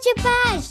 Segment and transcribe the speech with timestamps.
[0.00, 0.70] de paz!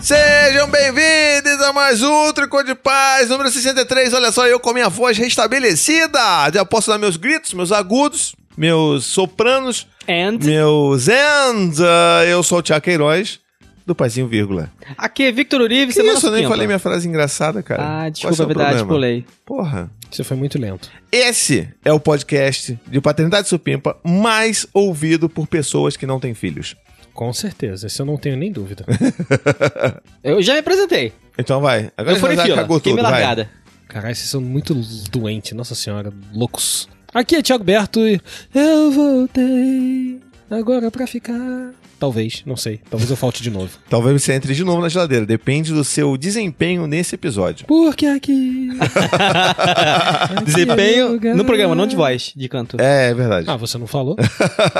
[0.00, 4.14] Sejam bem-vindos a mais um Tricô de Paz, número 63.
[4.14, 6.18] Olha só, eu com a minha voz restabelecida.
[6.54, 11.80] Já posso dar meus gritos, meus agudos, meus sopranos, And meus ends.
[11.80, 13.40] Ah, eu sou o Tiago Queiroz,
[13.86, 14.70] do Paizinho Vírgula.
[14.98, 18.00] aqui é Victor Uribe, Que semana isso, eu nem falei minha frase engraçada, cara.
[18.00, 18.88] Ah, é desculpa, é verdade, problema?
[18.88, 19.24] pulei.
[19.44, 19.90] Porra.
[20.10, 20.90] Você foi muito lento.
[21.10, 26.74] Esse é o podcast de paternidade supimpa mais ouvido por pessoas que não têm filhos.
[27.14, 28.84] Com certeza, isso eu não tenho nem dúvida.
[30.22, 31.12] Eu já me apresentei.
[31.38, 31.90] Então vai.
[31.96, 33.48] Agora eu fui fila, cagou tudo, largada.
[33.88, 34.74] Caralho, vocês são muito
[35.10, 36.88] doentes, nossa senhora, loucos.
[37.14, 38.20] Aqui é Thiago Berto e
[38.54, 41.72] eu voltei agora pra ficar.
[41.98, 42.80] Talvez, não sei.
[42.90, 43.70] Talvez eu falte de novo.
[43.88, 45.24] Talvez você entre de novo na geladeira.
[45.24, 47.66] Depende do seu desempenho nesse episódio.
[47.66, 48.68] Porque aqui.
[48.78, 51.34] aqui é Desempenho lugar.
[51.34, 52.76] no programa, não de voz, de canto.
[52.80, 53.48] É, é verdade.
[53.48, 54.16] Ah, você não falou?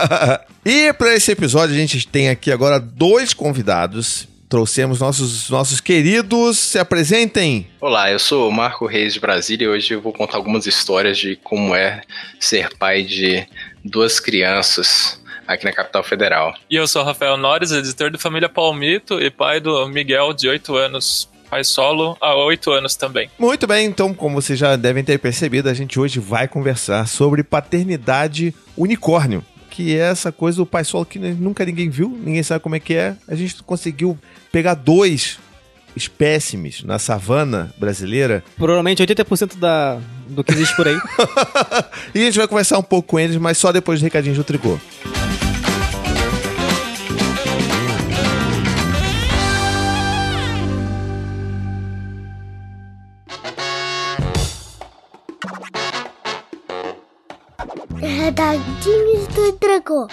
[0.65, 4.29] e para esse episódio a gente tem aqui agora dois convidados.
[4.49, 6.59] Trouxemos nossos, nossos queridos.
[6.59, 7.67] Se apresentem.
[7.81, 11.19] Olá, eu sou o Marco Reis de Brasília e hoje eu vou contar algumas histórias
[11.19, 12.03] de como é
[12.39, 13.45] ser pai de
[13.85, 16.55] duas crianças aqui na capital federal.
[16.71, 20.77] E eu sou Rafael Nores, editor do Família Palmito e pai do Miguel, de 8
[20.77, 23.31] anos, pai solo há 8 anos também.
[23.39, 27.43] Muito bem, então, como vocês já devem ter percebido, a gente hoje vai conversar sobre
[27.43, 29.45] paternidade unicórnio.
[29.71, 32.81] Que é essa coisa do pai solo que nunca ninguém viu, ninguém sabe como é
[32.81, 33.15] que é.
[33.29, 34.19] A gente conseguiu
[34.51, 35.39] pegar dois
[35.95, 40.97] espécimes na savana brasileira Provavelmente 80% da, do que existe por aí.
[42.15, 44.45] e a gente vai conversar um pouco com eles, mas só depois do recadinho do
[44.45, 44.79] Tricô.
[58.07, 60.07] Recadinhos do Dragão.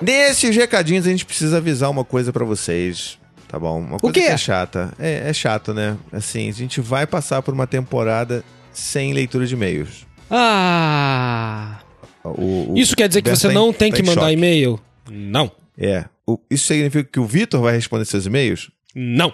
[0.00, 3.18] Nesses recadinhos a gente precisa avisar uma coisa pra vocês,
[3.48, 3.80] tá bom?
[3.80, 4.20] Uma coisa quê?
[4.20, 4.92] que é chata.
[4.98, 5.96] É, é chato, né?
[6.12, 10.06] Assim, a gente vai passar por uma temporada sem leitura de e-mails.
[10.30, 11.78] ah.
[12.24, 14.20] O- o- Isso quer dizer que você tá em- não tem tá que em mandar
[14.22, 14.32] choque.
[14.34, 14.78] e-mail?
[15.10, 15.50] Não.
[15.78, 16.04] É.
[16.26, 18.70] O- isso significa que o Vitor vai responder seus e-mails?
[18.94, 19.32] Não.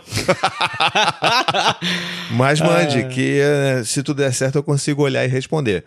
[2.32, 5.84] Mas mande, que eh, se tudo der certo eu consigo olhar e responder.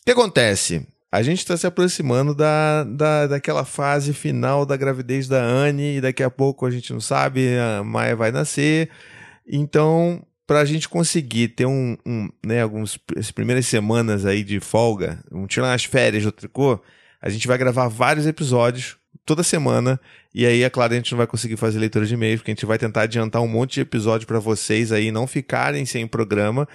[0.00, 0.86] O que acontece?
[1.12, 6.00] A gente está se aproximando da, da, daquela fase final da gravidez da Anne e
[6.00, 8.88] daqui a pouco a gente não sabe, a Maia vai nascer.
[9.44, 14.60] Então, para a gente conseguir ter um, um né, algumas as primeiras semanas aí de
[14.60, 16.80] folga, um, tirar as férias do tricô,
[17.20, 20.00] a gente vai gravar vários episódios toda semana.
[20.34, 22.54] E aí, é claro, a gente não vai conseguir fazer leitura de e-mails, porque a
[22.54, 26.68] gente vai tentar adiantar um monte de episódio para vocês aí não ficarem sem programa,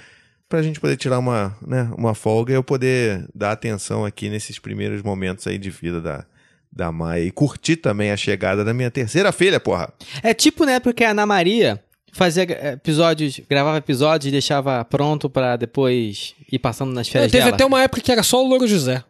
[0.48, 4.60] pra gente poder tirar uma, né, uma folga e eu poder dar atenção aqui nesses
[4.60, 6.26] primeiros momentos aí de vida da,
[6.72, 9.92] da Maia e curtir também a chegada da minha terceira filha, porra.
[10.22, 11.82] É tipo na época que a Ana Maria
[12.12, 17.46] fazia eh, episódios, gravava episódios e deixava pronto pra depois ir passando nas férias Teve
[17.46, 17.56] dela.
[17.56, 19.04] até uma época que era só o Louro José.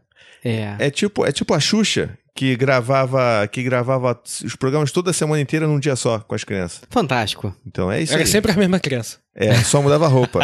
[0.45, 0.75] É.
[0.77, 5.65] É tipo, é tipo a Xuxa, que gravava, que gravava os programas toda semana inteira
[5.65, 6.81] num dia só com as crianças.
[6.91, 7.55] Fantástico.
[7.65, 8.27] Então é isso Era aí.
[8.27, 9.17] sempre a mesma criança.
[9.33, 10.39] É, só mudava a roupa.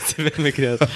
[0.00, 0.86] Você vê minha criança.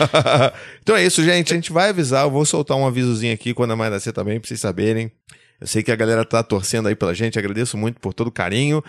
[0.82, 1.52] então é isso, gente.
[1.52, 2.24] A gente vai avisar.
[2.24, 5.10] Eu vou soltar um avisozinho aqui quando a Maia nascer também, pra vocês saberem.
[5.60, 8.32] Eu sei que a galera tá torcendo aí pela gente, agradeço muito por todo o
[8.32, 8.82] carinho.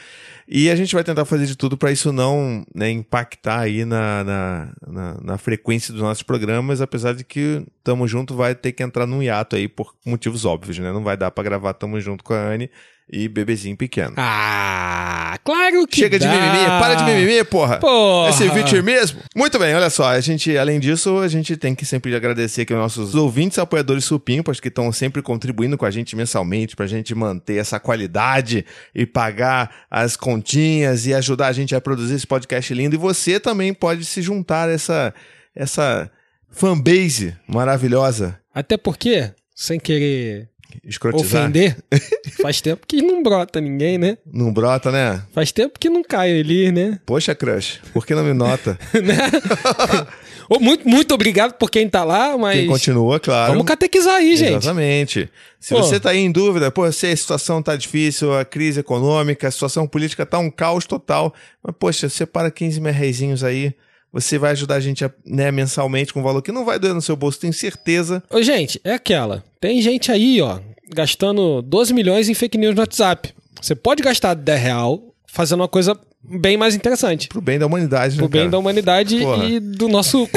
[0.47, 4.23] E a gente vai tentar fazer de tudo para isso não né, impactar aí na,
[4.23, 8.83] na, na, na frequência dos nossos programas, apesar de que Tamo Junto vai ter que
[8.83, 10.91] entrar num hiato aí por motivos óbvios, né?
[10.93, 12.69] Não vai dar para gravar Tamo Junto com a Anne
[13.11, 14.13] e Bebezinho Pequeno.
[14.17, 16.31] Ah, claro que Chega de dá.
[16.31, 17.77] mimimi, para de mimimi, porra.
[17.77, 18.29] Porra.
[18.29, 19.19] Esse vídeo mesmo?
[19.35, 22.73] Muito bem, olha só, a gente, além disso, a gente tem que sempre agradecer aqui
[22.73, 26.87] aos nossos ouvintes e apoiadores supimpas que estão sempre contribuindo com a gente mensalmente pra
[26.87, 32.27] gente manter essa qualidade e pagar as continhas e ajudar a gente a produzir esse
[32.27, 32.95] podcast lindo.
[32.95, 35.13] E você também pode se juntar a essa,
[35.53, 36.09] essa
[36.49, 38.39] fanbase maravilhosa.
[38.53, 40.50] Até porque, sem querer
[40.83, 41.41] Escrotizar.
[41.43, 41.77] ofender,
[42.41, 44.17] faz tempo que não brota ninguém, né?
[44.31, 45.23] Não brota, né?
[45.33, 46.99] Faz tempo que não cai ali, né?
[47.05, 48.77] Poxa, crush, por que não me nota?
[50.49, 52.57] Ô, muito, muito obrigado por quem tá lá, mas.
[52.59, 53.53] Quem continua, claro.
[53.53, 54.57] Vamos catequizar aí, gente.
[54.57, 55.29] Exatamente.
[55.57, 55.81] Se Pô.
[55.81, 59.51] você tá aí em dúvida, pô, se a situação tá difícil, a crise econômica, a
[59.51, 61.33] situação política tá um caos total,
[61.63, 63.73] mas poxa, separa 15 merrezinhos aí,
[64.11, 66.93] você vai ajudar a gente a, né, mensalmente com um valor que não vai doer
[66.93, 68.21] no seu bolso, tenho certeza.
[68.29, 69.43] Ô, gente, é aquela.
[69.59, 70.59] Tem gente aí, ó,
[70.93, 73.33] gastando 12 milhões em fake news no WhatsApp.
[73.61, 77.27] Você pode gastar 10 real fazendo uma coisa bem mais interessante.
[77.29, 78.51] Pro bem da humanidade, né, Pro bem cara?
[78.51, 79.45] da humanidade Porra.
[79.45, 80.27] e do nosso.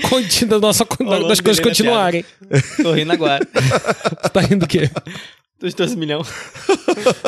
[0.00, 0.86] con- conti- da nossa,
[1.28, 2.24] das coisas continuarem.
[2.82, 3.46] Tô rindo agora.
[4.22, 4.90] Você tá rindo o quê?
[5.60, 6.26] Dos 12 milhões.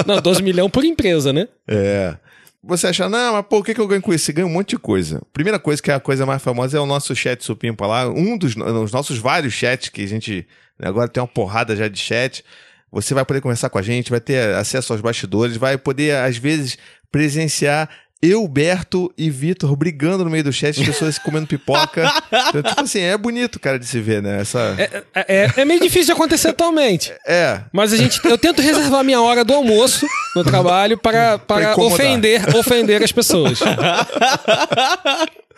[0.06, 1.48] Não, 12 milhões por empresa, né?
[1.68, 2.14] É.
[2.62, 4.26] Você acha, não, mas o que, que eu ganho com isso?
[4.26, 5.22] Você ganha um monte de coisa.
[5.32, 8.08] Primeira coisa, que é a coisa mais famosa, é o nosso chat supimpa lá.
[8.08, 10.46] Um dos os nossos vários chats que a gente.
[10.78, 12.44] né, Agora tem uma porrada já de chat.
[12.92, 16.36] Você vai poder conversar com a gente, vai ter acesso aos bastidores, vai poder, às
[16.36, 16.76] vezes,
[17.10, 17.88] presenciar
[18.22, 22.12] eu, Berto e Vitor brigando no meio do chat, as pessoas comendo pipoca.
[22.48, 24.40] Então, tipo assim, é bonito, cara, de se ver, né?
[24.40, 24.74] Essa.
[24.78, 25.04] É,
[25.44, 27.12] é- é meio difícil de acontecer atualmente.
[27.26, 27.62] É.
[27.72, 30.06] Mas a gente, eu tento reservar minha hora do almoço
[30.36, 31.94] no trabalho para, para incomodar.
[31.94, 33.58] ofender, ofender as pessoas.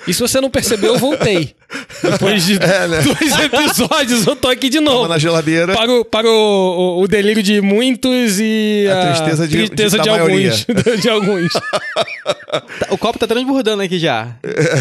[0.07, 1.55] E se você não percebeu, eu voltei.
[2.03, 3.01] Depois de É, né?
[3.03, 5.09] dois episódios, eu tô aqui de Tava novo.
[5.09, 5.75] na geladeira.
[5.75, 10.09] Para, o, para o, o- delírio de muitos e A tristeza de- tristeza de- de,
[10.11, 10.67] da alguns.
[11.01, 11.53] De alguns.
[11.53, 14.37] Tá- O copo tá transbordando aqui já.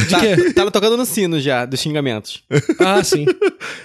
[0.07, 0.53] De quê?
[0.53, 2.43] Tava tocando no sino já, dos xingamentos.
[2.79, 3.25] Ah, sim.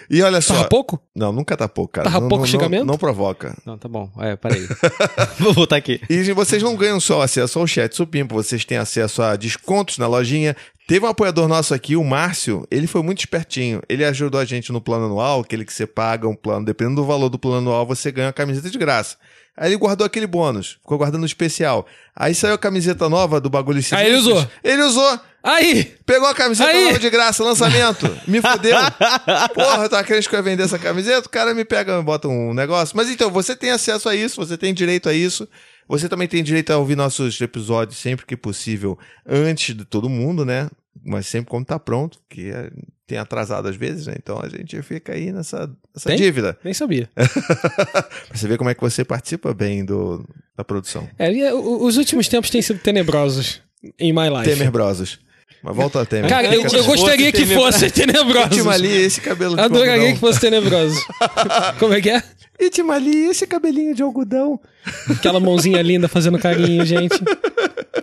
[0.09, 0.55] E olha só.
[0.55, 1.01] Tava pouco?
[1.15, 2.05] Não, nunca tá pouco, cara.
[2.09, 2.81] Tava não, pouco não, xingamento?
[2.81, 3.57] Não, não provoca.
[3.67, 4.09] Não, tá bom.
[4.21, 4.67] É, peraí.
[5.39, 6.01] Vou voltar aqui.
[6.09, 10.07] E vocês não ganham só acesso ao chat supimpa, vocês têm acesso a descontos na
[10.07, 10.57] lojinha.
[10.87, 13.83] Teve um apoiador nosso aqui, o Márcio, ele foi muito espertinho.
[13.89, 17.05] Ele ajudou a gente no plano anual, aquele que você paga um plano, dependendo do
[17.05, 19.17] valor do plano anual, você ganha uma camiseta de graça.
[19.57, 21.87] Aí ele guardou aquele bônus, ficou guardando o especial.
[22.15, 24.51] Aí saiu a camiseta nova do bagulho Aí ele usou.
[24.63, 25.21] Ele usou.
[25.43, 25.97] Aí!
[26.05, 26.85] Pegou a camiseta Aí.
[26.85, 28.07] nova de graça, lançamento.
[28.29, 28.77] Me fudeu.
[29.55, 32.03] Porra, eu tava querendo que eu ia vender essa camiseta, o cara me pega e
[32.03, 32.97] bota um negócio.
[32.97, 35.49] Mas então, você tem acesso a isso, você tem direito a isso.
[35.89, 40.45] Você também tem direito a ouvir nossos episódios sempre que possível, antes de todo mundo,
[40.45, 40.69] né?
[41.05, 42.71] Mas sempre quando tá pronto, que é-
[43.07, 44.15] tem atrasado às vezes, né?
[44.21, 46.17] Então a gente fica aí nessa, nessa Tem?
[46.17, 46.59] dívida.
[46.65, 47.09] Nem sabia.
[47.15, 48.05] pra
[48.35, 50.25] você ver como é que você participa bem do,
[50.57, 51.09] da produção.
[51.19, 53.63] É, o- os últimos tempos têm sido tenebrosos
[53.99, 54.45] em my life.
[54.51, 55.21] Temer Brosos.
[55.63, 56.29] Mas volta a Temer.
[56.29, 58.53] Cara, eu, eu gostaria que fosse tenebrosos.
[58.57, 61.01] Itimali, esse cabelo Adoraria que fosse tenebroso.
[61.79, 62.23] Como é que é?
[62.59, 64.59] Itimali, esse cabelinho de algodão.
[65.11, 67.19] Aquela mãozinha linda fazendo carinho, gente.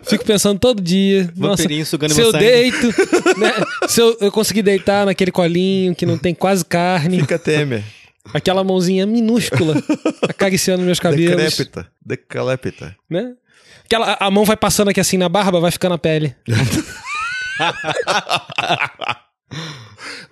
[0.03, 1.31] Fico pensando todo dia.
[1.35, 2.45] Nossa, sugando se meu eu sangue.
[2.45, 2.87] deito,
[3.37, 3.53] né?
[3.87, 7.19] Se eu, eu conseguir deitar naquele colinho que não tem quase carne.
[7.19, 7.83] Fica Temer.
[8.33, 9.75] Aquela mãozinha minúscula
[10.27, 11.35] acariciando meus cabelos.
[11.35, 11.87] Decrépita.
[12.05, 12.95] Decrépita.
[13.09, 13.33] Né?
[13.85, 16.35] Aquela, a mão vai passando aqui assim na barba, vai ficando a pele.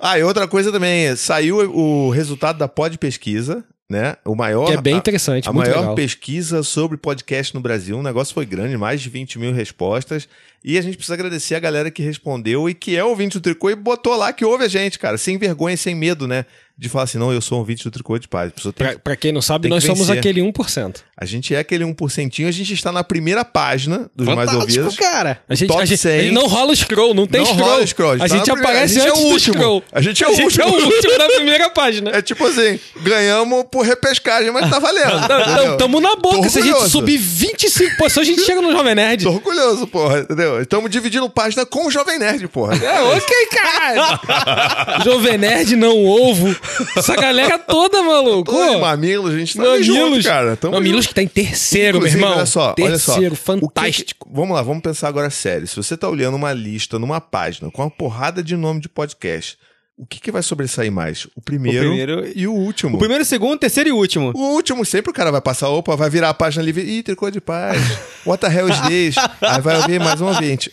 [0.03, 4.15] Ah, e outra coisa também, saiu o resultado da pod pesquisa, né?
[4.25, 4.65] O maior.
[4.67, 5.95] Que é bem a- interessante, A, muito maior legal.
[5.95, 7.97] pesquisa sobre podcast no Brasil.
[7.99, 10.27] O negócio foi grande, mais de 20 mil respostas.
[10.63, 13.69] E a gente precisa agradecer a galera que respondeu e que é ouvinte do Tricô
[13.69, 15.17] e botou lá que ouve a gente, cara.
[15.17, 16.45] Sem vergonha, sem medo, né?
[16.77, 18.49] De falar assim, não, eu sou um ouvinte do Tricô de Paz.
[18.49, 20.95] A pessoa tem Pra, pra quem não sabe, que nós somos aquele 1%.
[21.15, 22.47] A gente é aquele 1%.
[22.47, 24.95] A gente está na primeira página dos mais ouvidos.
[24.95, 25.41] cara.
[25.47, 26.11] A gente, Top a gente, 100.
[26.19, 27.69] a gente não rola o scroll, não tem Não scroll.
[27.69, 29.31] rola scroll, a gente A tá gente primeira- aparece a gente é antes o do
[29.33, 29.53] último.
[29.55, 29.83] scroll.
[29.91, 30.91] A gente é a o gente é o último.
[30.95, 32.09] último da primeira página.
[32.11, 35.77] É tipo assim, ganhamos por repescagem, mas tá valendo.
[35.77, 36.49] Tamo na boca.
[36.49, 39.23] Se a gente subir 25 posições, a gente chega no Jovem Nerd.
[39.23, 40.50] Tô orgulhoso, porra, entendeu?
[40.59, 42.75] Estamos dividindo página com o Jovem Nerd, porra.
[42.75, 44.99] É, ok, cara.
[45.05, 46.55] Jovem Nerd, não ovo.
[46.97, 48.53] Essa galera toda, maluco.
[48.55, 49.85] Oi, Mamilos, a gente tá Mamilos.
[49.85, 50.55] junto, cara.
[50.57, 51.09] Tamo Mamilos junto.
[51.09, 52.37] que tá em terceiro, Inclusive, meu irmão.
[52.39, 53.13] Olha só, olha só.
[53.13, 54.29] terceiro, O que fantástico.
[54.31, 55.67] vamos lá, vamos pensar agora sério.
[55.67, 59.57] Se você tá olhando uma lista numa página com uma porrada de nome de podcast,
[59.97, 61.25] o que, que vai sobressair mais?
[61.35, 62.95] O primeiro, O primeiro- e o último.
[62.95, 64.31] O primeiro, o segundo, o terceiro e o último.
[64.35, 67.29] O último, sempre o cara vai passar, opa, vai virar a página ali, ih, tricô
[67.29, 67.77] de paz,
[68.25, 69.15] what the hell is this?
[69.41, 70.71] Aí vai ouvir mais um ouvinte.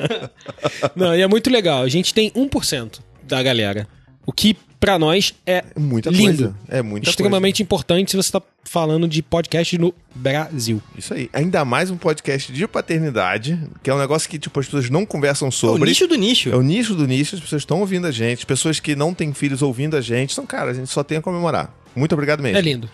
[0.96, 1.82] Não, e é muito legal.
[1.82, 3.86] A gente tem 1% da galera.
[4.26, 6.24] O que, pra nós, é Muita lindo.
[6.24, 6.56] coisa.
[6.68, 10.82] É muita extremamente importante se você tá falando de podcast no Brasil.
[10.88, 10.98] coisa.
[10.98, 11.30] Isso aí.
[11.32, 15.06] Ainda mais um podcast de paternidade, que é um negócio que, tipo, as pessoas não
[15.06, 15.88] conversam É o sobre.
[15.88, 16.50] nicho do nicho.
[16.50, 19.14] É o nicho do nicho, as pessoas estão ouvindo a gente, as pessoas que não
[19.14, 20.32] têm filhos ouvindo a gente.
[20.32, 21.72] Então, cara, a gente só tem a comemorar.
[21.94, 22.58] Muito obrigado mesmo.
[22.58, 22.90] É lindo.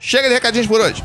[0.00, 1.00] Chega de recadinhos por hoje.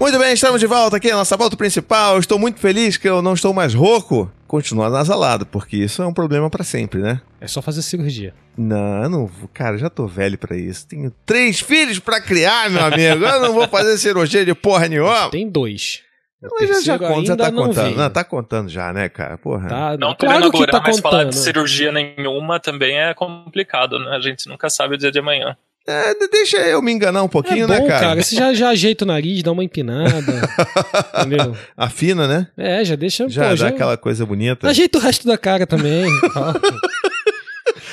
[0.00, 2.18] Muito bem, estamos de volta aqui na nossa volta principal.
[2.18, 4.30] Estou muito feliz que eu não estou mais rouco.
[4.48, 7.20] Continuar nasalado, porque isso é um problema pra sempre, né?
[7.40, 8.34] É só fazer cirurgia.
[8.56, 9.48] Não, eu não vou.
[9.48, 10.86] Cara, já tô velho pra isso.
[10.86, 13.24] Tenho três filhos pra criar, meu amigo.
[13.24, 15.30] Eu não vou fazer cirurgia de porra nenhuma.
[15.30, 16.00] Tem dois.
[16.42, 17.84] O Mas já, já conta, já tá não contando.
[17.84, 17.96] veio.
[17.96, 19.38] Não, tá contando já, né, cara?
[19.38, 19.68] Porra.
[19.68, 21.30] Tá, Não claro querendo que tá mas falar contando.
[21.30, 24.16] de cirurgia nenhuma também é complicado, né?
[24.16, 25.56] A gente nunca sabe o dia de amanhã.
[25.86, 28.22] É, de- deixa eu me enganar um pouquinho, é bom, né, cara?
[28.22, 30.12] Você já, já ajeita o nariz, dá uma empinada.
[31.26, 31.56] entendeu?
[31.76, 32.46] Afina, né?
[32.56, 33.28] É, já deixa.
[33.28, 34.68] Já pô, dá aquela coisa bonita.
[34.68, 36.06] Ajeita o resto da cara também.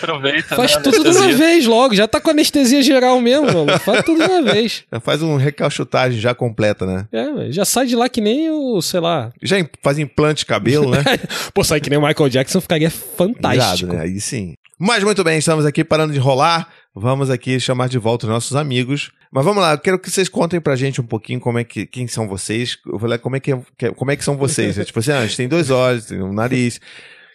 [0.02, 1.94] Aproveita, Faz né, tudo de uma vez logo.
[1.94, 3.78] Já tá com anestesia geral mesmo, mano.
[3.80, 4.84] Faz tudo de uma vez.
[4.92, 7.06] Já faz um recalchutagem já completa, né?
[7.12, 9.30] É, já sai de lá que nem o, sei lá.
[9.44, 11.04] Já faz implante de cabelo, né?
[11.54, 13.92] Pô, sai que nem o Michael Jackson ficaria fantástico.
[13.92, 14.04] Irado, né?
[14.04, 14.54] Aí sim.
[14.80, 16.70] Mas muito bem, estamos aqui parando de rolar.
[16.96, 19.12] Vamos aqui chamar de volta os nossos amigos.
[19.32, 21.86] Mas vamos lá, eu quero que vocês contem pra gente um pouquinho como é que,
[21.86, 22.78] quem são vocês.
[22.86, 24.78] Eu como é que, é- que- como é que são vocês.
[24.78, 24.86] né?
[24.86, 26.80] tipo assim, ah, a gente tem dois olhos, tem um nariz.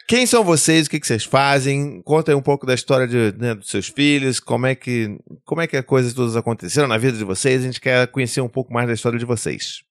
[0.08, 0.86] Quem são vocês?
[0.86, 2.02] O que, vocês fazem?
[2.02, 5.60] Conta aí um pouco da história de, né, dos seus filhos, como é que como
[5.62, 7.62] é que as coisas todas aconteceram na vida de vocês.
[7.62, 9.82] A gente quer conhecer um pouco mais da história de vocês.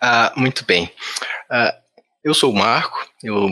[0.00, 0.90] Ah, muito bem.
[1.50, 1.74] Ah,
[2.24, 3.48] eu sou o Marco, eu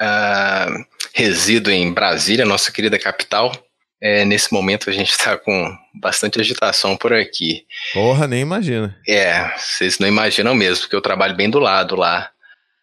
[0.00, 0.68] ah,
[1.16, 3.50] resido em Brasília, nossa querida capital.
[3.98, 7.64] É, nesse momento a gente está com bastante agitação por aqui.
[7.94, 8.94] Porra, nem imagina.
[9.08, 12.30] É, vocês não imaginam mesmo, porque eu trabalho bem do lado lá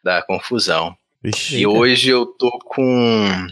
[0.03, 0.97] da confusão.
[1.21, 1.57] Vixe.
[1.57, 3.47] E hoje eu tô com.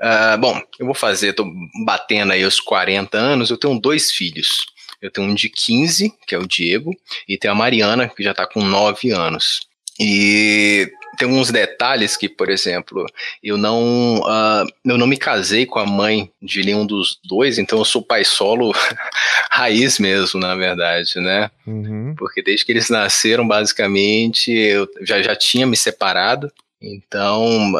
[0.00, 1.44] ah, bom, eu vou fazer, tô
[1.84, 4.66] batendo aí os 40 anos, eu tenho dois filhos.
[5.02, 6.96] Eu tenho um de 15, que é o Diego,
[7.28, 9.66] e tem a Mariana, que já tá com 9 anos.
[9.98, 13.06] E tem alguns detalhes que, por exemplo,
[13.42, 17.78] eu não, ah, eu não me casei com a mãe de nenhum dos dois, então
[17.78, 18.72] eu sou pai solo
[19.50, 21.50] raiz mesmo, na verdade, né?
[21.66, 22.14] Uhum.
[22.16, 26.52] porque desde que eles nasceram, basicamente, eu já, já tinha me separado.
[26.80, 27.72] Então,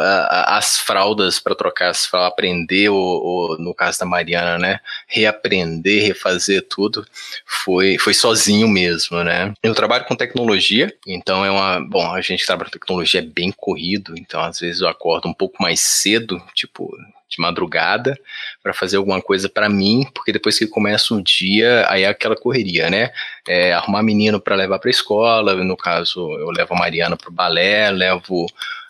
[0.46, 4.80] as fraldas para trocar as fraldas, aprender, o, o- no caso da Mariana, né?
[5.06, 7.06] Reaprender, refazer tudo,
[7.44, 9.52] foi, foi sozinho mesmo, né?
[9.62, 11.78] Eu trabalho com tecnologia, então é uma.
[11.80, 15.34] Bom, a gente trabalha com tecnologia é bem corrido, então às vezes eu acordo um
[15.34, 16.90] pouco mais cedo, tipo,
[17.28, 18.18] de madrugada,
[18.62, 22.36] para fazer alguma coisa para mim, porque depois que começa o dia, aí é aquela
[22.36, 23.10] correria, né?
[23.48, 25.54] é, arrumar menino para levar para escola.
[25.62, 28.46] No caso, eu levo a Mariana para o balé, levo.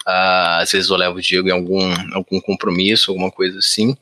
[0.07, 3.97] Ah, às vezes eu levo o Diego em algum, algum compromisso, alguma coisa assim.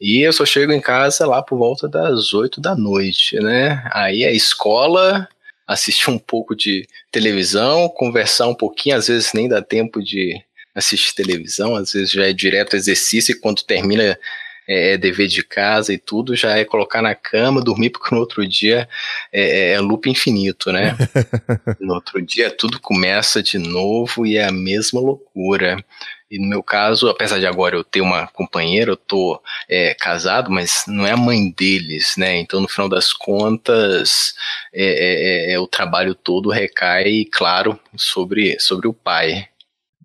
[0.00, 3.82] E eu só chego em casa lá por volta das 8 da noite, né?
[3.92, 5.28] Aí é escola,
[5.66, 10.42] assistir um pouco de televisão, conversar um pouquinho, às vezes nem dá tempo de
[10.74, 14.18] assistir televisão, às vezes já é direto exercício e quando termina
[14.72, 18.20] é, é dever de casa e tudo, já é colocar na cama, dormir, porque no
[18.20, 18.88] outro dia
[19.32, 20.96] é, é loop infinito, né?
[21.78, 25.76] no outro dia tudo começa de novo e é a mesma loucura.
[26.32, 29.38] E no meu caso, apesar de agora eu ter uma companheira, eu tô
[29.68, 32.38] é, casado, mas não é a mãe deles, né?
[32.38, 34.32] Então, no final das contas,
[34.72, 39.46] é, é, é, o trabalho todo recai, claro, sobre, sobre o pai.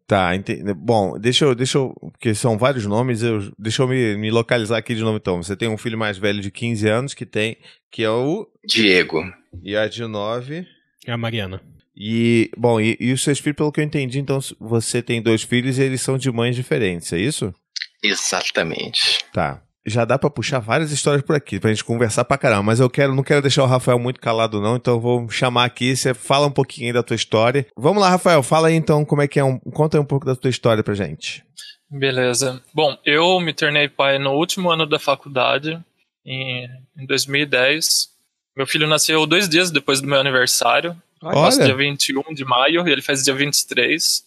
[0.08, 0.64] Tá, entendi.
[0.74, 4.78] Bom, deixa eu, deixa eu, porque são vários nomes, eu, deixa eu me, me localizar
[4.78, 5.44] aqui de novo então.
[5.44, 7.58] Você tem um filho mais velho de 15 anos que tem,
[7.92, 9.22] que é o, Diego.
[9.62, 10.66] e a de 9.
[11.06, 11.62] É a Mariana.
[11.94, 15.44] E, bom, e, e os seus filhos, pelo que eu entendi, então você tem dois
[15.44, 17.54] filhos e eles são de mães diferentes, é isso?
[18.02, 19.20] Exatamente.
[19.34, 19.62] Tá.
[19.88, 22.90] Já dá pra puxar várias histórias por aqui, pra gente conversar pra caramba, mas eu
[22.90, 26.14] quero, não quero deixar o Rafael muito calado não, então eu vou chamar aqui, você
[26.14, 27.66] fala um pouquinho aí da tua história.
[27.76, 30.26] Vamos lá, Rafael, fala aí então como é que é, um, conta aí um pouco
[30.26, 31.44] da tua história pra gente.
[31.90, 32.62] Beleza.
[32.74, 35.80] Bom, eu me tornei pai no último ano da faculdade,
[36.26, 36.68] em,
[36.98, 38.10] em 2010.
[38.56, 40.96] Meu filho nasceu dois dias depois do meu aniversário.
[41.22, 41.64] Olha.
[41.64, 44.27] dia 21 de maio e ele faz dia 23.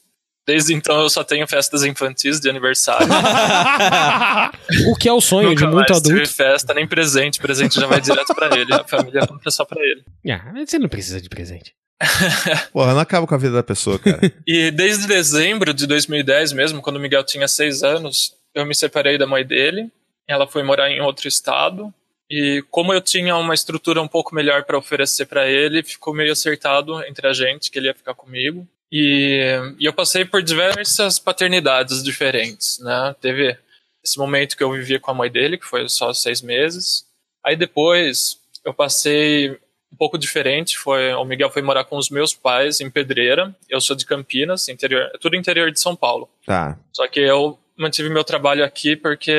[0.51, 3.07] Desde então eu só tenho festas infantis de aniversário.
[4.91, 6.35] o que é o sonho de Nunca muito mais tive adulto.
[6.35, 7.39] festa, nem presente.
[7.39, 8.75] Presente já vai direto pra ele.
[8.75, 10.03] A família compra só pra ele.
[10.29, 11.73] Ah, mas você não precisa de presente.
[12.73, 14.21] Porra, não acaba com a vida da pessoa, cara.
[14.47, 19.19] E desde dezembro de 2010 mesmo, quando o Miguel tinha seis anos, eu me separei
[19.19, 19.89] da mãe dele.
[20.27, 21.93] Ela foi morar em outro estado.
[22.29, 26.33] E como eu tinha uma estrutura um pouco melhor para oferecer para ele, ficou meio
[26.33, 28.67] acertado entre a gente que ele ia ficar comigo.
[28.93, 33.15] E, e eu passei por diversas paternidades diferentes, né?
[33.21, 33.57] Teve
[34.05, 37.05] esse momento que eu vivia com a mãe dele, que foi só seis meses.
[37.45, 39.51] Aí depois eu passei
[39.93, 40.77] um pouco diferente.
[40.77, 43.55] Foi o Miguel foi morar com os meus pais em Pedreira.
[43.69, 46.29] Eu sou de Campinas, interior, é tudo interior de São Paulo.
[46.47, 46.79] Tá.
[46.93, 49.33] Só que eu mantive meu trabalho aqui porque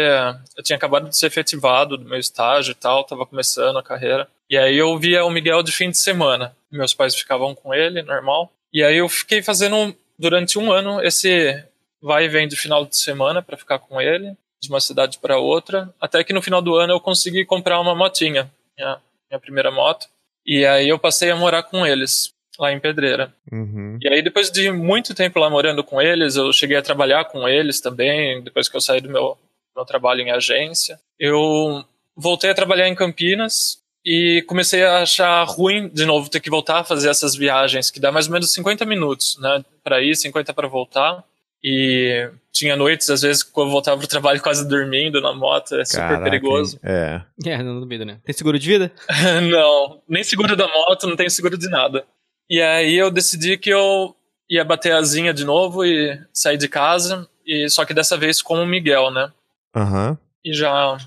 [0.58, 4.28] eu tinha acabado de ser efetivado do meu estágio e tal, tava começando a carreira.
[4.50, 6.56] E aí eu via o Miguel de fim de semana.
[6.72, 8.52] Meus pais ficavam com ele, normal.
[8.74, 11.64] E aí eu fiquei fazendo durante um ano esse
[12.02, 15.38] vai e vem de final de semana para ficar com ele, de uma cidade para
[15.38, 19.00] outra, até que no final do ano eu consegui comprar uma motinha, minha,
[19.30, 20.08] minha primeira moto.
[20.46, 23.34] E aí eu passei a morar com eles lá em Pedreira.
[23.52, 23.98] Uhum.
[24.02, 27.48] E aí, depois de muito tempo lá morando com eles, eu cheguei a trabalhar com
[27.48, 29.38] eles também, depois que eu saí do meu,
[29.76, 31.00] meu trabalho em agência.
[31.20, 31.84] Eu
[32.16, 36.80] voltei a trabalhar em Campinas E comecei a achar ruim de novo ter que voltar
[36.80, 39.64] a fazer essas viagens, que dá mais ou menos 50 minutos, né?
[39.84, 41.24] Para ir, 50 para voltar.
[41.64, 45.86] E tinha noites, às vezes, quando eu voltava pro trabalho quase dormindo na moto, é
[45.86, 46.80] super Caraca, perigoso.
[46.84, 47.22] É.
[47.46, 48.20] É, não duvido, né?
[48.24, 48.92] Tem seguro de vida?
[49.50, 52.06] não, nem seguro da moto, não tenho seguro de nada.
[52.50, 54.16] E aí eu decidi que eu
[54.50, 58.42] ia bater a asinha de novo e sair de casa, e só que dessa vez
[58.42, 59.32] com o Miguel, né?
[59.76, 60.18] Aham.
[60.44, 60.98] E já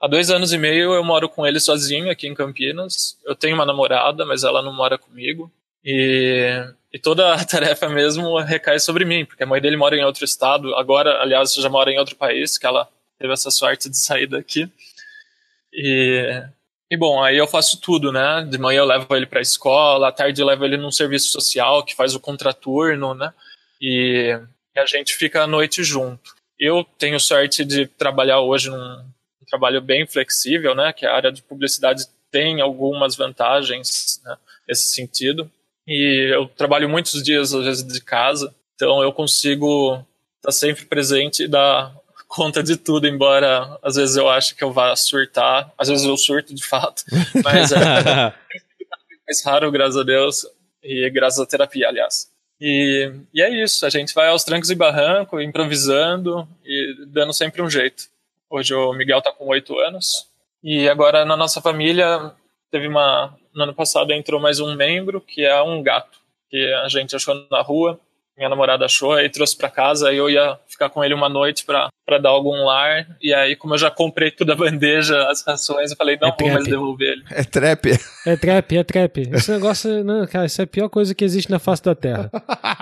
[0.00, 3.18] há dois anos e meio eu moro com ele sozinho aqui em Campinas.
[3.24, 5.50] Eu tenho uma namorada, mas ela não mora comigo.
[5.84, 10.04] E, e toda a tarefa mesmo recai sobre mim, porque a mãe dele mora em
[10.04, 10.74] outro estado.
[10.74, 12.88] Agora, aliás, já mora em outro país, que ela
[13.18, 14.68] teve essa sorte de sair daqui.
[15.72, 16.42] E,
[16.90, 18.46] e bom, aí eu faço tudo, né?
[18.48, 21.30] De manhã eu levo ele para a escola, à tarde eu levo ele num serviço
[21.30, 23.32] social que faz o contraturno, né?
[23.80, 24.38] E,
[24.74, 26.34] e a gente fica à noite junto.
[26.58, 29.04] Eu tenho sorte de trabalhar hoje num
[29.46, 30.92] um trabalho bem flexível, né?
[30.92, 34.36] Que a área de publicidade tem algumas vantagens né,
[34.68, 35.50] nesse sentido.
[35.86, 40.04] E eu trabalho muitos dias, às vezes, de casa, então eu consigo
[40.38, 41.94] estar sempre presente e dar
[42.26, 46.16] conta de tudo, embora às vezes eu ache que eu vá surtar, às vezes eu
[46.16, 47.04] surto de fato,
[47.44, 48.34] mas é
[49.26, 50.44] mais raro, graças a Deus,
[50.82, 52.28] e graças à terapia, aliás.
[52.60, 57.62] E, e é isso, a gente vai aos trancos e barrancos, improvisando e dando sempre
[57.62, 58.08] um jeito.
[58.50, 60.28] Hoje o Miguel tá com oito anos,
[60.62, 62.32] e agora na nossa família
[62.70, 66.18] teve uma no ano passado entrou mais um membro que é um gato
[66.50, 67.98] que a gente achou na rua
[68.36, 71.64] minha namorada achou e trouxe para casa aí eu ia ficar com ele uma noite
[71.64, 75.90] para dar algum lar e aí como eu já comprei toda a bandeja as rações
[75.90, 77.86] eu falei não É vou mais devolver ele É trap.
[78.26, 79.30] É trap, é trap.
[79.32, 82.28] Esse negócio, não, cara, isso é a pior coisa que existe na face da Terra.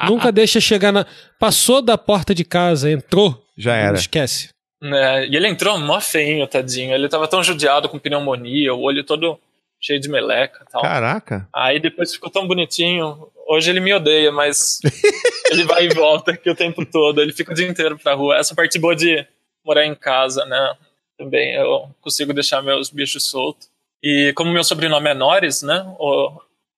[0.09, 1.05] Nunca deixa chegar na.
[1.39, 3.45] Passou da porta de casa, entrou.
[3.57, 3.95] Já era.
[3.95, 4.54] Esquece.
[4.85, 5.27] Né?
[5.27, 9.39] e ele entrou mó feinho tadinho ele tava tão judiado com pneumonia o olho todo
[9.85, 11.47] cheio de meleca e tal Caraca.
[11.55, 13.29] Aí depois ficou tão bonitinho.
[13.47, 14.81] Hoje ele me odeia, mas
[15.53, 17.21] ele vai e volta aqui o tempo todo.
[17.21, 18.39] Ele fica o dia inteiro pra rua.
[18.39, 19.27] Essa parte boa de
[19.63, 20.75] morar em casa, né?
[21.19, 23.69] Também eu consigo deixar meus bichos soltos.
[24.03, 25.85] E como meu sobrenome é Norris, né?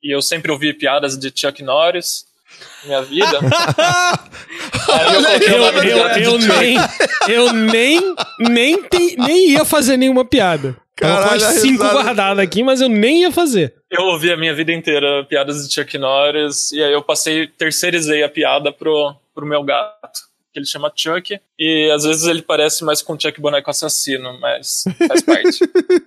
[0.02, 2.26] e eu sempre ouvi piadas de Chuck Norris
[2.84, 3.38] minha vida.
[4.92, 5.20] aí eu
[5.56, 6.76] Eu, eu, eu nem,
[7.28, 10.76] eu nem, nem, te- nem ia fazer nenhuma piada.
[10.96, 13.74] Tava com Caralho, a as cinco guardadas aqui, mas eu nem ia fazer.
[13.90, 18.22] Eu ouvi a minha vida inteira piadas de Chuck Norris, e aí eu passei, terceirizei
[18.22, 20.20] a piada pro, pro meu gato,
[20.52, 24.84] que ele chama Chuck, e às vezes ele parece mais com Chuck Boneco Assassino, mas
[25.06, 25.58] faz parte.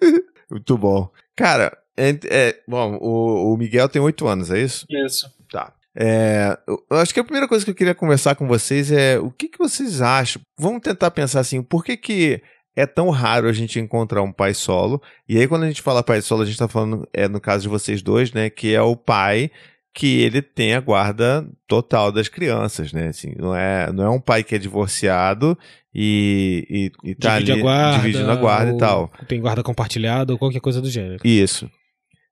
[0.50, 1.08] Muito bom.
[1.36, 4.88] Cara, é, é- bom, o, o Miguel tem oito anos, é isso?
[4.90, 5.30] Isso.
[5.52, 5.72] Tá.
[6.02, 9.30] É, eu acho que a primeira coisa que eu queria conversar com vocês é o
[9.30, 10.42] que, que vocês acham?
[10.58, 12.42] Vamos tentar pensar assim, por que, que
[12.74, 15.02] é tão raro a gente encontrar um pai solo?
[15.28, 17.64] E aí, quando a gente fala pai solo, a gente tá falando, é no caso
[17.64, 18.50] de vocês dois, né?
[18.50, 19.52] Que é o pai
[19.94, 23.08] que ele tem a guarda total das crianças, né?
[23.08, 25.58] Assim, não, é, não é um pai que é divorciado
[25.94, 27.98] e, e, e tá Divide ali a guarda.
[27.98, 29.12] dividindo a guarda e tal.
[29.28, 31.20] Tem guarda compartilhada ou qualquer coisa do gênero.
[31.26, 31.70] Isso.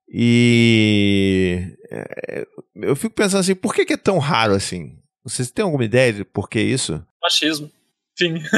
[0.09, 4.97] E é, eu fico pensando assim, por que, que é tão raro assim?
[5.23, 7.03] Vocês têm alguma ideia de por que isso?
[7.21, 7.71] Machismo.
[8.17, 8.41] Fim.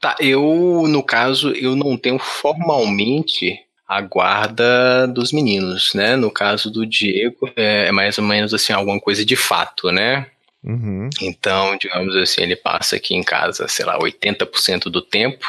[0.00, 6.14] Tá, eu, no caso, eu não tenho formalmente a guarda dos meninos, né?
[6.14, 10.26] No caso do Diego, é, é mais ou menos assim, alguma coisa de fato, né?
[10.62, 11.08] Uhum.
[11.22, 15.46] Então, digamos assim, ele passa aqui em casa, sei lá, 80% do tempo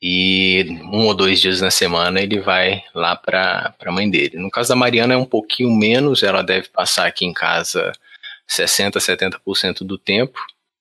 [0.00, 4.38] e um ou dois dias na semana ele vai lá para a mãe dele.
[4.38, 7.92] No caso da Mariana é um pouquinho menos, ela deve passar aqui em casa
[8.46, 10.38] 60, 70% do tempo.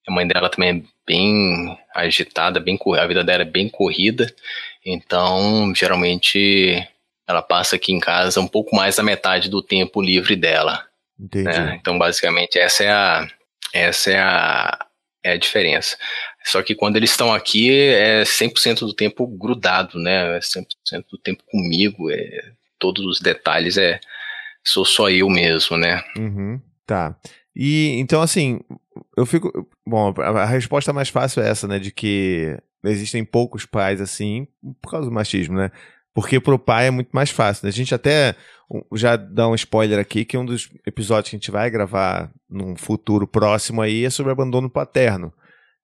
[0.07, 4.33] A mãe dela também é bem agitada, bem a vida dela é bem corrida,
[4.85, 6.87] então geralmente
[7.27, 10.85] ela passa aqui em casa um pouco mais da metade do tempo livre dela.
[11.43, 11.77] Né?
[11.81, 13.27] Então, basicamente, essa é a,
[13.73, 14.85] essa é a,
[15.23, 15.97] é a diferença.
[16.45, 20.37] Só que quando eles estão aqui, é 100% do tempo grudado, né?
[20.37, 23.99] É 100% do tempo comigo, é, todos os detalhes é
[24.63, 26.03] sou só eu mesmo, né?
[26.17, 26.59] Uhum.
[26.85, 27.15] Tá.
[27.55, 28.59] E então, assim,
[29.15, 29.67] eu fico.
[29.85, 31.79] Bom, a, resposta mais fácil é essa, né?
[31.79, 34.47] De que existem poucos pais assim,
[34.81, 35.71] por causa do machismo, né?
[36.13, 37.65] Porque pro pai é muito mais fácil.
[37.65, 37.69] Né?
[37.69, 38.35] A gente até
[38.93, 42.75] já dá um spoiler aqui que um dos episódios que a gente vai gravar num
[42.75, 45.33] futuro próximo aí é sobre abandono paterno.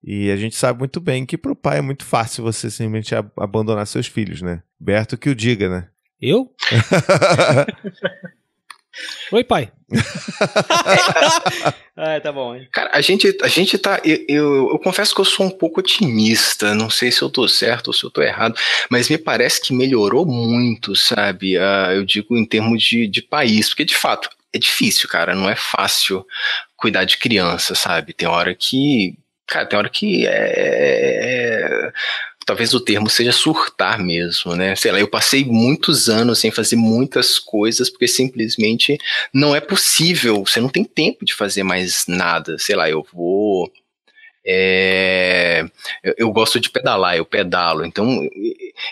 [0.03, 3.31] E a gente sabe muito bem que pro pai é muito fácil você simplesmente ab-
[3.37, 4.63] abandonar seus filhos, né?
[4.79, 5.87] Berto que o diga, né?
[6.19, 6.51] Eu?
[9.31, 9.71] Oi, pai.
[11.95, 12.55] ah, tá bom.
[12.55, 12.67] Hein?
[12.71, 14.01] Cara, a gente, a gente tá.
[14.03, 16.75] Eu, eu, eu, confesso que eu sou um pouco otimista.
[16.75, 18.55] Não sei se eu tô certo ou se eu tô errado,
[18.89, 21.57] mas me parece que melhorou muito, sabe?
[21.57, 25.33] Uh, eu digo em termos de, de país, porque de fato é difícil, cara.
[25.33, 26.25] Não é fácil
[26.75, 28.13] cuidar de criança, sabe?
[28.13, 29.17] Tem hora que.
[29.51, 31.91] Cara, tem hora que é, é
[32.45, 34.77] talvez o termo seja surtar mesmo, né?
[34.77, 38.97] Sei lá, eu passei muitos anos sem fazer muitas coisas porque simplesmente
[39.33, 42.57] não é possível, você não tem tempo de fazer mais nada.
[42.57, 43.69] Sei lá, eu vou.
[44.45, 45.65] É,
[46.01, 47.85] eu, eu, gosto de pedalar, eu pedalo.
[47.85, 48.25] Então,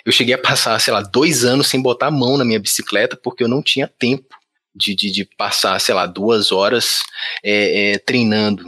[0.05, 3.15] eu cheguei a passar, sei lá, dois anos sem botar a mão na minha bicicleta
[3.15, 4.35] porque eu não tinha tempo
[4.75, 6.99] de, de, de passar, sei lá, duas horas
[7.43, 8.65] é, é, treinando.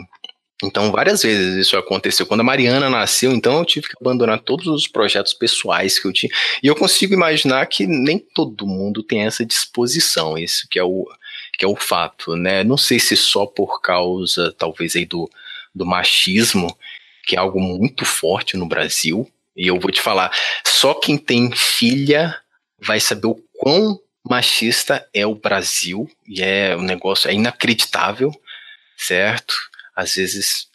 [0.64, 2.26] Então, várias vezes isso aconteceu.
[2.26, 6.14] Quando a Mariana nasceu, então eu tive que abandonar todos os projetos pessoais que eu
[6.14, 6.32] tinha.
[6.62, 11.08] E eu consigo imaginar que nem todo mundo tem essa disposição, isso que é o,
[11.58, 12.64] que é o fato, né?
[12.64, 15.30] Não sei se só por causa, talvez, aí do,
[15.74, 16.76] do machismo,
[17.26, 19.30] que é algo muito forte no Brasil.
[19.56, 20.32] E eu vou te falar,
[20.66, 22.38] só quem tem filha
[22.80, 28.32] vai saber o quão machista é o Brasil, e é um negócio é inacreditável,
[28.96, 29.54] certo?
[29.96, 30.68] Às vezes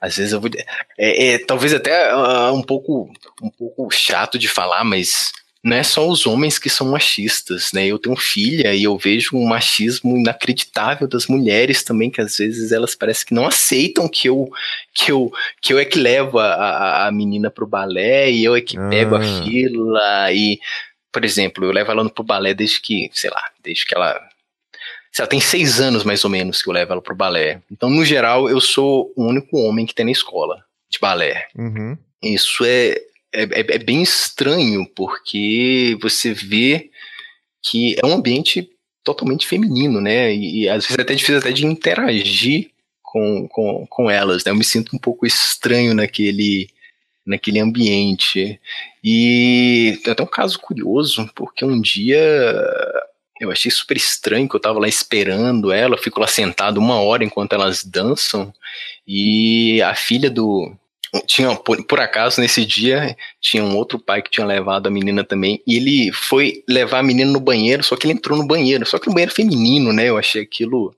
[0.00, 0.50] às vezes eu vou
[0.98, 5.32] é, é talvez até uh, um pouco um pouco chato de falar mas
[5.64, 7.86] não é só os homens que são machistas, né?
[7.86, 12.72] Eu tenho filha e eu vejo um machismo inacreditável das mulheres também, que às vezes
[12.72, 14.50] elas parecem que não aceitam que eu
[14.92, 18.60] que eu que eu é que levo a, a menina pro balé e eu é
[18.60, 19.42] que pego a ah.
[19.44, 20.58] fila e
[21.12, 24.18] por exemplo, eu levo ela pro balé desde que, sei lá, desde que ela
[25.18, 27.60] ela tem seis anos mais ou menos que eu levo ela pro balé.
[27.70, 31.48] Então, no geral, eu sou o único homem que tem na escola de balé.
[31.56, 31.96] Uhum.
[32.22, 32.92] Isso é,
[33.32, 36.90] é, é, é bem estranho, porque você vê
[37.62, 38.70] que é um ambiente
[39.04, 40.34] totalmente feminino, né?
[40.34, 42.70] E, e, às vezes é até difícil até de interagir
[43.02, 44.50] com, com, com elas, né?
[44.50, 46.68] Eu me sinto um pouco estranho naquele,
[47.26, 48.58] naquele ambiente.
[49.04, 52.20] E tem até um caso curioso, porque um dia
[53.42, 57.24] eu achei super estranho que eu tava lá esperando ela, fico lá sentado uma hora
[57.24, 58.54] enquanto elas dançam,
[59.06, 60.72] e a filha do.
[61.26, 65.24] Tinha, por, por acaso, nesse dia, tinha um outro pai que tinha levado a menina
[65.24, 68.86] também, e ele foi levar a menina no banheiro, só que ele entrou no banheiro,
[68.86, 70.08] só que no banheiro feminino, né?
[70.08, 70.94] Eu achei aquilo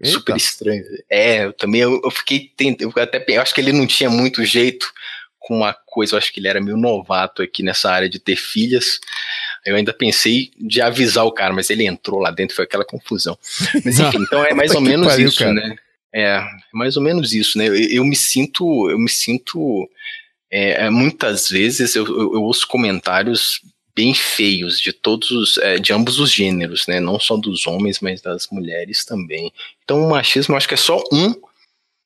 [0.00, 0.12] Eita.
[0.12, 0.82] super estranho.
[1.08, 4.44] É, eu também eu, eu fiquei eu até eu acho que ele não tinha muito
[4.44, 4.92] jeito
[5.38, 8.36] com uma coisa, eu acho que ele era meio novato aqui nessa área de ter
[8.36, 8.98] filhas.
[9.64, 13.38] Eu ainda pensei de avisar o cara, mas ele entrou lá dentro, foi aquela confusão.
[13.84, 15.52] Mas enfim, então é mais ou menos pariu, isso, cara.
[15.52, 15.76] né?
[16.12, 16.40] É,
[16.72, 17.68] mais ou menos isso, né?
[17.68, 19.88] Eu, eu me sinto, eu me sinto
[20.50, 23.60] é, é muitas vezes eu, eu, eu, ouço comentários
[23.96, 27.00] bem feios de todos, é, de ambos os gêneros, né?
[27.00, 29.52] Não só dos homens, mas das mulheres também.
[29.82, 31.34] Então o machismo eu acho que é só um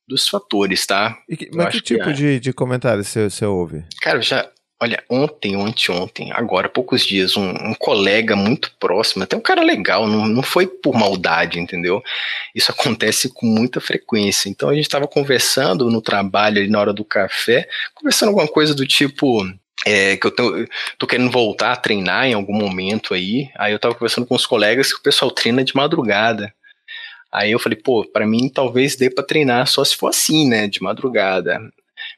[0.06, 1.18] dos fatores, tá?
[1.28, 2.12] Que, mas que tipo que é.
[2.12, 3.84] de, de comentário você, você ouve?
[4.00, 9.36] Cara, eu já, Olha, ontem anteontem, agora, poucos dias, um, um, colega muito próximo, até
[9.36, 12.00] um cara legal, não, não foi por maldade, entendeu?
[12.54, 14.48] Isso acontece com muita frequência.
[14.48, 18.74] Então a gente estava conversando no trabalho ali na hora do café, conversando alguma coisa
[18.74, 19.44] do tipo.
[19.86, 20.66] É, que eu tô,
[20.98, 23.48] tô, querendo voltar a treinar em algum momento aí.
[23.56, 26.52] Aí eu tava conversando com os colegas que o pessoal treina de madrugada.
[27.32, 30.66] Aí eu falei, pô, para mim talvez dê para treinar só se for assim, né,
[30.66, 31.60] de madrugada.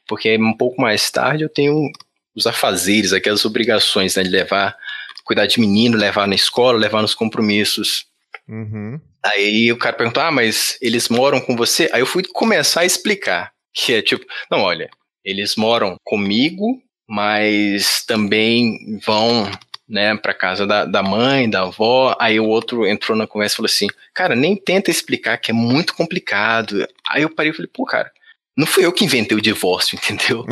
[0.07, 1.91] Porque um pouco mais tarde eu tenho
[2.35, 4.75] os afazeres, aquelas obrigações, né, de levar,
[5.23, 8.05] cuidar de menino, levar na escola, levar nos compromissos.
[8.47, 8.99] Uhum.
[9.23, 11.89] Aí o cara perguntou, ah, mas eles moram com você?
[11.93, 14.89] Aí eu fui começar a explicar, que é tipo, não, olha,
[15.23, 19.51] eles moram comigo, mas também vão
[19.87, 22.15] né, pra casa da, da mãe, da avó.
[22.19, 25.53] Aí o outro entrou na conversa e falou assim: Cara, nem tenta explicar que é
[25.53, 26.87] muito complicado.
[27.07, 28.11] Aí eu parei e falei: Pô, cara,
[28.57, 30.45] não fui eu que inventei o divórcio, entendeu?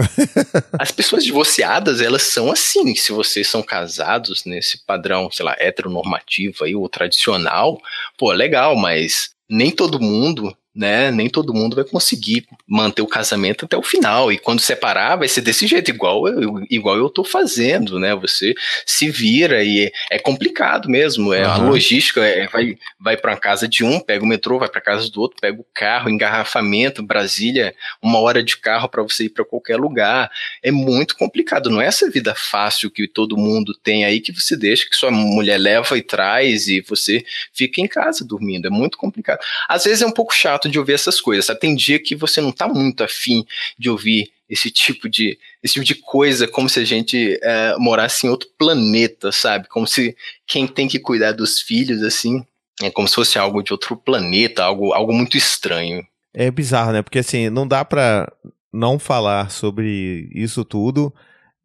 [0.80, 2.96] As pessoas divorciadas, elas são assim.
[2.96, 7.80] Se vocês são casados nesse padrão, sei lá, heteronormativo aí, ou tradicional,
[8.18, 11.12] pô, legal, mas nem todo mundo né?
[11.12, 14.32] Nem todo mundo vai conseguir manter o casamento até o final.
[14.32, 18.16] E quando separar, vai ser desse jeito, igual eu, igual eu tô fazendo, né?
[18.16, 18.54] Você
[18.86, 21.34] se vira e é complicado mesmo.
[21.34, 21.52] É, uhum.
[21.52, 25.10] A logística é, vai, vai para casa de um, pega o metrô, vai para casa
[25.10, 29.44] do outro, pega o carro, engarrafamento, Brasília, uma hora de carro para você ir para
[29.44, 30.30] qualquer lugar.
[30.62, 31.70] É muito complicado.
[31.70, 35.10] Não é essa vida fácil que todo mundo tem aí que você deixa que sua
[35.10, 38.68] mulher leva e traz e você fica em casa dormindo.
[38.68, 39.40] É muito complicado.
[39.68, 41.46] Às vezes é um pouco chato de ouvir essas coisas.
[41.46, 41.60] Sabe?
[41.60, 43.46] Tem dia que você não tá muito afim
[43.78, 48.26] de ouvir esse tipo de, esse tipo de coisa, como se a gente é, morasse
[48.26, 49.68] em outro planeta, sabe?
[49.68, 50.18] Como se
[50.48, 52.44] quem tem que cuidar dos filhos, assim,
[52.82, 56.04] É como se fosse algo de outro planeta, algo, algo muito estranho.
[56.34, 57.02] É bizarro, né?
[57.02, 58.32] Porque assim, não dá pra
[58.74, 61.14] não falar sobre isso tudo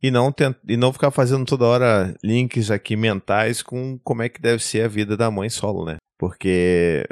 [0.03, 0.57] e não, tent...
[0.69, 4.85] e não ficar fazendo toda hora links aqui mentais com como é que deve ser
[4.85, 5.97] a vida da mãe solo, né?
[6.19, 7.07] Porque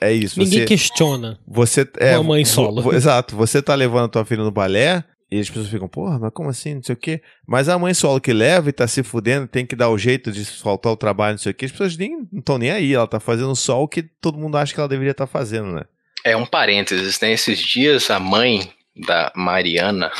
[0.00, 0.38] é isso.
[0.38, 2.82] Ninguém você, questiona você é uma mãe solo.
[2.82, 3.36] vo- exato.
[3.36, 6.48] Você tá levando a tua filha no balé e as pessoas ficam, porra, mas como
[6.50, 6.74] assim?
[6.74, 7.20] Não sei o quê.
[7.46, 10.30] Mas a mãe solo que leva e tá se fudendo, tem que dar o jeito
[10.30, 11.64] de faltar o trabalho, não sei o quê.
[11.64, 12.94] As pessoas nem não estão nem aí.
[12.94, 15.82] Ela tá fazendo só o que todo mundo acha que ela deveria estar fazendo, né?
[16.24, 17.32] É um parênteses, né?
[17.32, 18.70] Esses dias a mãe
[19.06, 20.10] da Mariana,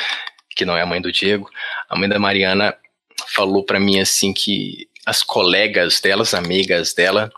[0.56, 1.48] que não é a mãe do Diego,
[1.88, 2.74] a mãe da Mariana
[3.34, 7.30] falou pra mim assim que as colegas delas, amigas dela,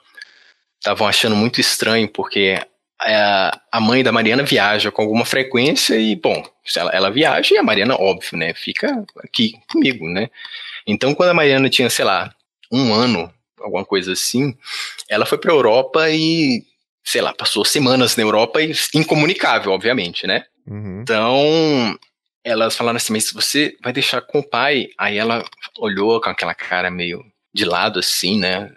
[0.87, 2.61] estavam achando muito estranho porque
[3.01, 7.59] a, a mãe da Mariana viaja com alguma frequência e, bom, ela, ela viaja e
[7.59, 10.31] a Mariana, óbvio, né, fica aqui comigo, né?
[10.87, 12.33] Então, quando a Mariana tinha, sei lá,
[12.71, 14.57] um ano, alguma coisa assim,
[15.09, 16.63] ela foi pra Europa e,
[17.05, 20.45] sei lá, passou semanas na Europa e incomunicável, obviamente, né?
[20.67, 21.01] Uhum.
[21.03, 21.99] Então,
[22.45, 24.89] elas falaram assim, mas você vai deixar com o pai?
[24.97, 25.45] Aí ela
[25.79, 28.71] olhou com aquela cara meio de lado, assim, né?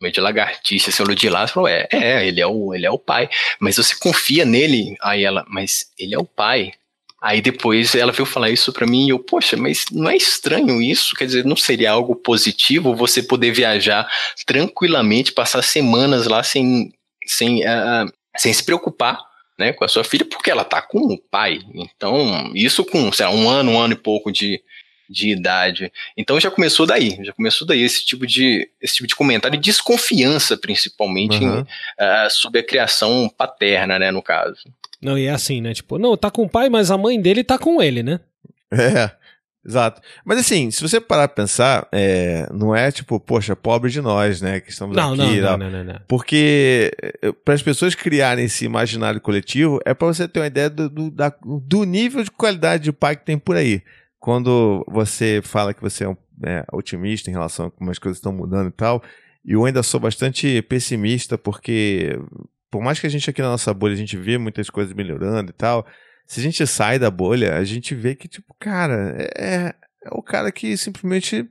[0.00, 2.90] Meio de lagartixa, assim, de lado e falou, é, é, ele é, o, ele é
[2.90, 3.28] o pai.
[3.58, 4.96] Mas você confia nele?
[5.00, 6.72] Aí ela, mas ele é o pai.
[7.20, 10.82] Aí depois ela veio falar isso pra mim e eu, poxa, mas não é estranho
[10.82, 11.16] isso?
[11.16, 14.06] Quer dizer, não seria algo positivo você poder viajar
[14.46, 16.92] tranquilamente, passar semanas lá sem,
[17.26, 19.18] sem, uh, sem se preocupar
[19.58, 21.60] né, com a sua filha, porque ela tá com o pai.
[21.74, 24.62] Então, isso com, sei lá, um ano, um ano e pouco de,
[25.08, 25.92] de idade.
[26.16, 29.60] Então já começou daí, já começou daí esse tipo de, esse tipo de comentário e
[29.60, 31.58] desconfiança, principalmente, Uhum.
[31.58, 34.56] em, uh, sobre a criação paterna, né, no caso.
[35.00, 35.74] Não, e é assim, né?
[35.74, 38.18] Tipo, não, tá com o pai, mas a mãe dele tá com ele, né?
[38.72, 39.10] É,
[39.64, 40.00] exato.
[40.24, 44.40] Mas assim, se você parar pra pensar, é, não é tipo, poxa, pobre de nós,
[44.40, 44.58] né?
[44.58, 45.18] Que estamos Não, aqui.
[45.40, 46.00] não, não, não, não, não.
[46.08, 46.90] Porque
[47.44, 51.10] para as pessoas criarem esse imaginário coletivo, é para você ter uma ideia do, do,
[51.10, 53.82] da- do nível de qualidade de pai que tem por aí.
[54.18, 58.18] Quando você fala que você é, um, é, otimista em relação a como as coisas
[58.18, 59.02] estão mudando e tal,
[59.44, 62.18] eu ainda sou bastante pessimista, porque
[62.70, 65.50] por mais que a gente aqui na nossa bolha a gente vê muitas coisas melhorando
[65.50, 65.86] e tal,
[66.26, 69.74] se a gente sai da bolha, a gente vê que, tipo, cara, é, é
[70.10, 71.48] o cara que simplesmente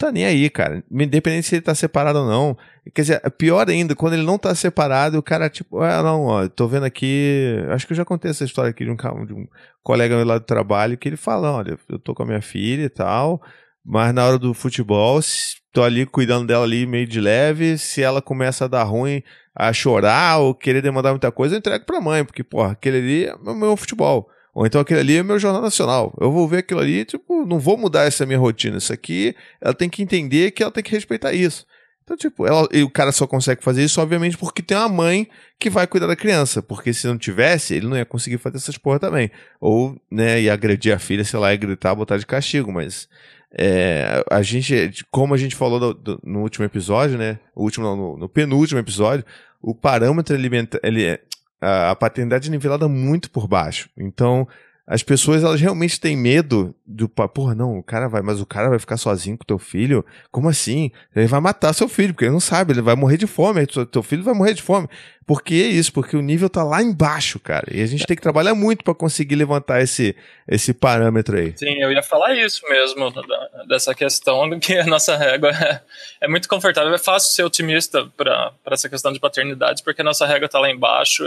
[0.00, 0.82] tá nem aí, cara.
[0.90, 2.56] Independente se ele tá separado ou não.
[2.94, 6.48] Quer dizer, pior ainda, quando ele não tá separado, o cara, tipo, ah, não, ó,
[6.48, 7.54] tô vendo aqui.
[7.68, 9.46] Acho que eu já contei essa história aqui de um, de um
[9.82, 12.84] colega meu lá do trabalho que ele fala: olha, eu tô com a minha filha
[12.84, 13.42] e tal,
[13.84, 15.20] mas na hora do futebol,
[15.70, 17.76] tô ali cuidando dela ali meio de leve.
[17.76, 19.22] Se ela começa a dar ruim,
[19.54, 23.24] a chorar ou querer demandar muita coisa, eu entrego pra mãe, porque, porra, aquele ali
[23.26, 24.30] é o meu futebol.
[24.54, 26.12] Ou então aquele ali é meu jornal nacional.
[26.20, 28.78] Eu vou ver aquilo ali, tipo, não vou mudar essa minha rotina.
[28.78, 31.64] Isso aqui, ela tem que entender que ela tem que respeitar isso.
[32.02, 35.28] Então, tipo, ela, o cara só consegue fazer isso, obviamente, porque tem uma mãe
[35.60, 36.60] que vai cuidar da criança.
[36.60, 39.30] Porque se não tivesse, ele não ia conseguir fazer essas porra também.
[39.60, 42.72] Ou, né, ia agredir a filha, sei lá, e gritar, botar de castigo.
[42.72, 43.08] Mas
[43.56, 47.38] é, a gente, como a gente falou do- do- no último episódio, né?
[47.54, 49.24] O último, no, no penúltimo episódio,
[49.62, 51.20] o parâmetro alimenta, ele é,
[51.60, 53.90] a, paternidade é nivelada muito por baixo.
[53.96, 54.48] Então,
[54.86, 58.68] as pessoas, elas realmente têm medo do, porra, não, o cara vai, mas o cara
[58.68, 60.04] vai ficar sozinho com teu filho?
[60.32, 60.90] Como assim?
[61.14, 64.02] Ele vai matar seu filho, porque ele não sabe, ele vai morrer de fome, teu
[64.02, 64.88] filho vai morrer de fome.
[65.24, 65.92] Por que isso?
[65.92, 67.68] Porque o nível tá lá embaixo, cara.
[67.72, 70.16] E a gente tem que trabalhar muito pra conseguir levantar esse,
[70.48, 71.56] esse parâmetro aí.
[71.56, 73.12] Sim, eu ia falar isso mesmo,
[73.68, 75.82] dessa questão, que a nossa régua é,
[76.22, 76.92] é muito confortável.
[76.92, 80.68] É fácil ser otimista para essa questão de paternidade, porque a nossa régua está lá
[80.68, 81.22] embaixo.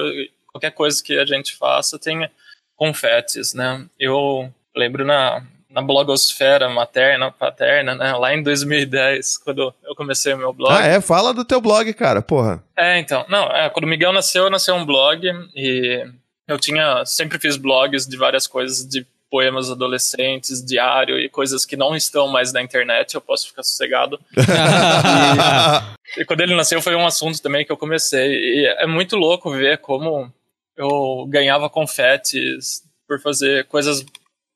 [0.52, 2.30] qualquer coisa que a gente faça tem
[2.75, 3.86] confetes, né?
[3.99, 8.13] Eu lembro na, na blogosfera materna, paterna, né?
[8.13, 10.73] Lá em 2010, quando eu comecei o meu blog.
[10.73, 11.01] Ah, é?
[11.01, 12.63] Fala do teu blog, cara, porra.
[12.77, 13.25] É, então.
[13.29, 16.05] Não, é, quando o Miguel nasceu, nasceu um blog e
[16.47, 17.05] eu tinha.
[17.05, 22.27] Sempre fiz blogs de várias coisas, de poemas adolescentes, diário e coisas que não estão
[22.27, 24.19] mais na internet, eu posso ficar sossegado.
[26.15, 28.27] E quando ele nasceu foi um assunto também que eu comecei.
[28.27, 30.31] E é muito louco ver como
[30.77, 34.05] eu ganhava confetes por fazer coisas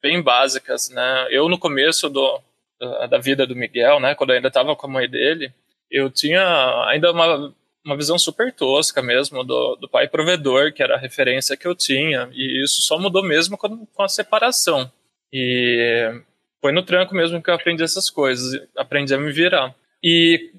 [0.01, 1.27] bem básicas, né?
[1.29, 2.41] Eu no começo do,
[2.79, 5.51] da, da vida do Miguel, né, quando eu ainda estava com a mãe dele,
[5.89, 6.43] eu tinha
[6.87, 7.53] ainda uma,
[7.85, 11.75] uma visão super tosca mesmo do, do pai provedor, que era a referência que eu
[11.75, 14.91] tinha, e isso só mudou mesmo com, com a separação.
[15.31, 16.11] E
[16.61, 19.73] foi no tranco mesmo que eu aprendi essas coisas, aprendi a me virar.
[20.03, 20.51] E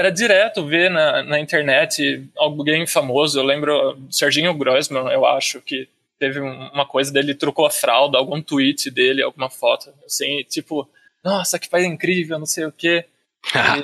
[0.00, 5.88] era direto ver na, na internet alguém famoso, eu lembro Serginho Grossman, eu acho, que
[6.18, 10.88] teve um- uma coisa dele, trocou a fralda, algum tweet dele, alguma foto, assim, tipo,
[11.22, 13.04] nossa, que pai incrível, não sei o quê.
[13.54, 13.78] Ah,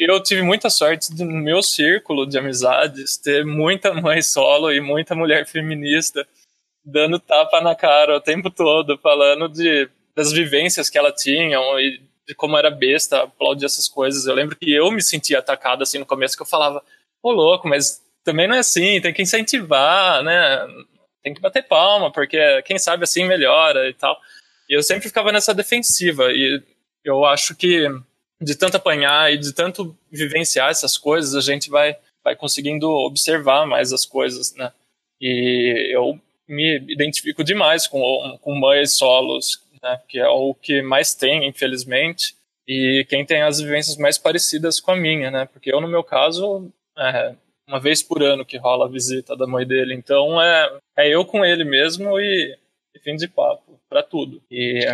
[0.00, 4.72] E eu tive muita sorte de, no meu círculo de amizades ter muita mãe solo
[4.72, 6.26] e muita mulher feminista
[6.84, 12.00] dando tapa na cara o tempo todo, falando de, das vivências que ela tinha e
[12.26, 14.26] de como era besta aplaudir essas coisas.
[14.26, 16.82] Eu lembro que eu me sentia atacado assim no começo, que eu falava,
[17.22, 20.66] ô louco, mas também não é assim, tem que incentivar, né?
[21.22, 24.18] Tem que bater palma, porque quem sabe assim melhora e tal.
[24.68, 26.32] E eu sempre ficava nessa defensiva.
[26.32, 26.62] E
[27.04, 27.86] eu acho que
[28.40, 33.66] de tanto apanhar e de tanto vivenciar essas coisas, a gente vai, vai conseguindo observar
[33.66, 34.72] mais as coisas, né?
[35.20, 40.00] E eu me identifico demais com, com mães solos, né?
[40.08, 42.34] Que é o que mais tem, infelizmente.
[42.66, 45.44] E quem tem as vivências mais parecidas com a minha, né?
[45.44, 47.34] Porque eu, no meu caso, é
[47.68, 49.94] uma vez por ano que rola a visita da mãe dele.
[49.94, 52.56] Então é, é eu com ele mesmo e,
[52.94, 54.42] e fim de papo, para tudo.
[54.50, 54.86] E,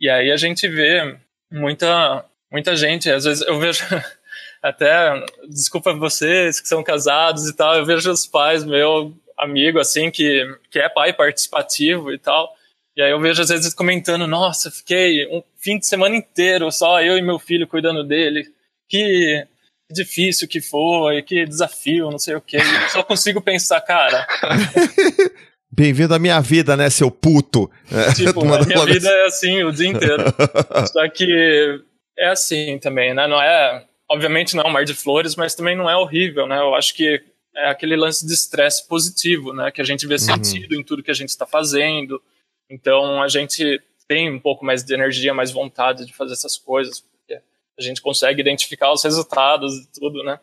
[0.00, 1.16] e aí a gente vê
[1.50, 3.84] muita muita gente, às vezes eu vejo
[4.62, 10.10] até, desculpa vocês que são casados e tal, eu vejo os pais, meu amigo, assim,
[10.10, 12.55] que, que é pai participativo e tal,
[12.96, 17.02] e aí eu vejo às vezes comentando, nossa, fiquei um fim de semana inteiro só
[17.02, 18.46] eu e meu filho cuidando dele,
[18.88, 19.46] que
[19.90, 24.26] difícil que foi, que desafio, não sei o que, eu só consigo pensar, cara,
[25.78, 27.70] Bem-vindo à minha vida, né, seu puto?
[27.92, 30.24] É, Tipo, a minha vida é assim o dia inteiro.
[30.90, 31.82] Só que
[32.18, 33.26] é assim também, né?
[33.26, 33.84] Não é.
[34.08, 36.58] Obviamente não é um mar de flores, mas também não é horrível, né?
[36.58, 37.20] Eu acho que
[37.54, 39.70] é aquele lance de estresse positivo, né?
[39.70, 42.22] Que a gente vê sentido em tudo que a gente está fazendo.
[42.68, 47.00] Então a gente tem um pouco mais de energia, mais vontade de fazer essas coisas,
[47.00, 47.40] porque
[47.78, 50.38] a gente consegue identificar os resultados e tudo, né?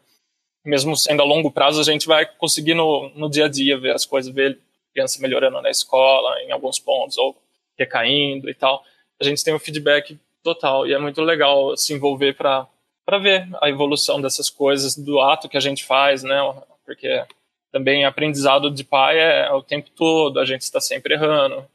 [0.65, 3.93] Mesmo sendo a longo prazo, a gente vai conseguir no, no dia a dia ver
[3.93, 4.59] as coisas, ver
[4.93, 7.35] criança melhorando na escola, em alguns pontos, ou
[7.77, 8.83] recaindo e tal.
[9.19, 12.67] A gente tem um feedback total e é muito legal se envolver para
[13.05, 16.39] para ver a evolução dessas coisas do ato que a gente faz, né?
[16.85, 17.25] Porque
[17.69, 21.67] também aprendizado de pai é o tempo todo, a gente está sempre errando.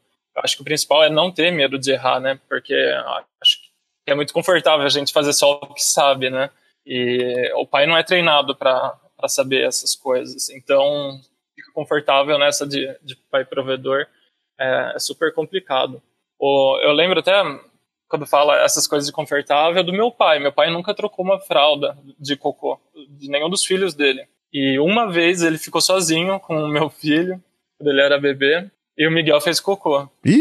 [0.43, 2.39] Acho que o principal é não ter medo de errar, né?
[2.47, 2.73] Porque
[3.41, 3.57] acho
[4.05, 6.49] que é muito confortável a gente fazer só o que sabe, né?
[6.85, 8.97] E o pai não é treinado para
[9.27, 10.49] saber essas coisas.
[10.49, 11.19] Então,
[11.55, 14.07] fica confortável nessa de, de pai provedor.
[14.59, 16.01] É, é super complicado.
[16.39, 17.43] O, eu lembro até
[18.07, 20.39] quando fala essas coisas de confortável do meu pai.
[20.39, 24.27] Meu pai nunca trocou uma fralda de cocô de nenhum dos filhos dele.
[24.51, 27.41] E uma vez ele ficou sozinho com o meu filho,
[27.77, 30.07] quando ele era bebê, e o Miguel fez cocô.
[30.25, 30.31] Ih,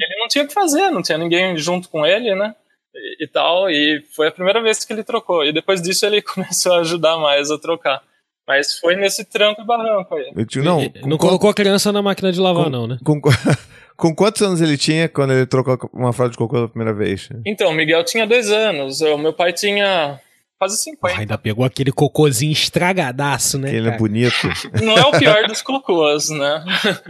[0.00, 2.54] Ele não tinha o que fazer, não tinha ninguém junto com ele, né?
[2.94, 5.44] E, e tal, e foi a primeira vez que ele trocou.
[5.44, 8.02] E depois disso ele começou a ajudar mais a trocar.
[8.46, 10.32] Mas foi nesse tranco e barranco aí.
[10.56, 12.98] não, Não com, colocou a criança na máquina de lavar, com- não, né?
[13.04, 13.20] com,
[13.96, 17.28] com quantos anos ele tinha quando ele trocou uma fralda de cocô pela primeira vez?
[17.46, 20.18] Então, o Miguel tinha dois anos, o meu pai tinha
[20.58, 21.20] quase 50.
[21.20, 23.74] Ainda pegou aquele cocôzinho estragadaço, né?
[23.74, 24.34] Ele é bonito.
[24.82, 26.64] Não é o pior dos cocôs, né?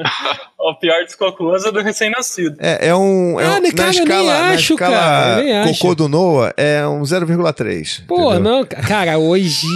[0.58, 2.56] o pior dos cocôs é do recém-nascido.
[2.60, 3.40] É, é um.
[3.40, 5.56] É Ah, um né, cara, na eu nem escala, na acho, escala cara, eu nem
[5.58, 5.78] acho.
[5.80, 8.06] cocô do Noah é um 0,3.
[8.06, 8.40] Pô, entendeu?
[8.40, 9.66] não, ca- cara, hoje,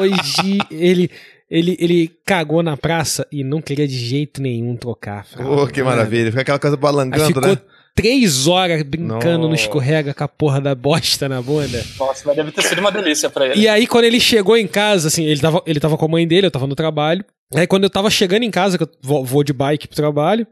[0.00, 1.10] hoje ele,
[1.50, 5.24] ele, ele cagou na praça e não queria de jeito nenhum trocar.
[5.26, 6.30] fralda, Pô, que maravilha.
[6.30, 7.58] Fica aquela coisa balangando, ficou né?
[7.94, 9.62] Três horas brincando no Nossa.
[9.62, 11.84] escorrega com a porra da bosta na bunda.
[11.98, 13.60] Nossa, mas deve ter sido uma delícia pra ele.
[13.60, 16.26] E aí, quando ele chegou em casa, assim, ele tava, ele tava com a mãe
[16.26, 17.24] dele, eu tava no trabalho.
[17.54, 20.46] Aí, quando eu tava chegando em casa, que eu vou, vou de bike pro trabalho,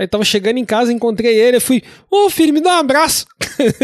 [0.00, 2.78] aí eu tava chegando em casa, encontrei ele, eu fui, ô filho, me dá um
[2.78, 3.26] abraço.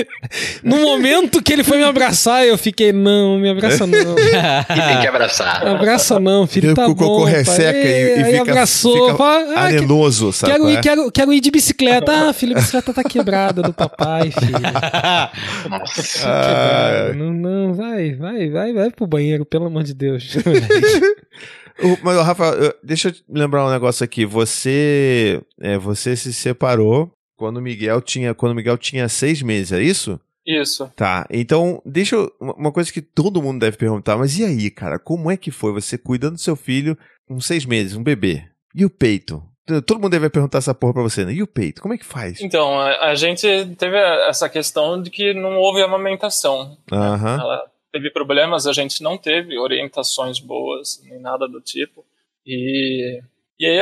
[0.64, 4.16] no momento que ele foi me abraçar, eu fiquei, não, me abraça não.
[4.16, 5.62] E tem que abraçar.
[5.62, 7.24] Me abraça não, filho, tá o cocô bom.
[7.24, 10.52] resseca e, e fica, abraçou, fica fala, ah, arenoso, sabe?
[10.52, 10.80] Quero ir, é?
[10.80, 12.28] quero, quero ir de bicicleta.
[12.28, 15.68] Ah, filho, a bicicleta tá quebrada do papai, filho.
[15.68, 16.28] Nossa.
[16.28, 20.34] Ah, Não, não, vai, vai, vai, vai pro banheiro, pelo amor de Deus.
[22.02, 24.24] Mas, Rafa, deixa eu lembrar um negócio aqui.
[24.24, 29.82] Você, é, você se separou quando o Miguel tinha, quando Miguel tinha seis meses, é
[29.82, 30.18] isso?
[30.46, 30.90] Isso.
[30.94, 31.26] Tá.
[31.28, 34.16] Então, deixa eu, uma coisa que todo mundo deve perguntar.
[34.16, 34.98] Mas e aí, cara?
[34.98, 38.44] Como é que foi você cuidando do seu filho com seis meses, um bebê?
[38.74, 39.42] E o peito?
[39.84, 41.32] Todo mundo deve perguntar essa porra pra você, né?
[41.32, 41.82] E o peito?
[41.82, 42.40] Como é que faz?
[42.40, 43.44] Então, a, a gente
[43.76, 43.96] teve
[44.28, 46.78] essa questão de que não houve amamentação.
[46.92, 47.40] Aham.
[47.40, 47.64] Ela
[47.96, 52.04] teve problemas, a gente não teve orientações boas, nem nada do tipo.
[52.46, 53.20] E,
[53.58, 53.80] e aí,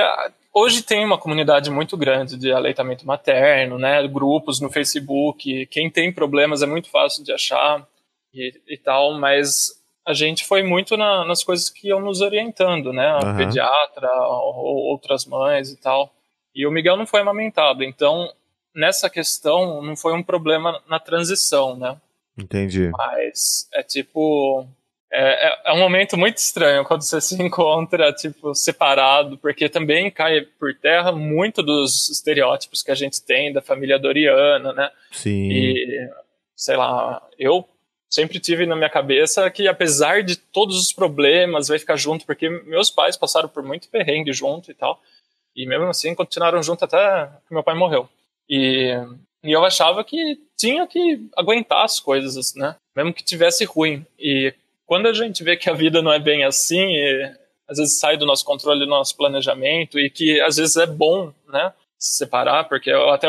[0.54, 4.06] hoje tem uma comunidade muito grande de aleitamento materno, né?
[4.06, 5.66] Grupos no Facebook.
[5.66, 7.86] Quem tem problemas é muito fácil de achar
[8.32, 12.92] e, e tal, mas a gente foi muito na- nas coisas que iam nos orientando,
[12.92, 13.06] né?
[13.06, 13.36] A Aham.
[13.36, 16.14] pediatra, ou outras mães e tal.
[16.54, 18.30] E o Miguel não foi amamentado, então
[18.74, 21.96] nessa questão não foi um problema na transição, né?
[22.38, 22.90] Entendi.
[22.90, 24.66] Mas é tipo.
[25.12, 30.10] É, é, é, um momento muito estranho quando você se encontra, tipo, separado, porque também
[30.10, 34.90] cai por terra muito dos estereótipos que a gente tem da família doriana, né?
[35.12, 35.50] Sim.
[35.50, 36.10] E,
[36.56, 37.64] sei lá, eu
[38.14, 42.48] sempre tive na minha cabeça que apesar de todos os problemas, vai ficar junto, porque
[42.48, 45.00] meus pais passaram por muito perrengue junto e tal,
[45.54, 48.08] e mesmo assim continuaram junto até que meu pai morreu.
[48.48, 48.92] E,
[49.44, 52.76] e eu achava que tinha que aguentar as coisas, né?
[52.96, 54.04] Mesmo que tivesse ruim.
[54.18, 54.54] E
[54.86, 56.96] quando a gente vê que a vida não é bem assim,
[57.68, 61.32] às vezes sai do nosso controle, do nosso planejamento, e que às vezes é bom,
[61.48, 63.28] né, se separar, porque eu até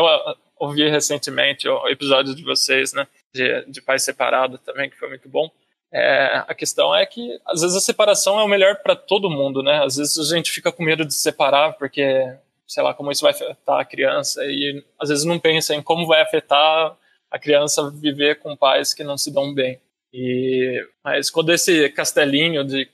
[0.58, 5.28] ouvi recentemente o episódio de vocês, né, de, de pai separado também, que foi muito
[5.30, 5.50] bom.
[5.94, 9.64] É, a questão é que às vezes a separação é o melhor para todo mundo,
[9.64, 9.82] né?
[9.84, 12.34] Às vezes a gente fica com medo de se separar porque,
[12.68, 16.08] sei lá, como isso vai afetar a criança e às vezes não pensa em como
[16.08, 16.98] vai afetar
[17.30, 19.80] a criança viver com pais que não se dão bem.
[20.14, 22.90] E, mas quando esse castelinho de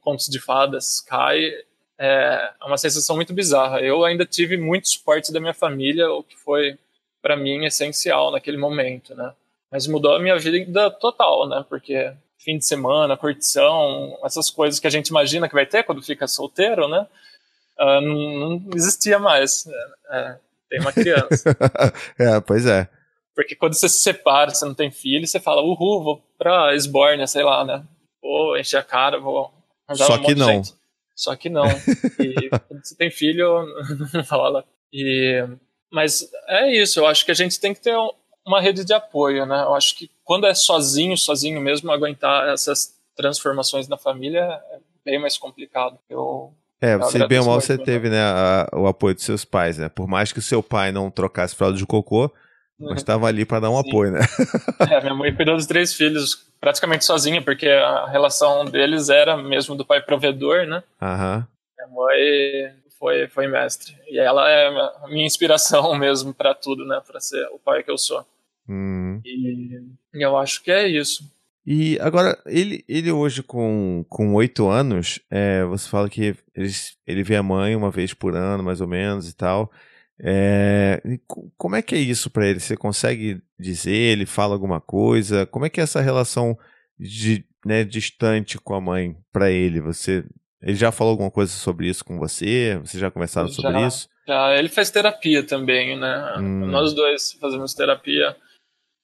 [0.00, 1.50] contos de fadas cai,
[1.98, 3.80] é uma sensação muito bizarra.
[3.80, 6.78] Eu ainda tive muito suporte da minha família, o que foi
[7.20, 9.32] para mim essencial naquele momento, né?
[9.70, 11.64] Mas mudou a minha vida total, né?
[11.68, 16.02] Porque fim de semana, curtição, essas coisas que a gente imagina que vai ter quando
[16.02, 17.06] fica solteiro, né?
[17.80, 19.66] Uh, não, não, existia mais.
[19.66, 21.56] É, é, tem uma criança.
[22.18, 22.88] é, pois é.
[23.34, 27.26] Porque quando você se separa, você não tem filho, você fala, uhul, vou pra Esbórnia,
[27.26, 27.84] sei lá, né?
[28.20, 29.52] Vou encher a cara, vou
[29.86, 30.46] arranjar Só um que não.
[30.46, 30.74] Gente.
[31.14, 31.66] Só que não.
[32.18, 33.64] E quando você tem filho,
[34.12, 34.64] não fala.
[34.92, 35.46] E,
[35.90, 37.94] mas é isso, eu acho que a gente tem que ter
[38.44, 39.62] uma rede de apoio, né?
[39.62, 45.18] Eu acho que quando é sozinho, sozinho mesmo, aguentar essas transformações na família é bem
[45.18, 45.98] mais complicado.
[46.08, 49.78] Eu é, você bem ou mal você teve, né, a, o apoio dos seus pais,
[49.78, 49.88] né?
[49.88, 52.32] Por mais que o seu pai não trocasse fralda de cocô,
[52.78, 53.88] mas estava ali para dar um Sim.
[53.88, 54.20] apoio, né?
[54.88, 59.74] é, minha mãe cuidou dos três filhos praticamente sozinha, porque a relação deles era mesmo
[59.74, 60.82] do pai provedor, né?
[61.00, 61.46] Aham.
[61.76, 63.96] Minha mãe foi, foi mestre.
[64.08, 67.00] E ela é a minha inspiração mesmo para tudo, né?
[67.06, 68.24] Para ser o pai que eu sou.
[68.68, 69.20] Hum.
[69.24, 69.80] E
[70.14, 71.24] eu acho que é isso.
[71.70, 76.70] E agora, ele, ele hoje com oito anos, é, você fala que ele,
[77.06, 79.70] ele vê a mãe uma vez por ano, mais ou menos, e tal.
[80.18, 80.98] É,
[81.58, 82.58] como é que é isso para ele?
[82.58, 83.92] Você consegue dizer?
[83.92, 85.44] Ele fala alguma coisa?
[85.44, 86.56] Como é que é essa relação
[86.98, 89.78] de, né, distante com a mãe para ele?
[89.82, 90.24] Você,
[90.62, 92.80] ele já falou alguma coisa sobre isso com você?
[92.82, 94.08] Você já conversaram já, sobre isso?
[94.26, 96.34] Já, ele faz terapia também, né?
[96.38, 96.64] Hum.
[96.68, 98.34] Nós dois fazemos terapia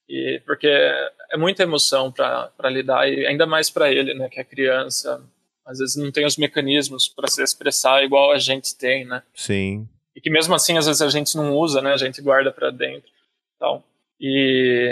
[0.09, 4.29] e porque é muita emoção para lidar e ainda mais para ele, né?
[4.29, 5.23] Que é criança,
[5.67, 9.23] às vezes não tem os mecanismos para se expressar igual a gente tem, né?
[9.35, 11.93] Sim e que mesmo assim às vezes a gente não usa, né?
[11.93, 13.11] A gente guarda para dentro,
[13.59, 13.83] tal.
[14.21, 14.91] E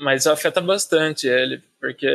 [0.00, 2.08] mas afeta bastante ele, porque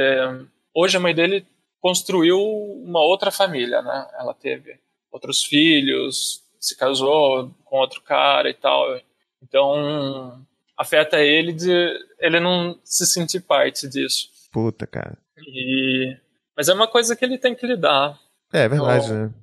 [0.73, 1.45] hoje a mãe dele
[1.81, 4.07] construiu uma outra família, né?
[4.17, 4.79] Ela teve
[5.11, 8.97] outros filhos, se casou com outro cara e tal.
[9.41, 10.45] Então
[10.77, 14.29] afeta ele de ele não se sentir parte disso.
[14.51, 15.17] Puta, cara.
[15.37, 16.15] E
[16.55, 18.19] mas é uma coisa que ele tem que lidar.
[18.53, 19.33] É, é verdade, então, né?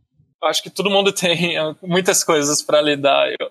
[0.45, 3.29] acho que todo mundo tem muitas coisas para lidar.
[3.39, 3.47] Eu,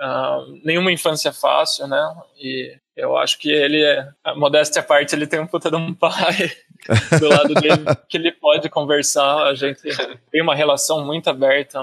[0.00, 2.16] uh, nenhuma infância fácil, né?
[2.36, 5.76] E eu acho que ele, é, a modéstia à parte, ele tem um puta de
[5.76, 6.50] um pai
[7.20, 9.44] do lado dele que ele pode conversar.
[9.44, 9.82] A gente
[10.30, 11.78] tem uma relação muito aberta,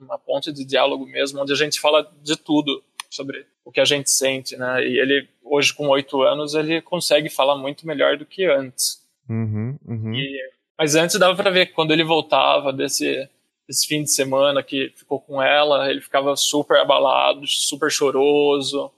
[0.00, 3.84] uma ponte de diálogo mesmo, onde a gente fala de tudo sobre o que a
[3.84, 4.86] gente sente, né?
[4.86, 9.04] E ele, hoje com oito anos, ele consegue falar muito melhor do que antes.
[9.28, 10.14] Uhum, uhum.
[10.14, 10.38] E,
[10.78, 13.28] mas antes dava para ver que quando ele voltava desse
[13.68, 18.92] esse fim de semana que ficou com ela, ele ficava super abalado, super choroso.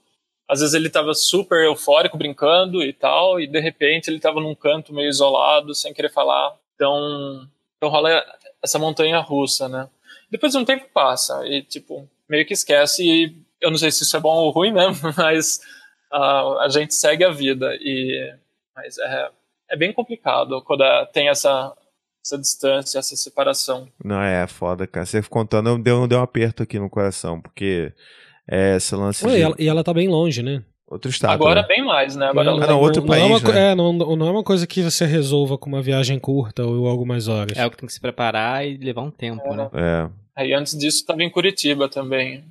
[0.47, 4.55] Às vezes ele estava super eufórico brincando e tal, e de repente ele estava num
[4.55, 6.55] canto meio isolado, sem querer falar.
[6.75, 7.47] Então,
[7.77, 8.23] então rola
[8.63, 9.89] essa montanha russa, né?
[10.29, 14.15] Depois um tempo passa e tipo meio que esquece e eu não sei se isso
[14.15, 14.87] é bom ou ruim, né?
[15.17, 15.59] Mas
[16.13, 18.33] uh, a gente segue a vida e
[18.75, 19.29] mas é,
[19.71, 21.75] é bem complicado quando tem essa
[22.23, 23.87] essa distância, essa separação.
[24.03, 25.05] Não, é foda, cara.
[25.05, 27.91] Você contando, deu, deu um aperto aqui no coração, porque
[28.49, 29.25] é esse lance.
[29.25, 29.37] Ué, de...
[29.37, 30.63] e, ela, e ela tá bem longe, né?
[30.87, 31.31] Outro estado.
[31.31, 31.67] Agora né?
[31.67, 32.27] bem mais, né?
[32.27, 33.21] Agora ela, ah, não, outro não país.
[33.21, 33.71] É uma, né?
[33.71, 37.05] é, não, não é uma coisa que você resolva com uma viagem curta ou algo
[37.05, 37.57] mais horas.
[37.57, 39.55] É algo que tem que se preparar e levar um tempo, é.
[39.55, 39.69] né?
[39.73, 40.09] É.
[40.35, 42.43] Aí antes disso estava em Curitiba também.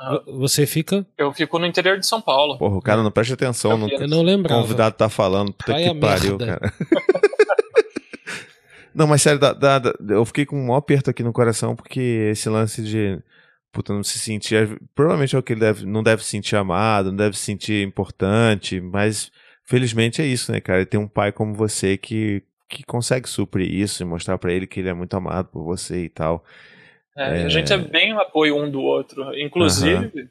[0.00, 1.04] Ah, você fica?
[1.16, 2.56] Eu fico no interior de São Paulo.
[2.56, 4.60] Porra, o cara não presta atenção no eu não lembrava.
[4.60, 5.52] O convidado tá falando.
[5.52, 6.58] Puta Ai, que pariu, merda.
[6.60, 6.74] cara.
[8.98, 11.76] Não, mas sério, da, da, da, eu fiquei com um maior aperto aqui no coração,
[11.76, 12.00] porque
[12.32, 13.22] esse lance de.
[13.70, 14.80] Puta, não se sentir.
[14.92, 17.86] Provavelmente é o que ele deve, não deve se sentir amado, não deve se sentir
[17.86, 19.30] importante, mas
[19.64, 20.84] felizmente é isso, né, cara?
[20.84, 24.80] Ter um pai como você que, que consegue suprir isso e mostrar pra ele que
[24.80, 26.44] ele é muito amado por você e tal.
[27.18, 27.44] É, É.
[27.44, 29.36] A gente é bem o apoio um do outro.
[29.36, 30.30] Inclusive,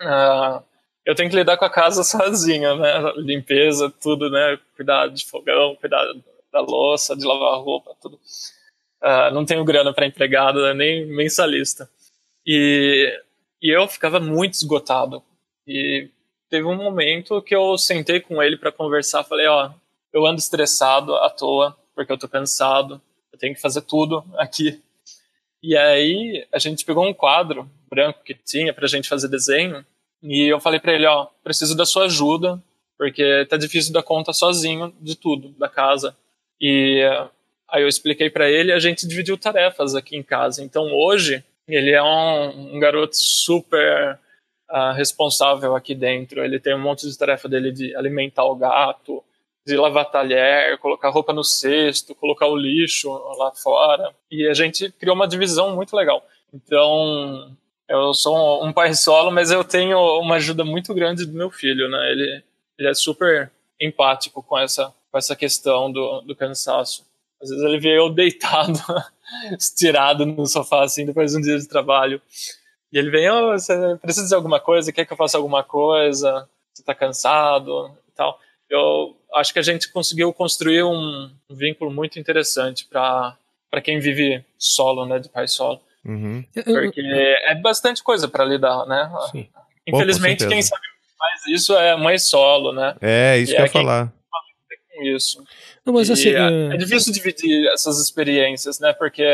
[0.00, 0.60] ah,
[1.06, 3.12] eu tenho que lidar com a casa sozinho, né?
[3.16, 4.58] Limpeza, tudo, né?
[4.74, 6.04] Cuidar de fogão, cuidar
[6.52, 8.18] da louça, de lavar roupa, tudo.
[9.00, 11.88] Ah, não tenho grana para empregada, nem mensalista.
[12.44, 13.12] E,
[13.62, 15.22] e eu ficava muito esgotado.
[15.66, 16.10] E
[16.50, 19.22] teve um momento que eu sentei com ele para conversar.
[19.24, 19.70] Falei: Ó,
[20.12, 23.00] eu ando estressado à toa, porque eu tô cansado,
[23.32, 24.82] eu tenho que fazer tudo aqui.
[25.66, 29.82] E aí a gente pegou um quadro branco que tinha pra gente fazer desenho
[30.22, 32.62] e eu falei pra ele, ó, preciso da sua ajuda,
[32.98, 36.14] porque tá difícil dar conta sozinho de tudo, da casa.
[36.60, 37.00] E
[37.66, 40.62] aí eu expliquei pra ele a gente dividiu tarefas aqui em casa.
[40.62, 44.20] Então hoje ele é um, um garoto super
[44.68, 46.44] ah, responsável aqui dentro.
[46.44, 49.24] Ele tem um monte de tarefa dele de alimentar o gato,
[49.66, 54.14] de lavar talher, colocar roupa no cesto, colocar o lixo lá fora.
[54.30, 56.24] E a gente criou uma divisão muito legal.
[56.52, 57.56] Então,
[57.88, 61.88] eu sou um pai solo, mas eu tenho uma ajuda muito grande do meu filho,
[61.88, 62.10] né?
[62.10, 62.42] Ele,
[62.78, 63.50] ele é super
[63.80, 67.04] empático com essa, com essa questão do, do cansaço.
[67.42, 68.78] Às vezes ele vê eu deitado,
[69.58, 72.20] estirado no sofá, assim, depois de um dia de trabalho.
[72.92, 74.92] E ele vem, oh, você precisa de alguma coisa?
[74.92, 76.48] Quer que eu faça alguma coisa?
[76.72, 77.90] Você tá cansado?
[78.08, 78.38] E tal.
[78.70, 83.36] Eu acho que a gente conseguiu construir um, vínculo muito interessante para
[83.82, 85.80] quem vive solo, né, de pai solo.
[86.04, 86.44] Uhum.
[86.52, 89.10] Porque é bastante coisa para lidar, né?
[89.30, 89.48] Sim.
[89.86, 90.82] Infelizmente, quem sabe
[91.18, 92.94] mais isso é mãe solo, né?
[93.00, 94.12] É, isso E que eu é ia quem- falar.
[94.96, 95.42] Com isso.
[95.84, 96.28] Não, mas E assim.
[96.30, 98.92] é, é- é difícil dividir essas experiências, né?
[98.92, 99.24] Porque,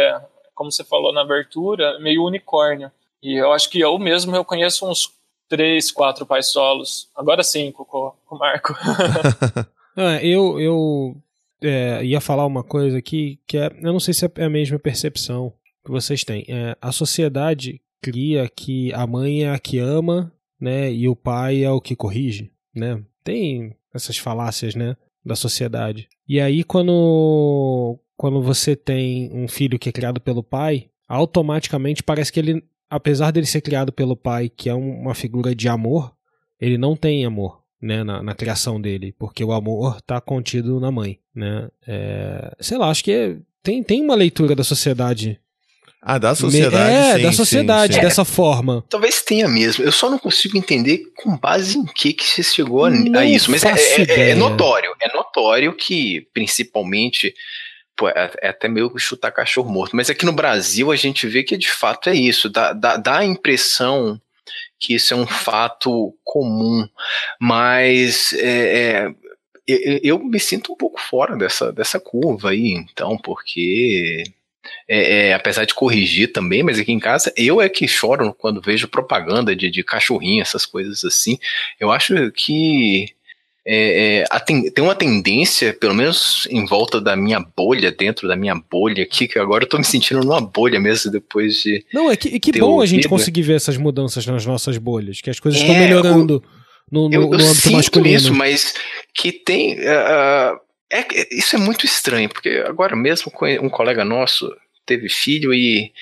[0.55, 2.91] como você falou na abertura, é meio unicórnio.
[3.23, 5.13] E eu acho que eu mesmo eu conheço uns
[5.49, 7.09] três, quatro pais solos.
[7.15, 8.75] Agora cinco com, com o Marco.
[10.03, 11.23] Ah, eu eu
[11.63, 14.79] é, ia falar uma coisa aqui que é, eu não sei se é a mesma
[14.79, 15.53] percepção
[15.85, 16.43] que vocês têm.
[16.49, 21.63] É, a sociedade cria que a mãe é a que ama, né, e o pai
[21.65, 23.03] é o que corrige, né?
[23.23, 26.09] Tem essas falácias, né, da sociedade.
[26.27, 32.33] E aí quando quando você tem um filho que é criado pelo pai, automaticamente parece
[32.33, 36.15] que ele, apesar dele ser criado pelo pai, que é um- uma figura de amor,
[36.59, 40.91] ele não tem amor né, na, na criação dele, porque o amor está contido na
[40.91, 41.69] mãe, né?
[41.87, 45.39] É, sei lá, acho que é- tem, tem uma leitura da sociedade.
[46.03, 48.01] Ah, da sociedade, é, sim, da sim, sociedade, sim.
[48.01, 48.83] dessa forma.
[48.89, 49.85] Talvez tenha mesmo.
[49.85, 53.25] Eu só não consigo entender com base em que que você chegou a, Não a
[53.27, 53.51] isso.
[53.51, 54.91] Mas é, é- é- é notório.
[54.99, 57.35] É notório que, principalmente,
[57.95, 59.95] pô, é, é até meio chutar cachorro morto.
[59.95, 62.49] Mas aqui no Brasil a gente vê que de fato é isso.
[62.49, 64.19] Dá, dá, dá a impressão
[64.81, 66.89] que isso é um fato comum.
[67.39, 69.15] Mas é, é,
[70.03, 74.25] eu, me sinto um pouco fora dessa, dessa curva aí, então, porque
[74.89, 78.61] é, é, apesar de corrigir também, mas aqui em casa eu é que choro quando
[78.61, 81.39] vejo propaganda de, de cachorrinho, essas coisas assim.
[81.79, 83.15] Eu acho que
[83.73, 88.27] é, é, a ten- tem uma tendência, pelo menos em volta da minha bolha, dentro
[88.27, 91.85] da minha bolha aqui, que agora eu tô me sentindo numa bolha mesmo depois de.
[91.93, 93.11] Não, é que, que Ter bom a gente ouvido.
[93.11, 96.43] conseguir ver essas mudanças nas nossas bolhas, que as coisas estão É, melhorando
[96.91, 98.17] no, no, Eu, no âmbito sinto masculino.
[98.17, 98.75] isso, mas
[99.15, 99.79] que tem.
[99.87, 100.59] ah,
[100.91, 103.31] é, que- isso é muito estranho, porque agora mesmo
[103.63, 104.53] um colega nosso
[104.85, 105.93] teve filho e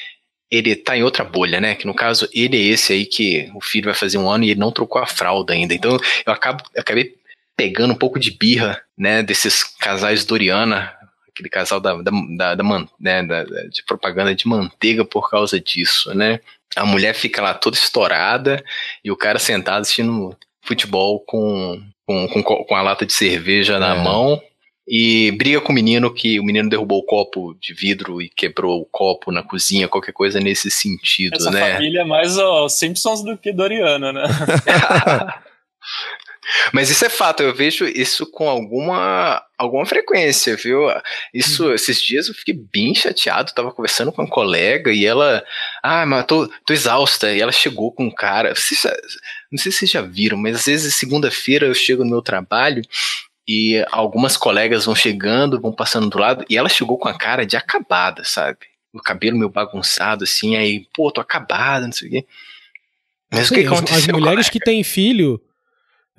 [0.50, 1.74] ele tá em outra bolha, né?
[1.74, 4.50] Que no caso, ele é esse aí que o filho vai fazer um ano e
[4.52, 5.74] ele não trocou a fralda ainda.
[5.74, 7.12] Então eu acabo, eu acabei
[7.58, 9.20] pegando um pouco de birra, né?
[9.20, 10.94] Desses casais Doriana,
[11.28, 15.60] aquele casal da, da, da, da man- né, da- de propaganda de manteiga por causa
[15.60, 16.38] disso, né?
[16.76, 18.64] A mulher fica lá toda estourada
[19.04, 23.80] e o cara sentado assistindo futebol com, com, com, co- com a lata de cerveja
[23.80, 24.02] na É.
[24.04, 24.40] mão
[24.86, 28.80] e briga com o menino que o menino derrubou o copo de vidro e quebrou
[28.80, 31.72] o copo na cozinha, qualquer coisa nesse sentido, Essa né?
[31.74, 34.22] família é mais ó, Simpsons do que Doriana, né?
[36.72, 40.82] Mas isso é fato, eu vejo isso com alguma, alguma frequência, viu?
[41.32, 45.44] Isso, esses dias eu fiquei bem chateado, tava conversando com uma colega e ela,
[45.82, 48.96] ah, mas tô, tô exausta, e ela chegou com um cara, vocês já-
[49.50, 52.82] não sei se vocês já viram, mas às vezes segunda-feira eu chego no meu trabalho
[53.46, 57.46] e algumas colegas vão chegando, vão passando do lado, e ela chegou com a cara
[57.46, 58.58] de acabada, sabe?
[58.92, 62.26] O cabelo meio bagunçado, assim, aí, pô, tô acabada, não sei o quê.
[63.30, 64.18] Mas o que Sim, as- as, aconteceu?
[64.18, 65.40] mulheres que têm filho,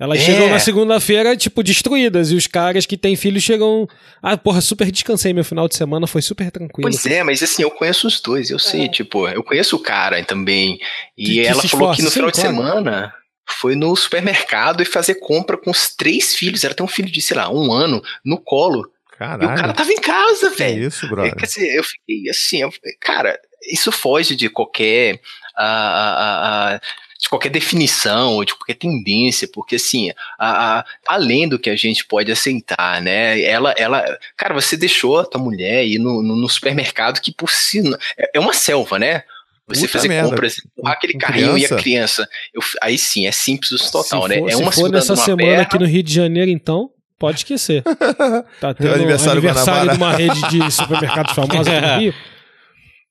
[0.00, 0.22] elas É.
[0.24, 2.30] chegam na segunda-feira, tipo, destruídas.
[2.32, 3.86] E os caras que têm filho chegam.
[4.22, 5.32] Ah, porra, super descansei.
[5.34, 6.90] Meu final de semana foi super tranquilo.
[6.90, 10.24] Pois é, mas assim, eu conheço os dois, eu sei, tipo, eu conheço o cara
[10.24, 10.80] também.
[11.16, 12.56] E Que- que ela se falou que no final sim, de claro.
[12.56, 13.14] semana
[13.60, 16.64] foi no supermercado e fazer compra com os três filhos.
[16.64, 18.88] Ela tem um filho de, sei lá, um ano no colo.
[19.18, 19.42] Caralho.
[19.50, 20.86] E o cara tava em casa, que velho.
[20.88, 21.36] isso, brother.
[21.36, 23.38] Quer dizer, eu fiquei assim, eu, cara,
[23.70, 25.20] isso foge de qualquer.
[25.58, 26.80] ah, ah, ah, ah,
[27.20, 31.76] de qualquer definição, ou de qualquer tendência, porque assim, a, a- além do que a
[31.76, 33.40] gente pode aceitar, né?
[33.42, 34.02] Ela, ela,
[34.36, 37.82] cara, você deixou a tua mulher ir no, no, no supermercado que por si
[38.18, 39.22] é, é uma selva, né?
[39.68, 40.30] Você Puta fazer merda.
[40.30, 41.82] compras, empurrar aquele Com carrinho e a criança?
[41.82, 42.28] criança.
[42.54, 44.38] eu- aí sim, é simples total, se né?
[44.38, 46.90] For, é se uma for segurando nessa semana perna, aqui no Rio de Janeiro, então,
[47.18, 47.82] pode esquecer.
[48.60, 52.14] Tá tendo aniversário aniversário, de uma rede de supermercados famosa aqui no Rio,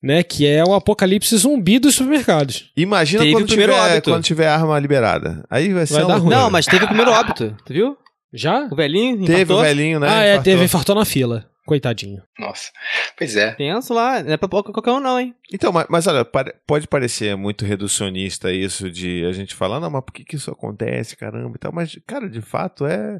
[0.02, 0.24] né?
[0.24, 2.72] Que é o apocalipse zumbi dos supermercados.
[2.76, 4.10] Imagina Teve quando o primeiro tiver, óbito.
[4.12, 5.43] quando tiver arma liberada.
[5.50, 6.36] Aí vai ser Vai uma dar loucura.
[6.38, 7.97] Não, mas teve o primeiro óbito, tu viu?
[8.34, 8.68] Já?
[8.72, 9.58] O velhinho Teve infartou.
[9.58, 10.08] o velhinho, né?
[10.08, 10.43] ah, é, Infartou.
[10.43, 11.45] teve, infartou na fila.
[11.66, 12.24] Coitadinho.
[12.39, 12.72] Nossa.
[13.18, 13.52] Pois é.
[13.52, 15.36] Tenso lá, não é pra qualquer um não, hein?
[15.54, 16.26] Então, mas, mas olha,
[16.66, 20.50] pode parecer muito reducionista isso de a gente falar, não, mas por que, que isso
[20.50, 21.72] acontece, caramba e tal.
[21.72, 23.18] Mas, cara, de fato é,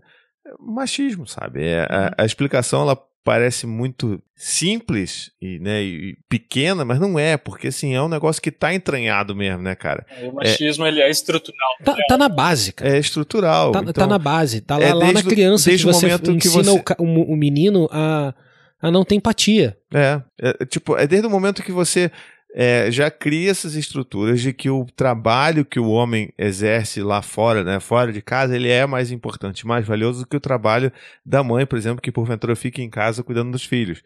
[0.48, 1.64] é machismo, sabe?
[1.64, 3.00] É, a, a explicação, ela
[3.30, 8.42] parece muito simples e, né, e pequena, mas não é, porque assim, é um negócio
[8.42, 10.04] que tá entranhado mesmo, né, cara?
[10.24, 11.70] O machismo ele é estrutural.
[11.84, 12.96] Tá, tá na base, cara.
[12.96, 13.72] É estrutural.
[13.72, 15.88] Tá, então, tá na base, tá lá, é lá na desde o- criança que desde
[15.88, 18.34] o você momento que ensina você- O, o, o menino a,
[18.82, 19.78] a não ter empatia.
[19.94, 22.10] É, é, tipo, é desde o momento que você
[22.54, 27.64] é, já cria essas estruturas de que o trabalho que o homem exerce lá fora,
[27.64, 30.92] né, fora de casa, ele é mais importante, mais valioso do que o trabalho
[31.26, 34.02] da mãe, por exemplo, que porventura fica em casa cuidando dos filhos.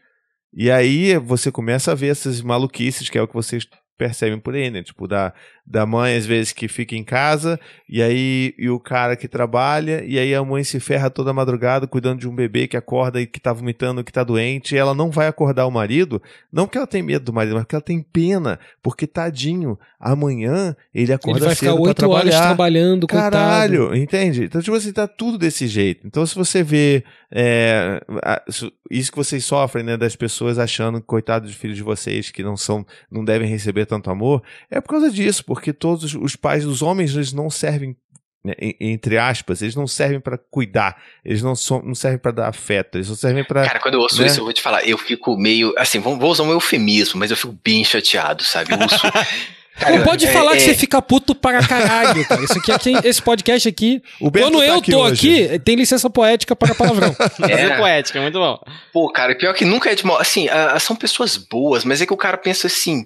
[0.54, 3.68] E aí você começa a ver essas maluquices, que é o que vocês
[3.98, 4.84] percebem por aí, né?
[4.84, 5.34] Tipo, da,
[5.66, 10.04] da mãe, às vezes, que fica em casa, e aí e o cara que trabalha,
[10.06, 13.26] e aí a mãe se ferra toda madrugada cuidando de um bebê que acorda e
[13.26, 16.78] que tá vomitando, que tá doente, e ela não vai acordar o marido, não porque
[16.78, 21.40] ela tem medo do marido, mas porque ela tem pena, porque tadinho, amanhã ele acorda
[21.40, 22.48] Ele vai ficar cedo pra oito horas trabalhar.
[22.48, 23.36] trabalhando, coitado.
[23.36, 24.44] Caralho, entende?
[24.44, 26.06] Então, tipo assim, tá tudo desse jeito.
[26.06, 27.04] Então, se você vê
[27.36, 28.00] é,
[28.48, 32.44] isso- que vocês sofrem, né, das pessoas achando que, coitado dos filhos de vocês, que
[32.44, 36.36] não são, não devem receber tanto amor, é por causa disso, porque todos os- os
[36.36, 37.96] pais dos homens, eles não servem,
[38.44, 42.32] né, en- entre aspas, eles não servem pra cuidar, eles não, são, não servem pra
[42.32, 43.66] dar afeto, eles não servem pra...
[43.66, 44.28] Cara, quando eu ouço né?
[44.28, 45.74] isso, eu vou te falar, eu fico meio.
[45.78, 48.74] Assim, vou, vou usar um eufemismo, mas eu fico bem chateado, sabe?
[48.74, 48.98] Eu ouço.
[49.76, 52.44] Cara, Não pode é- falar é- que você fica puto para caralho, cara.
[52.44, 54.04] Isso aqui, aqui esse podcast aqui.
[54.20, 55.46] Quando tá eu aqui tô hoje.
[55.48, 57.10] aqui, tem licença poética para palavrão.
[57.50, 57.54] É.
[57.54, 57.78] É.
[57.78, 58.60] poética, muito bom.
[58.94, 60.20] Pô, cara, pior que nunca é de mal.
[60.20, 63.04] Assim, ah, são pessoas boas, mas é que o cara pensa assim: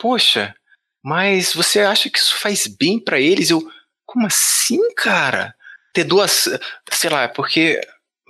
[0.00, 0.52] poxa,
[1.02, 3.50] mas você acha que isso faz bem pra eles?
[3.50, 3.62] Eu,
[4.06, 5.54] como assim, cara?
[5.92, 6.48] Ter duas.
[6.92, 7.80] Sei lá, porque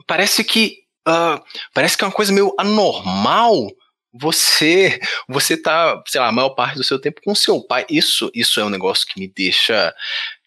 [0.06, 0.78] parece que.
[1.06, 1.42] ah,
[1.74, 3.70] parece que é uma coisa meio anormal
[4.12, 4.98] você
[5.28, 7.86] você tá, sei lá, a maior parte do seu tempo com seu pai.
[7.88, 9.94] Isso isso é um negócio que me deixa,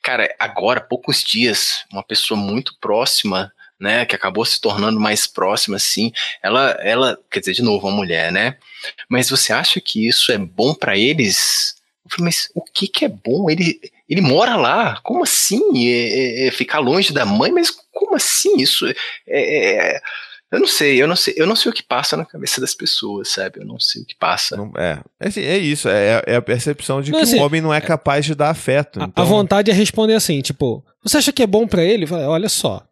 [0.02, 5.78] cara, agora poucos dias, uma pessoa muito próxima, né, que acabou se tornando mais próxima
[5.78, 6.12] assim,
[6.42, 8.58] ela ela, quer dizer, de novo, uma mulher, né?
[9.10, 11.76] Mas você acha que isso é bom pra eles?
[12.14, 13.50] Eu falei, mas o que que é bom?
[13.50, 15.88] Ele ele mora lá, como assim?
[15.88, 18.58] É, é, é ficar longe da mãe, mas como assim?
[18.58, 18.94] Isso é,
[19.28, 20.02] é-
[20.52, 22.76] eu não sei, eu não sei, eu não sei o que passa na cabeça das
[22.76, 23.60] pessoas, sabe?
[23.62, 24.56] Eu não sei o que passa.
[24.56, 27.44] Não- é, é, assim, é isso, é, é a percepção de Não, que assim, o
[27.44, 29.02] homem não é capaz de dar afeto.
[29.02, 32.06] A- então- A vontade é responder assim, tipo, você acha que é bom pra ele?
[32.12, 32.84] Olha só.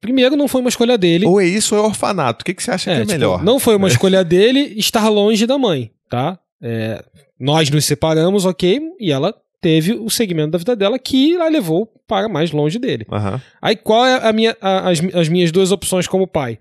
[0.00, 1.26] Primeiro, não foi uma escolha dele.
[1.26, 2.40] Ou é isso ou é orfanato.
[2.40, 3.44] O que, que você acha que é tipo, melhor?
[3.44, 3.90] Não foi uma É.
[3.90, 6.38] escolha dele estar longe da mãe, tá?
[6.62, 7.02] É,
[7.38, 11.86] nós nos separamos, ok, e ela teve o segmento da vida dela que a levou
[12.06, 13.06] para mais longe dele.
[13.10, 13.40] Aham.
[13.60, 16.58] Aí qual é a minha, a- as, as minhas duas opções como pai?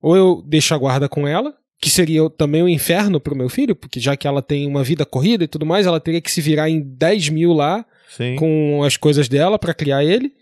[0.00, 3.74] Ou eu deixo a guarda com ela, que seria também um inferno pro meu filho,
[3.74, 6.40] porque já que ela tem uma vida corrida e tudo mais, ela teria que se
[6.40, 8.36] virar em 10 mil lá Sim.
[8.36, 10.32] com as coisas dela pra criar ele,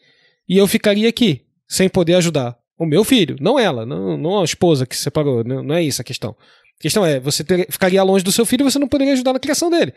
[0.48, 2.57] e eu ficaria aqui, sem poder ajudar.
[2.78, 5.82] O meu filho, não ela, não, não a esposa que se separou, não, não é
[5.82, 6.36] isso a questão.
[6.79, 9.33] A questão é, você ter- ficaria longe do seu filho e você não poderia ajudar
[9.33, 9.93] na criação dele.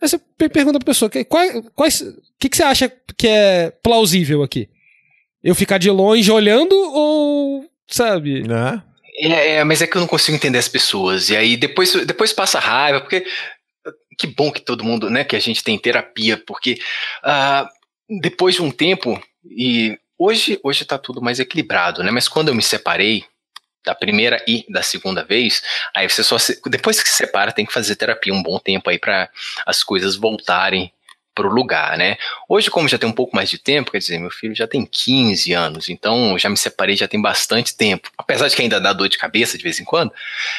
[0.00, 3.28] Aí você pe- pergunta pra pessoa, que- quais, quais, o que, que você acha que
[3.28, 4.68] é plausível aqui?
[5.42, 8.46] Eu ficar de longe olhando ou, sabe?
[8.46, 8.82] Né?
[9.22, 11.30] É, é, mas é que eu não consigo entender as pessoas.
[11.30, 13.24] E aí depois, depois passa raiva, porque
[14.18, 16.78] que bom que todo mundo, né, que a gente tem terapia, porque
[17.22, 17.66] ah,
[18.20, 22.10] depois de um tempo, e hoje, hoje tá tudo mais equilibrado, né?
[22.10, 23.24] Mas quando eu me separei
[23.84, 25.62] da primeira e da segunda vez,
[25.94, 28.90] aí você só se, depois que se separa tem que fazer terapia um bom tempo
[28.90, 29.28] aí para
[29.66, 30.92] as coisas voltarem
[31.34, 32.16] pro lugar, né?
[32.48, 34.84] Hoje, como já tem um pouco mais de tempo, quer dizer, meu filho já tem
[34.84, 38.10] 15 anos, então já me separei já tem bastante tempo.
[38.18, 40.12] Apesar de que ainda dá dor de cabeça de vez em quando,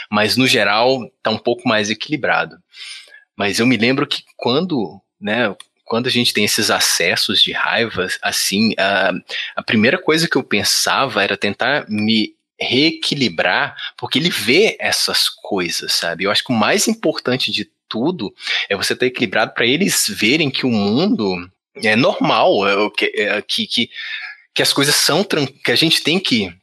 [0.09, 2.57] mas no geral tá um pouco mais equilibrado.
[3.35, 5.55] Mas eu me lembro que quando, né,
[5.85, 9.11] quando a gente tem esses acessos de raiva, assim, a,
[9.57, 15.93] a primeira coisa que eu pensava era tentar me reequilibrar, porque ele vê essas coisas,
[15.93, 16.23] sabe?
[16.23, 18.33] Eu acho que o mais importante de tudo
[18.69, 23.41] é você estar equilibrado para eles verem que o mundo é normal, é, que, é,
[23.41, 23.89] que, que,
[24.53, 26.53] que as coisas são que a gente tem que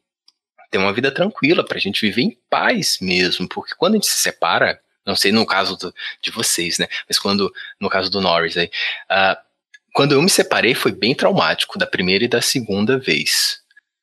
[0.70, 4.06] ter uma vida tranquila para a gente viver em paz mesmo, porque quando a gente
[4.06, 6.86] se separa, não sei no caso do, de vocês, né?
[7.08, 8.70] Mas quando no caso do Norris aí,
[9.10, 9.36] uh,
[9.94, 13.60] quando eu me separei foi bem traumático da primeira e da segunda vez.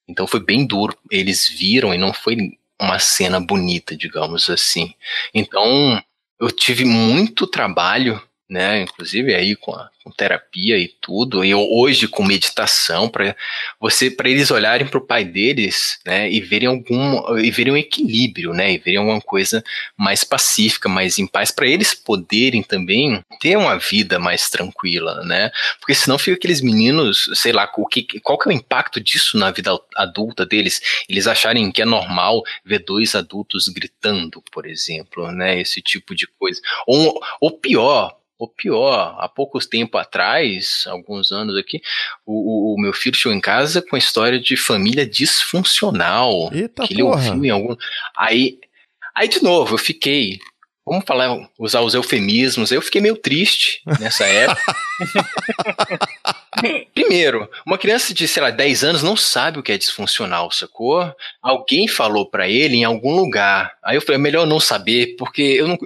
[0.08, 0.98] Então foi bem duro.
[1.10, 2.38] Eles viram e não foi
[2.80, 4.94] uma cena bonita, digamos assim.
[5.34, 6.02] Então
[6.40, 8.82] eu tive muito trabalho, né?
[8.82, 13.36] Inclusive aí com a com terapia e tudo, e hoje com meditação, para
[13.80, 17.78] você para eles olharem para o pai deles, né, e verem algum e verem um
[17.78, 19.64] equilíbrio, né, e verem alguma coisa
[19.98, 25.50] mais pacífica, mais em paz, para eles poderem também ter uma vida mais tranquila, né?
[25.80, 29.40] Porque senão fica aqueles meninos, sei lá, o que, qual que é o impacto disso
[29.40, 30.82] na vida adulta deles?
[31.10, 36.28] Eles acharem que é normal ver dois adultos gritando, por exemplo, né, esse tipo de
[36.38, 36.62] coisa.
[36.86, 41.82] Ou, ou pior, ou pior, há poucos tempo atrás, alguns anos aqui,
[42.26, 46.50] o, o, meu filho chegou em casa com a história de família disfuncional.
[46.54, 47.30] Eita que ele porra.
[47.30, 47.76] ouviu em algum.
[48.18, 48.60] Aí,
[49.16, 50.40] aí, de novo, eu fiquei.
[50.86, 52.72] Vamos falar, usar os eufemismos.
[52.72, 54.76] Eu fiquei meio triste nessa época.
[56.94, 61.14] Primeiro, uma criança de, sei lá, 10 anos não sabe o que é disfuncional, sacou?
[61.42, 63.76] Alguém falou para ele em algum lugar.
[63.84, 65.78] Aí eu falei, é melhor não saber, porque eu não,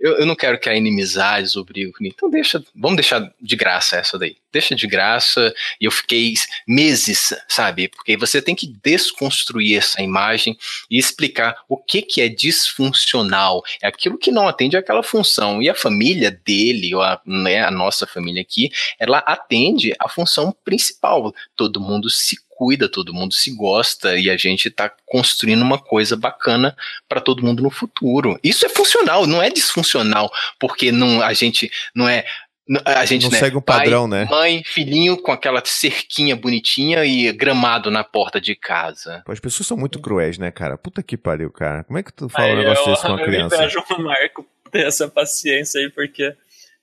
[0.00, 1.92] eu, eu não quero que a inimizade obrigue.
[2.02, 4.36] Então deixa, vamos deixar de graça essa daí.
[4.52, 5.52] Deixa de graça.
[5.80, 6.34] E eu fiquei
[6.66, 7.88] meses, sabe?
[7.88, 10.56] Porque você tem que desconstruir essa imagem
[10.90, 13.62] e explicar o que, que é disfuncional.
[13.82, 15.62] É aquilo que não atende àquela função.
[15.62, 20.54] E a família dele, ou a, né, a nossa família aqui, ela atende a função
[20.64, 21.34] principal.
[21.56, 26.16] Todo mundo se cuida, todo mundo se gosta e a gente está construindo uma coisa
[26.16, 26.76] bacana
[27.08, 28.38] para todo mundo no futuro.
[28.42, 32.24] Isso é funcional, não é disfuncional, porque não, a gente não é
[32.86, 34.30] a gente não né, segue um padrão, pai, né?
[34.30, 39.22] Mãe, filhinho com aquela cerquinha bonitinha e gramado na porta de casa.
[39.26, 40.78] Pô, as pessoas são muito cruéis, né, cara?
[40.78, 41.84] Puta que pariu, cara.
[41.84, 43.54] Como é que tu fala aí um negócio eu, desse com uma criança?
[43.56, 46.34] Eu invejo o Marco ter essa paciência aí, porque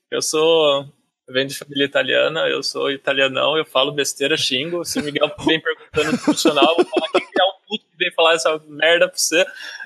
[0.08, 0.86] eu sou
[1.32, 4.84] venho de família italiana, eu sou italianão, eu falo besteira, xingo.
[4.84, 7.96] Se o Miguel vem perguntando do funcional, eu vou falar quem é o puto que
[7.98, 9.44] vem falar essa merda pra você.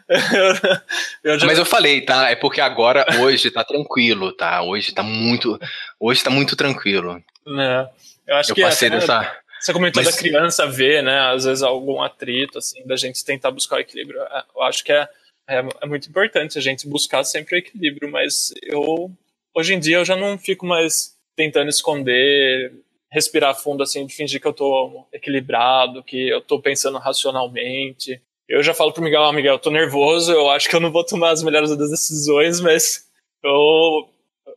[1.25, 1.47] eu já...
[1.47, 2.31] Mas eu falei, tá?
[2.31, 4.63] É porque agora, hoje, tá tranquilo, tá?
[4.63, 5.59] Hoje tá muito.
[5.99, 7.23] Hoje tá muito tranquilo.
[7.47, 7.89] É,
[8.27, 9.37] eu acho eu que passei até, dessa.
[9.61, 11.19] Você comentou Mas- da criança ver, né?
[11.33, 14.21] Às vezes algum atrito, assim, da gente tentar buscar o equilíbrio.
[14.23, 15.09] É, Eu acho que é,
[15.49, 19.11] é, é muito importante a gente buscar sempre o equilíbrio, mas eu.
[19.55, 22.73] Hoje em dia eu já não fico mais tentando esconder,
[23.11, 28.21] respirar fundo, assim, de fingir que eu tô equilibrado, que eu tô pensando racionalmente.
[28.49, 30.91] Eu já falo pro Miguel, ah, Miguel, eu tô nervoso, eu acho que eu não
[30.91, 33.07] vou tomar as melhores das decisões, mas
[33.43, 34.09] eu,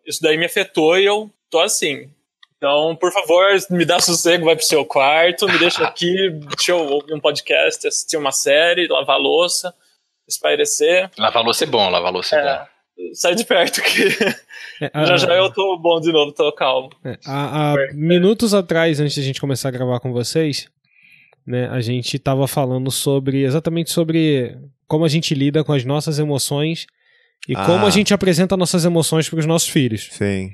[0.06, 2.10] isso daí me afetou e eu tô assim.
[2.58, 6.86] Então, por favor, me dá sossego, vai pro seu quarto, me deixa aqui, deixa eu
[6.88, 9.74] ouvir um podcast, assistir uma série, lavar a louça,
[10.28, 11.10] espairecer.
[11.18, 13.14] Lavar louça é bom, lavar louça é, É, bom.
[13.14, 14.10] sai de perto que
[14.82, 16.90] É, a- já já eu tô bom de novo, tô calmo.
[17.04, 20.70] É, há, há minutos atrás, antes de a gente começar a gravar com vocês,
[21.46, 24.58] né, a gente estava falando sobre exatamente sobre
[24.88, 26.86] como a gente lida com as nossas emoções
[27.48, 27.66] e Ah.
[27.66, 30.10] como a gente apresenta nossas emoções para os nossos filhos.
[30.12, 30.52] Sim.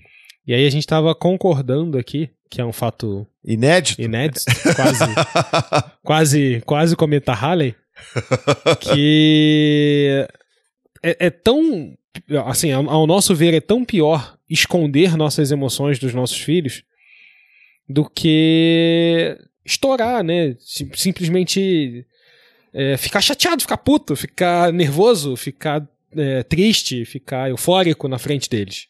[0.47, 4.01] E aí a gente estava concordando aqui, que é um fato Inédito?
[4.01, 4.43] inédito,
[4.75, 5.05] quase,
[6.03, 7.75] quase, quase cometa Halley,
[8.79, 10.25] que
[11.03, 11.93] é, é tão,
[12.45, 16.83] assim, ao, ao nosso ver, é tão pior esconder nossas emoções dos nossos filhos
[17.87, 20.55] do que estourar, né?
[20.59, 22.05] Sim- simplesmente
[22.73, 28.87] é, ficar chateado, ficar puto, ficar nervoso, ficar é, triste, ficar eufórico na frente deles.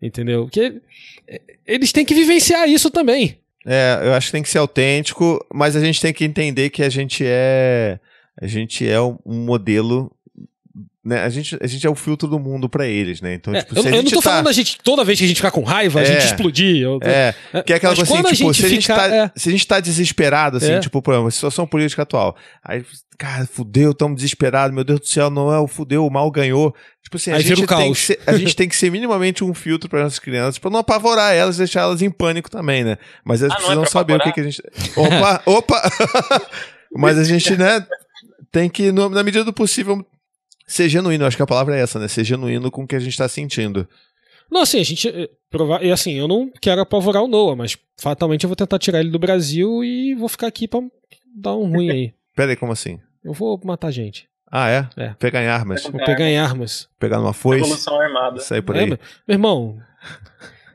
[0.00, 0.44] Entendeu?
[0.44, 0.80] Porque
[1.28, 3.38] é, eles têm que vivenciar isso também.
[3.66, 6.82] É, eu acho que tem que ser autêntico, mas a gente tem que entender que
[6.82, 7.98] a gente é.
[8.40, 10.10] A gente é um modelo.
[11.10, 11.24] Né?
[11.24, 13.34] A, gente, a gente é o filtro do mundo pra eles, né?
[13.34, 14.30] Então, É, tipo, eu, a eu não tô tá.
[14.30, 16.06] falando da gente, toda vez que a gente ficar com raiva, a É.
[16.06, 16.82] gente explodir.
[16.82, 17.34] eu- É,
[17.66, 19.30] que é aquela coisa assim, a tipo, se a gente, fica- tá, é.
[19.34, 20.78] se a gente tá desesperado, assim, É.
[20.78, 22.36] tipo, por exemplo, a situação política atual.
[22.64, 22.84] Aí,
[23.18, 26.72] cara, fudeu, tamo desesperado, meu Deus do céu, não é o fudeu, o mal ganhou.
[27.02, 29.42] Tipo assim, a, Aí gente, o tem que ser, a gente tem que ser minimamente
[29.42, 32.98] um filtro para nossas crianças, pra não apavorar elas, deixar elas em pânico também, né?
[33.24, 34.34] Mas elas Ah, não é precisam pra saber o que, apavorar?
[34.34, 34.62] que a gente.
[34.96, 35.82] Opa, opa!
[36.96, 37.84] Mas a gente, né,
[38.52, 40.04] tem que, no- na medida do possível,
[40.72, 41.24] ser genuíno.
[41.24, 42.08] Eu acho que a palavra é essa, né?
[42.08, 43.88] Ser genuíno com o que a gente tá sentindo.
[44.50, 45.08] Não, assim, a gente.
[45.08, 45.28] eh,
[45.82, 49.10] E assim, eu não quero apavorar o Noah, mas fatalmente eu vou tentar tirar ele
[49.10, 50.80] do Brasil e vou ficar aqui pra
[51.36, 52.14] dar um ruim aí.
[52.34, 52.98] Pera aí, como assim?
[53.22, 54.28] Eu vou matar gente.
[54.50, 54.88] Ah, é?
[54.96, 55.14] É.
[55.18, 55.82] Pegar em armas.
[55.84, 56.88] Vou pegar em armas.
[56.98, 57.62] Pegar numa foice.
[57.62, 58.40] Revolução Armada.
[58.40, 58.86] Sair por É, aí.
[58.88, 58.98] meu
[59.28, 59.78] meu irmão.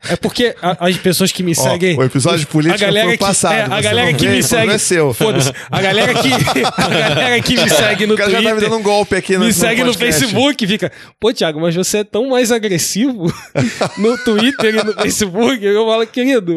[0.09, 1.97] É porque a- as pessoas que me Ó, seguem.
[1.97, 3.53] o episódio de política a galera foi que, passado.
[3.53, 4.71] é, a galera que me segue.
[4.73, 5.13] é seu.
[5.13, 5.51] Foda-se.
[5.71, 6.29] A galera que,
[6.77, 8.69] a galera que me segue no O cara já tá me Twitter.
[8.69, 10.21] dando um golpe aqui no me segue no podcast.
[10.21, 13.31] Facebook fica, pô, Thiago, mas você é tão mais agressivo
[13.97, 15.63] no Twitter e no Facebook.
[15.65, 16.55] Eu falo, querido,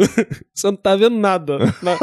[0.55, 1.59] você não tá vendo nada.
[1.83, 1.97] Na,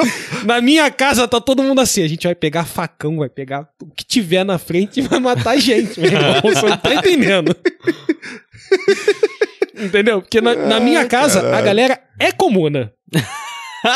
[0.45, 2.03] na minha casa tá todo mundo assim.
[2.03, 5.51] A gente vai pegar facão, vai pegar o que tiver na frente e vai matar
[5.51, 6.41] a gente, meu irmão.
[6.43, 7.55] Você não tá entendendo.
[9.77, 10.21] Entendeu?
[10.21, 12.91] Porque na, na minha casa, a galera é comuna.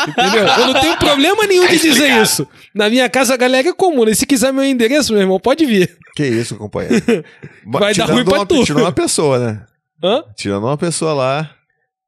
[0.08, 0.46] Entendeu?
[0.46, 2.46] Eu não tenho problema nenhum de dizer isso.
[2.74, 4.10] Na minha casa, a galera é comuna.
[4.10, 5.96] E se quiser meu endereço, meu irmão, pode vir.
[6.14, 7.04] Que isso, companheiro.
[7.66, 8.64] Vai dar Tirando ruim pra uma, tu.
[8.64, 9.62] Tirando uma pessoa, né?
[10.02, 10.24] Hã?
[10.36, 11.50] Tirando uma pessoa lá.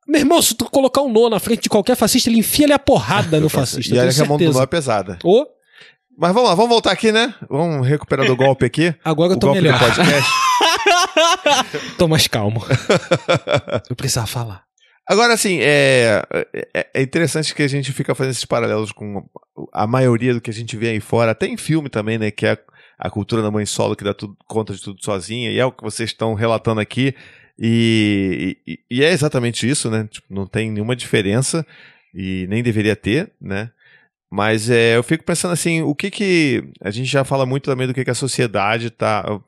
[0.07, 2.73] Meu irmão, se tu colocar um nó na frente de qualquer fascista, ele enfia ele
[2.73, 3.95] a porrada no fascista.
[3.95, 5.19] e olha tenho que a mão do nó é pesada.
[5.25, 5.47] Ô,
[6.19, 7.35] Mas vamos lá, vamos voltar aqui, né?
[7.49, 8.95] Vamos recuperar do golpe aqui.
[9.05, 9.79] agora eu tô melhor.
[11.97, 12.65] Tô mais calmo.
[13.89, 14.65] eu precisava falar.
[15.09, 16.23] Agora, assim, é,
[16.75, 19.25] é, é interessante que a gente fica fazendo esses paralelos com
[19.73, 22.31] a maioria do que a gente vê aí fora, até em filme também, né?
[22.31, 22.59] Que é a,
[22.99, 25.73] a cultura da mãe solo que dá tudo, conta de tudo sozinha, e é o
[25.73, 27.15] que vocês estão relatando aqui.
[27.59, 30.09] E, e, e é exatamente isso, né?
[30.11, 31.67] Tipo, não tem nenhuma diferença
[32.15, 33.71] e nem deveria ter, né?
[34.35, 36.65] Mas é, eu fico pensando assim, o que que.
[36.81, 39.39] A gente já fala muito também do que, que a sociedade tá,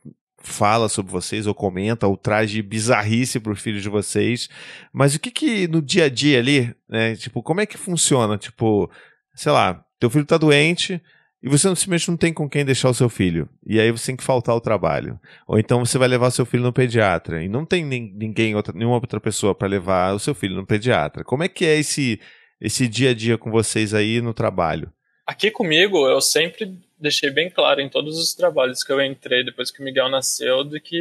[0.42, 4.46] fala sobre vocês, ou comenta, ou traz de bizarrice para os filhos de vocês.
[4.92, 7.16] Mas o que que no dia a dia ali, né?
[7.16, 8.36] Tipo, como é que funciona?
[8.36, 8.90] Tipo,
[9.34, 11.00] sei lá, teu filho tá doente
[11.42, 13.48] e você simplesmente não tem com quem deixar o seu filho.
[13.66, 15.18] E aí você tem que faltar ao trabalho.
[15.48, 18.54] Ou então você vai levar o seu filho no pediatra e não tem nin- ninguém,
[18.54, 21.24] outra, nenhuma outra pessoa para levar o seu filho no pediatra.
[21.24, 22.20] Como é que é esse,
[22.60, 24.92] esse dia a dia com vocês aí no trabalho?
[25.26, 29.70] Aqui comigo, eu sempre deixei bem claro em todos os trabalhos que eu entrei depois
[29.70, 31.00] que o Miguel nasceu, de que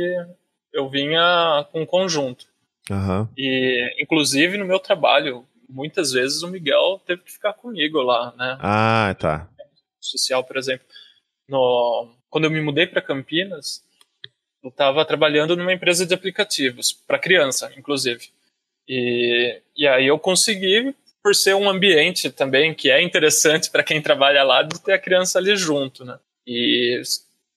[0.72, 2.46] eu vinha com um conjunto.
[2.90, 3.30] Aham.
[3.38, 8.58] E, inclusive, no meu trabalho, muitas vezes o Miguel teve que ficar comigo lá, né?
[8.60, 9.50] Ah, tá.
[10.00, 10.86] social, por exemplo.
[11.48, 13.84] No, quando eu me mudei para Campinas,
[14.64, 18.30] eu estava trabalhando numa empresa de aplicativos, para criança, inclusive.
[18.88, 24.02] E, e aí eu consegui, por ser um ambiente também que é interessante para quem
[24.02, 26.18] trabalha lá, de ter a criança ali junto, né?
[26.46, 27.02] E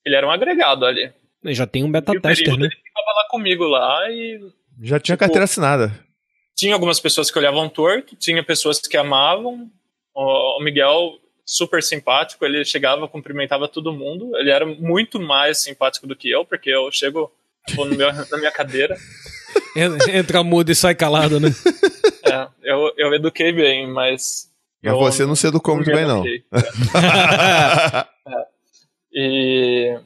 [0.04, 1.10] ele era um agregado ali.
[1.46, 2.66] Já tem um beta E o tester, né?
[2.66, 4.38] ele ficava lá comigo lá e
[4.82, 5.92] Já tinha Tipo- carteira assinada.
[6.56, 9.68] tinha algumas pessoas que olhavam torto, tinha pessoas que amavam.
[10.14, 14.36] O Miguel, super simpático, ele chegava, cumprimentava todo mundo.
[14.38, 17.30] Ele era muito mais simpático do que eu, porque eu chego
[17.74, 18.96] vou no meu- na minha cadeira.
[19.76, 21.48] En- Entra mudo e sai calado, né?
[22.37, 24.51] É, eu, eu eduquei bem, mas.
[24.82, 26.24] Mas eu você não se educou muito bem, não.
[26.24, 26.45] eduquei.
[29.18, 29.99] E,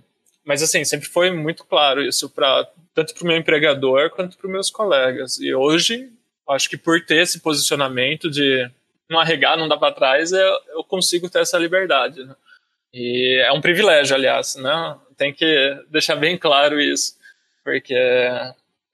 [0.45, 4.47] mas assim, sempre foi muito claro isso para tanto para o meu empregador quanto para
[4.47, 5.39] os meus colegas.
[5.41, 6.13] E hoje,
[6.49, 8.71] acho que por ter esse posicionamento de
[9.09, 12.25] não arregar, não dar para trás, eu, eu consigo ter essa liberdade.
[12.25, 12.37] Né?
[12.95, 14.97] E é um privilégio, aliás, né?
[15.17, 17.17] Tem que deixar bem claro isso,
[17.65, 17.97] porque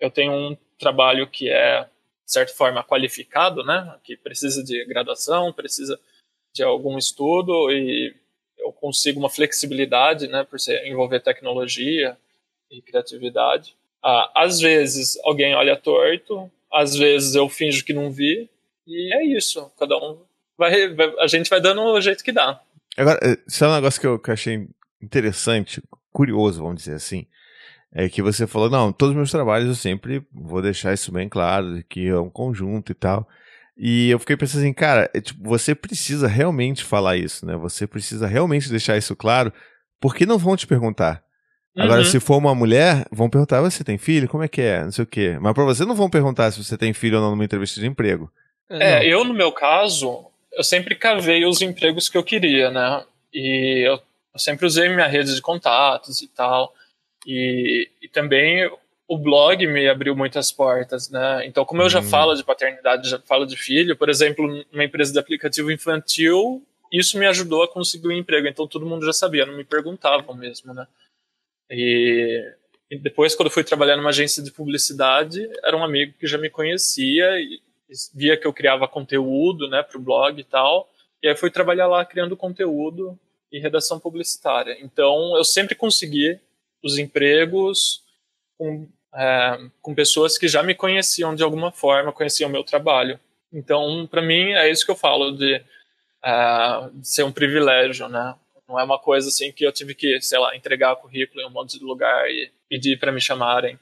[0.00, 1.86] eu tenho um trabalho que é
[2.26, 3.96] de certa forma qualificado, né?
[4.02, 5.98] Que precisa de graduação, precisa
[6.54, 8.14] de algum estudo e
[8.58, 12.16] eu consigo uma flexibilidade, né, por ser, envolver tecnologia
[12.70, 13.76] e criatividade.
[14.02, 18.48] Ah, às vezes alguém olha torto, às vezes eu finjo que não vi,
[18.86, 19.70] e é isso.
[19.78, 20.18] Cada um
[20.58, 22.60] vai, vai- a gente vai dando o jeito que dá.
[22.96, 24.66] Agora, eh, sabe um negócio que eu, que eu achei
[25.02, 27.26] interessante, curioso, vamos dizer assim?
[27.98, 31.30] É que você falou, não, todos os meus trabalhos eu sempre vou deixar isso bem
[31.30, 33.26] claro, que é um conjunto e tal.
[33.74, 37.56] E eu fiquei pensando assim, cara, é, tipo, você precisa realmente falar isso, né?
[37.56, 39.50] Você precisa realmente deixar isso claro,
[39.98, 41.22] porque não vão te perguntar.
[41.78, 42.04] Agora, Uhum.
[42.06, 44.28] se for uma mulher, vão perguntar, você tem filho?
[44.28, 44.82] Como é que é?
[44.84, 45.38] Não sei o quê.
[45.40, 47.86] Mas pra você não vão perguntar se você tem filho ou não numa entrevista de
[47.86, 48.30] emprego.
[48.68, 53.04] É, eu no meu caso, eu sempre cavei os empregos que eu queria, né?
[53.32, 53.94] E eu,
[54.34, 56.72] eu sempre usei minha rede de contatos e tal.
[57.26, 58.70] E, e também
[59.08, 61.44] o blog me abriu muitas portas, né?
[61.46, 62.04] Então, como eu já Hum.
[62.04, 66.62] falo de paternidade, já falo de filho, por exemplo, numa empresa de aplicativo infantil,
[66.92, 68.46] isso me ajudou a conseguir um emprego.
[68.46, 70.86] Então, todo mundo já sabia, não me perguntavam mesmo, né?
[71.70, 72.52] E,
[72.90, 76.38] e depois, quando eu fui trabalhar numa agência de publicidade, era um amigo que já
[76.38, 77.60] me conhecia e
[78.14, 80.88] via que eu criava conteúdo, né, para o blog e tal.
[81.22, 83.18] E aí fui trabalhar lá criando conteúdo
[83.50, 84.76] e redação publicitária.
[84.80, 86.38] Então, eu sempre consegui
[86.82, 88.02] os empregos
[88.58, 93.18] com é, com pessoas que já me conheciam de alguma forma, conheciam meu trabalho.
[93.50, 95.54] Então, para mim, é isso que eu falo de,
[96.22, 98.34] é, de, ser um privilégio, né?
[98.68, 101.50] Não é uma coisa assim que eu tive que, sei lá, entregar currículo em um
[101.50, 103.78] monte de lugar e pedir para me chamarem.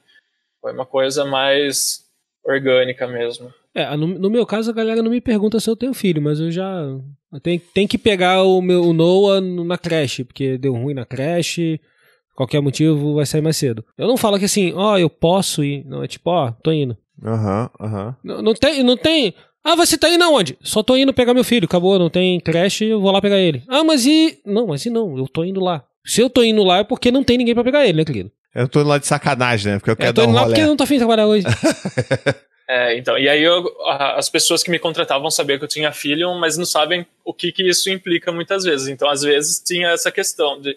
[0.61, 2.05] Foi uma coisa mais
[2.43, 3.53] orgânica mesmo.
[3.73, 6.39] É, no, no, meu caso, a galera não me pergunta se eu tenho filho, mas
[6.39, 6.81] eu já.
[7.43, 11.81] Tenho, tenho que pegar o meu o Noah na creche, porque deu ruim na creche,
[12.35, 13.83] qualquer motivo vai sair mais cedo.
[13.97, 15.85] Eu não falo que assim, ó, oh, eu posso ir.
[15.85, 16.97] Não, é tipo, ó, oh, tô indo.
[17.23, 18.07] Aham, uhum, aham.
[18.07, 18.13] Uhum.
[18.23, 19.33] Não, não, tem, não tem.
[19.63, 20.57] Ah, você tá indo aonde?
[20.61, 23.63] Só tô indo pegar meu filho, acabou, não tem creche, eu vou lá pegar ele.
[23.67, 24.39] Ah, mas e.
[24.45, 25.83] Não, mas e não, eu tô indo lá.
[26.05, 28.31] Se eu tô indo lá é porque não tem ninguém para pegar ele, né, querido?
[28.53, 29.79] Eu tô indo lá de sacanagem, né?
[29.79, 31.25] Porque eu quero eu tô indo um lá porque eu não tô afim de trabalhar
[31.25, 31.45] hoje.
[32.67, 33.63] É, então, e aí eu,
[34.15, 37.51] as pessoas que me contratavam sabiam que eu tinha filho, mas não sabem o que,
[37.51, 38.87] que isso implica muitas vezes.
[38.87, 40.75] Então, às vezes, tinha essa questão de,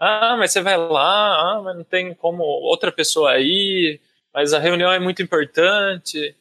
[0.00, 4.00] ah, mas você vai lá, ah, mas não tem como outra pessoa aí,
[4.32, 6.34] mas a reunião é muito importante.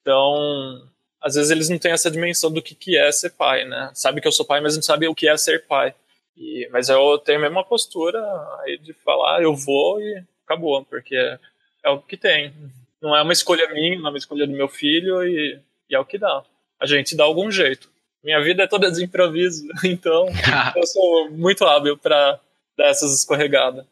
[0.00, 0.88] Então,
[1.20, 3.90] às vezes eles não têm essa dimensão do que, que é ser pai, né?
[3.92, 5.94] Sabe que eu sou pai, mas não sabe o que é ser pai.
[6.34, 8.18] E, mas eu tenho a mesma postura
[8.62, 11.38] aí de falar, eu vou e acabou, porque é,
[11.84, 12.54] é o que tem.
[13.02, 15.98] Não é uma escolha minha, não é uma escolha do meu filho e, e é
[15.98, 16.42] o que dá.
[16.80, 17.90] A gente dá algum jeito.
[18.22, 20.26] Minha vida é toda de improviso, então
[20.74, 22.40] eu sou muito hábil para
[22.76, 23.84] dar essas escorregadas.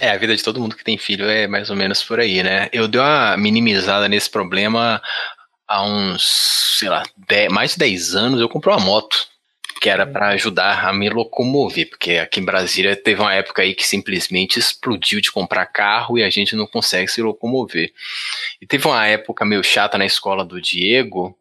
[0.00, 2.42] É, a vida de todo mundo que tem filho é mais ou menos por aí,
[2.42, 2.68] né?
[2.72, 5.00] Eu dei uma minimizada nesse problema
[5.68, 8.40] há uns, sei lá, dez, mais de 10 anos.
[8.40, 9.28] Eu comprei uma moto
[9.80, 13.74] que era para ajudar a me locomover, porque aqui em Brasília teve uma época aí
[13.74, 17.92] que simplesmente explodiu de comprar carro e a gente não consegue se locomover.
[18.60, 21.36] E teve uma época meio chata na escola do Diego,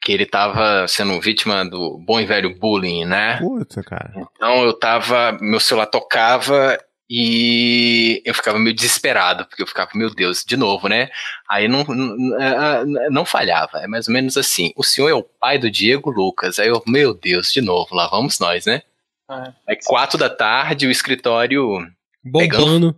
[0.00, 3.36] que ele tava sendo vítima do bom e velho bullying, né?
[3.38, 4.12] Puta, cara.
[4.16, 6.78] Então eu tava, meu celular tocava
[7.08, 11.10] e eu ficava meio desesperado, porque eu ficava, meu Deus, de novo, né?
[11.48, 14.72] Aí não, não, não falhava, é mais ou menos assim.
[14.76, 16.58] O senhor é o pai do Diego Lucas.
[16.58, 18.82] Aí eu, meu Deus, de novo, lá vamos nós, né?
[19.30, 19.52] É.
[19.68, 21.86] Aí quatro da tarde, o escritório.
[22.24, 22.48] Bombando.
[22.48, 22.96] Pegando,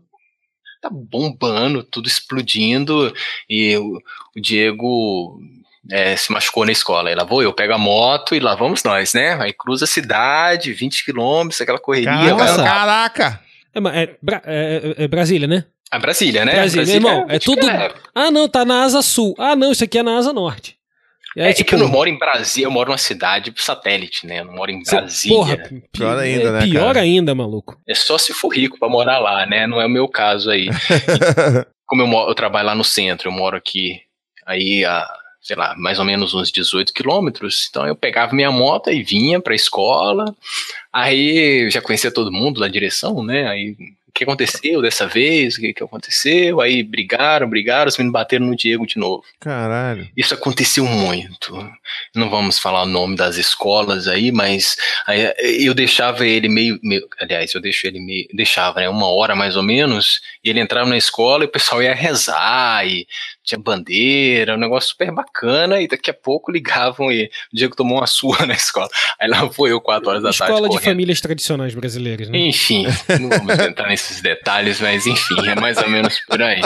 [0.81, 3.13] tá bombando, tudo explodindo.
[3.49, 3.99] E o,
[4.37, 5.41] o Diego
[5.91, 7.09] é, se machucou na escola.
[7.09, 9.37] Aí lá vou eu, pego a moto e lá vamos nós, né?
[9.41, 12.37] Aí cruza a cidade, 20 quilômetros, aquela correria.
[12.37, 12.63] Caraca!
[12.63, 13.41] caraca.
[13.75, 15.65] É, é, é, é, Brasília, né?
[15.91, 16.53] A Brasília, né?
[16.53, 17.67] Brasília, Brasília irmão, é, tudo.
[18.15, 19.35] Ah, não, tá na asa sul.
[19.39, 20.77] Ah, não, isso aqui é na asa norte.
[21.37, 21.71] É, é tipo...
[21.71, 24.41] que eu não moro em Brasília, eu moro numa cidade satélite, né?
[24.41, 25.37] Eu não moro em Brasília.
[25.37, 25.59] Porra,
[25.91, 26.63] pior ainda, é, né?
[26.63, 27.01] Pior cara?
[27.01, 27.79] ainda, maluco.
[27.89, 29.67] É só se for rico pra morar lá, né?
[29.67, 30.69] Não é o meu caso aí.
[31.87, 34.01] como eu, moro, eu trabalho lá no centro, eu moro aqui
[34.47, 35.07] aí a,
[35.43, 37.67] sei lá, mais ou menos uns 18 quilômetros.
[37.69, 40.35] Então eu pegava minha moto e vinha pra escola.
[40.93, 43.49] Aí já conhecia todo mundo na direção, né?
[43.49, 43.77] Aí
[44.13, 48.45] o que aconteceu dessa vez, o que, que aconteceu, aí brigaram, brigaram, os meninos bateram
[48.45, 49.25] no Diego de novo.
[49.41, 50.07] Caralho.
[50.15, 51.55] Isso aconteceu muito.
[52.15, 54.77] Não vamos falar o nome das escolas aí, mas
[55.07, 55.33] aí,
[55.65, 59.57] eu deixava ele meio, meio, aliás, eu deixo ele meio, deixava, né, uma hora mais
[59.57, 63.07] ou menos, e ele entrava na escola e o pessoal ia rezar, e
[63.43, 67.99] tinha bandeira, um negócio super bacana, e daqui a pouco ligavam e o Diego tomou
[67.99, 68.89] uma surra na escola.
[69.19, 70.65] Aí lá foi eu quatro horas da escola tarde.
[70.67, 72.39] Escola de famílias tradicionais brasileiras, né?
[72.39, 72.87] Enfim,
[73.21, 76.61] não vamos entrar nesse esses detalhes, mas enfim, é mais ou menos por aí.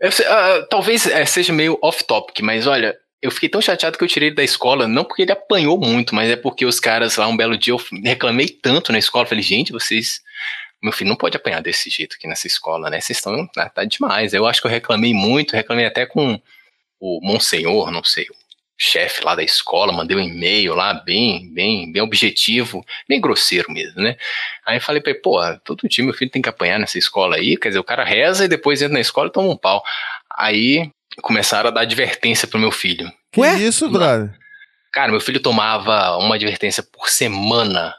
[0.00, 4.08] Eu, uh, talvez é, seja meio off-topic, mas olha, eu fiquei tão chateado que eu
[4.08, 7.26] tirei ele da escola, não porque ele apanhou muito, mas é porque os caras lá,
[7.26, 10.22] um belo dia, eu reclamei tanto na escola, falei, gente, vocês.
[10.82, 13.00] Meu filho não pode apanhar desse jeito aqui nessa escola, né?
[13.00, 13.46] Vocês estão.
[13.48, 14.34] Tá, tá demais.
[14.34, 16.40] Eu acho que eu reclamei muito, reclamei até com
[17.00, 18.26] o Monsenhor, não sei,
[18.78, 24.00] chefe lá da escola, mandei um e-mail lá, bem, bem, bem objetivo, bem grosseiro mesmo,
[24.02, 24.16] né?
[24.66, 27.36] Aí eu falei pra ele, pô, todo dia meu filho tem que apanhar nessa escola
[27.36, 29.82] aí, quer dizer, o cara reza e depois entra na escola e toma um pau.
[30.36, 30.90] Aí
[31.22, 33.10] começaram a dar advertência pro meu filho.
[33.32, 33.58] Que Ué?
[33.58, 34.34] isso, brother?
[34.92, 37.94] Cara, meu filho tomava uma advertência por semana.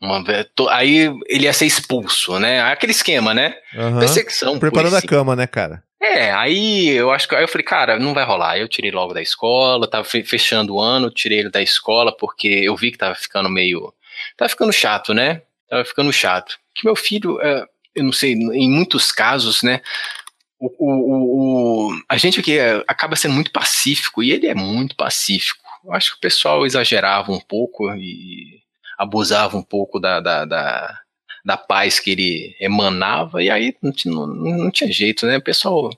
[0.00, 0.22] Uma,
[0.70, 2.60] aí ele ia ser expulso, né?
[2.60, 3.56] Aquele esquema, né?
[3.74, 3.98] Uhum.
[3.98, 4.58] Perseguição.
[4.58, 5.82] Preparando a cama, né, cara?
[6.00, 8.52] É, aí eu acho que aí eu falei, cara, não vai rolar.
[8.52, 12.48] Aí eu tirei logo da escola, tava fechando o ano, tirei ele da escola porque
[12.48, 13.92] eu vi que tava ficando meio.
[14.36, 15.42] Tava ficando chato, né?
[15.68, 16.58] Tava ficando chato.
[16.74, 19.80] Que meu filho, é, eu não sei, em muitos casos, né?
[20.58, 24.94] O, o, o, a gente aqui é, acaba sendo muito pacífico e ele é muito
[24.94, 25.62] pacífico.
[25.84, 28.60] Eu acho que o pessoal exagerava um pouco e
[28.98, 31.00] abusava um pouco da, da, da
[31.46, 33.92] da paz que ele emanava, e aí não,
[34.26, 35.36] não, não tinha jeito, né?
[35.36, 35.90] O pessoal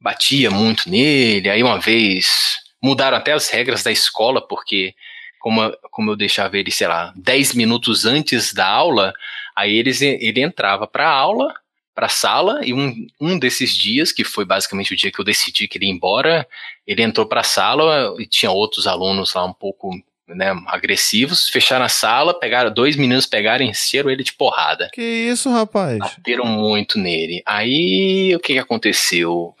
[0.00, 4.92] batia muito nele, aí uma vez mudaram até as regras da escola, porque
[5.38, 5.60] como,
[5.92, 9.14] como eu deixava ele, sei lá, 10 minutos antes da aula,
[9.54, 11.54] aí eles, ele entrava para a aula,
[11.94, 15.24] para a sala e um, um desses dias, que foi basicamente o dia que eu
[15.24, 16.48] decidi que ele ia embora,
[16.84, 19.94] ele entrou para a sala e tinha outros alunos lá um pouco
[20.28, 24.90] né, agressivos, fecharam a sala, pegaram dois meninos, pegaram e encheram ele de porrada.
[24.92, 25.98] Que isso, rapaz?
[25.98, 27.42] Bateram muito nele.
[27.46, 29.54] Aí o que, que aconteceu?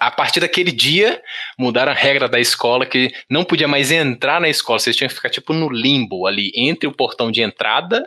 [0.00, 1.22] A partir daquele dia,
[1.58, 4.78] mudaram a regra da escola que não podia mais entrar na escola.
[4.78, 8.04] Vocês tinham que ficar tipo no limbo ali entre o portão de entrada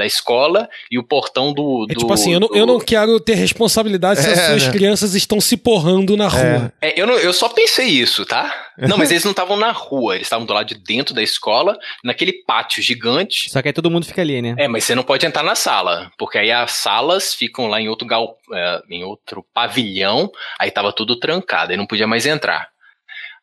[0.00, 1.86] da escola e o portão do.
[1.88, 4.46] É do tipo assim, eu não, do- eu não quero ter responsabilidade se as É,
[4.48, 4.72] suas né?
[4.72, 6.72] crianças estão se porrando na rua.
[6.80, 8.52] É, eu, não- eu só pensei isso, tá?
[8.78, 11.76] Não, mas eles não estavam na rua, eles estavam do lado de dentro da escola,
[12.02, 13.50] naquele pátio gigante.
[13.50, 14.54] Só que aí todo mundo fica ali, né?
[14.58, 17.88] É, mas você não pode entrar na sala, porque aí as salas ficam lá em
[17.88, 22.68] outro gal, é, em outro pavilhão, aí tava tudo trancado, aí não podia mais entrar.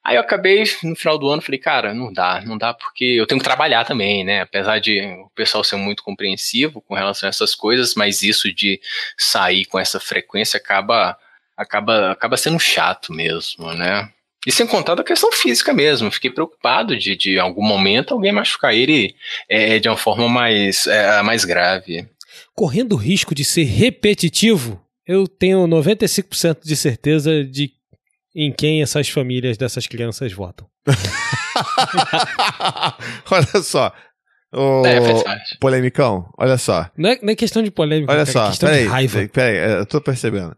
[0.08, 3.28] Aí eu acabei, no final do ano, falei, cara, não dá, não dá, porque eu
[3.28, 4.40] tenho que trabalhar também, né?
[4.40, 8.80] Apesar de o pessoal ser muito compreensivo com relação a essas coisas, mas isso de
[9.18, 11.18] sair com essa frequência acaba,
[11.58, 14.10] acaba, acaba sendo chato mesmo, né?
[14.46, 18.74] E sem contar da questão física mesmo, fiquei preocupado de, de algum momento alguém machucar
[18.74, 19.14] ele
[19.50, 22.08] é, de uma forma mais, é, mais grave.
[22.56, 27.74] Correndo o risco de ser repetitivo, eu tenho 95% de certeza de
[28.40, 30.68] em quem essas famílias dessas crianças votam.
[33.32, 33.92] olha só.
[34.54, 35.00] Ô, É,
[35.60, 36.90] polemicão, olha só.
[36.96, 39.28] Não é, não é questão de polêmica, Olha cara, é só, questão de peraí, raiva.
[39.28, 40.56] peraí, é, eu tô percebendo.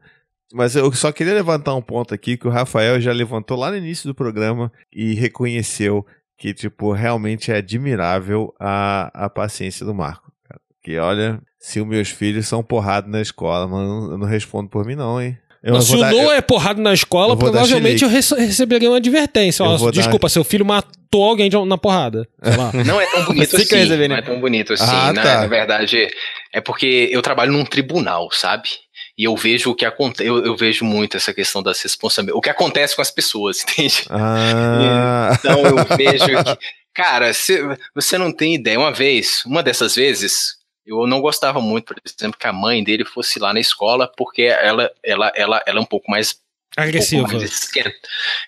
[0.54, 3.78] Mas eu só queria levantar um ponto aqui que o Rafael já levantou lá no
[3.78, 6.06] início do programa e reconheceu
[6.38, 10.32] que, tipo, realmente é admirável a, a paciência do Marco.
[10.48, 10.60] cara.
[10.84, 14.86] Que olha, se os meus filhos são porrada na escola, mano, eu não respondo por
[14.86, 15.38] mim, não, hein?
[15.64, 18.98] Eu se o dar- Noah é porrado na escola, eu provavelmente eu rece- receberia uma
[18.98, 19.64] advertência.
[19.64, 22.26] Eu Ó, vou dar- desculpa, seu filho matou alguém na porrada.
[22.42, 22.72] Sei lá.
[22.86, 23.76] Não é tão bonito assim.
[23.76, 24.08] receber, né?
[24.08, 25.22] Não é tão bonito assim, Ah, né?
[25.22, 25.42] tá.
[25.42, 26.08] Na verdade,
[26.54, 28.70] é porque eu trabalho num tribunal, sabe?
[29.18, 30.30] E eu vejo o que acontece.
[30.30, 32.38] Eu, eu vejo muito essa questão das responsabilidades.
[32.38, 34.06] O que acontece com as pessoas, entende?
[34.10, 36.58] Ah, Então eu vejo que.
[36.96, 37.62] Cara, se-
[37.94, 38.80] você não tem ideia.
[38.80, 40.56] Uma vez, uma dessas vezes,
[40.90, 44.44] eu não gostava muito, por exemplo, que a mãe dele fosse lá na escola, porque
[44.44, 46.40] ela, ela, ela, ela é um pouco mais
[46.78, 47.28] Agressiva.
[47.28, 47.40] um.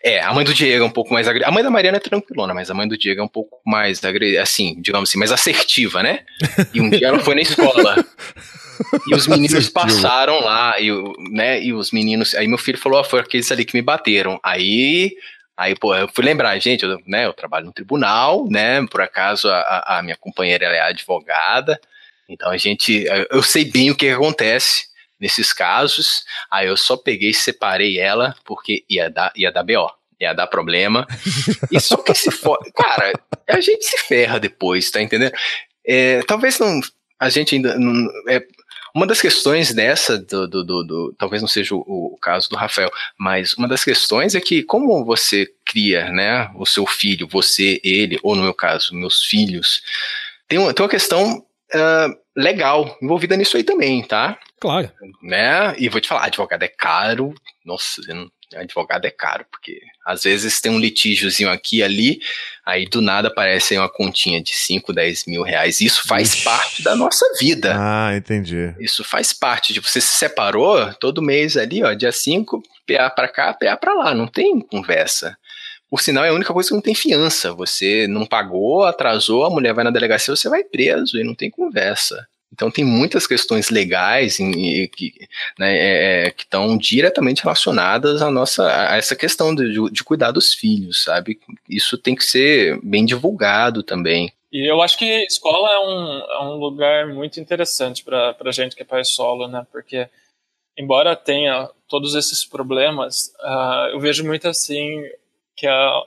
[0.03, 1.49] É, a mãe do Diego é um pouco mais agressiva.
[1.49, 4.03] A mãe da Mariana é tranquilona, mas a mãe do Diego é um pouco mais,
[4.03, 6.19] agre- assim, digamos assim, mais assertiva, né?
[6.73, 7.95] E um dia ela foi na escola.
[9.07, 10.89] E os meninos passaram lá, e,
[11.31, 11.61] né?
[11.61, 12.33] E os meninos.
[12.33, 14.39] Aí meu filho falou: ó, foi aqueles ali que me bateram.
[14.43, 15.11] Aí.
[15.55, 18.83] Aí, pô, eu fui lembrar, gente, eu, né, eu trabalho no tribunal, né?
[18.87, 21.79] Por acaso a, a- minha companheira é advogada.
[22.29, 23.05] Então a gente.
[23.29, 24.85] Eu sei bem o que acontece
[25.19, 26.23] nesses casos.
[26.49, 30.47] Aí eu só peguei e separei ela, porque ia dar, ia dar BO, ia dar
[30.47, 31.05] problema.
[31.71, 32.57] E só que se for.
[32.75, 33.13] Cara,
[33.47, 35.33] a gente se ferra depois, tá entendendo?
[35.85, 36.79] É, talvez não.
[37.19, 37.77] A gente ainda.
[37.77, 38.41] Não, é,
[38.93, 42.57] uma das questões dessa, do, do, do- do- talvez não seja o, o caso do
[42.57, 47.79] Rafael, mas uma das questões é que, como você cria né, o seu filho, você,
[47.85, 49.81] ele, ou no meu caso, meus filhos,
[50.45, 51.41] tem uma, tem uma questão
[51.73, 54.37] ah, legal envolvida nisso aí também, tá?
[54.59, 54.91] Claro.
[55.21, 55.73] né?
[55.77, 57.33] E vou te falar, advogado é caro.
[57.65, 58.01] Nossa,
[58.55, 62.19] advogado é caro, porque às vezes tem um litígiozinho aqui e ali,
[62.65, 65.81] aí do nada aparece aí uma continha de 5, 10 mil reais.
[65.81, 66.43] Isso faz Ixi.
[66.43, 67.75] parte da nossa vida.
[67.77, 68.73] ah, entendi.
[68.79, 73.27] Isso faz parte de você se separou todo mês ali, ó, dia 5, PA pra
[73.27, 75.37] cá, PA pra lá, não tem conversa.
[75.91, 77.53] Por sinal, é a única coisa que não tem fiança.
[77.53, 81.51] Você não pagou, atrasou, a mulher vai na delegacia, você vai preso e não tem
[81.51, 82.25] conversa.
[82.53, 85.13] Então tem muitas questões legais em- em- que
[85.59, 90.53] né, é, é, estão diretamente relacionadas à nossa a essa questão de, de cuidar dos
[90.53, 91.37] filhos, sabe?
[91.69, 94.31] Isso tem que ser bem divulgado também.
[94.51, 98.75] E eu acho que escola é um, é um lugar muito interessante para a gente
[98.77, 99.65] que é pai solo, né?
[99.71, 100.07] Porque,
[100.77, 105.03] embora tenha todos esses problemas, ah, eu vejo muito assim
[105.55, 106.03] que a-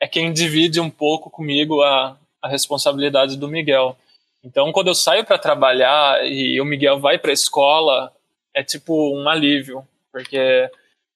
[0.00, 3.96] é quem divide um pouco comigo a, a responsabilidade do Miguel.
[4.44, 8.12] Então, quando eu saio para trabalhar e o Miguel vai para a escola,
[8.54, 10.70] é tipo um alívio, porque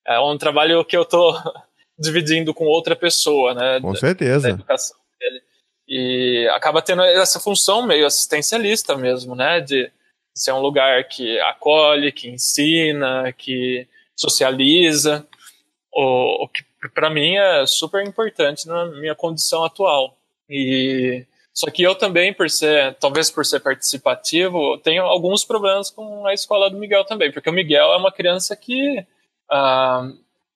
[0.07, 1.33] é um trabalho que eu tô
[1.99, 3.81] dividindo com outra pessoa, né?
[3.81, 4.51] Com da certeza.
[4.51, 5.41] educação dele.
[5.89, 9.61] E acaba tendo essa função meio assistencialista mesmo, né?
[9.61, 9.91] De
[10.35, 13.87] ser um lugar que acolhe, que ensina, que
[14.17, 15.27] socializa,
[15.93, 20.17] o, o que para mim é super importante na minha condição atual.
[20.49, 26.27] E só que eu também, por ser, talvez por ser participativo, tenho alguns problemas com
[26.27, 29.05] a escola do Miguel também, porque o Miguel é uma criança que
[29.51, 30.09] ah,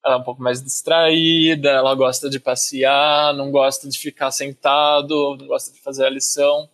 [0.04, 5.36] ela é um pouco mais distraída, ela gosta de passear, não gosta de ficar sentado,
[5.38, 6.68] não gosta de fazer a lição.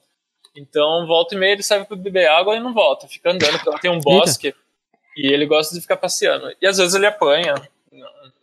[0.55, 3.69] Então, volta e meia ele serve para beber água e não volta, fica andando, porque
[3.69, 4.55] ela tem um bosque
[5.17, 6.55] E ele gosta de ficar passeando.
[6.61, 7.55] E às vezes ele apanha.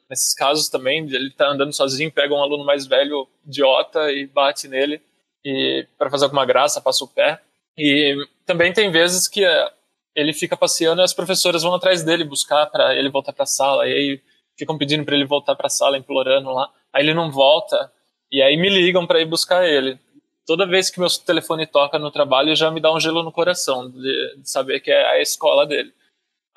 [0.10, 4.68] Nesses casos também, ele tá andando sozinho, pega um aluno mais velho, idiota, e bate
[4.68, 5.02] nele.
[5.46, 7.40] E para fazer alguma graça, passa o pé.
[7.78, 8.16] E
[8.46, 9.72] também tem vezes que eh,
[10.16, 13.48] ele fica passeando e as professoras vão atrás dele buscar para ele voltar para a
[13.48, 13.88] sala.
[13.88, 14.22] E aí
[14.58, 16.70] ficam pedindo para ele voltar para a sala, implorando lá.
[16.92, 17.92] Aí ele não volta.
[18.32, 20.00] E aí me ligam para ir buscar ele.
[20.46, 23.90] Toda vez que meu telefone toca no trabalho, já me dá um gelo no coração
[23.90, 25.94] de, de saber que é a escola dele.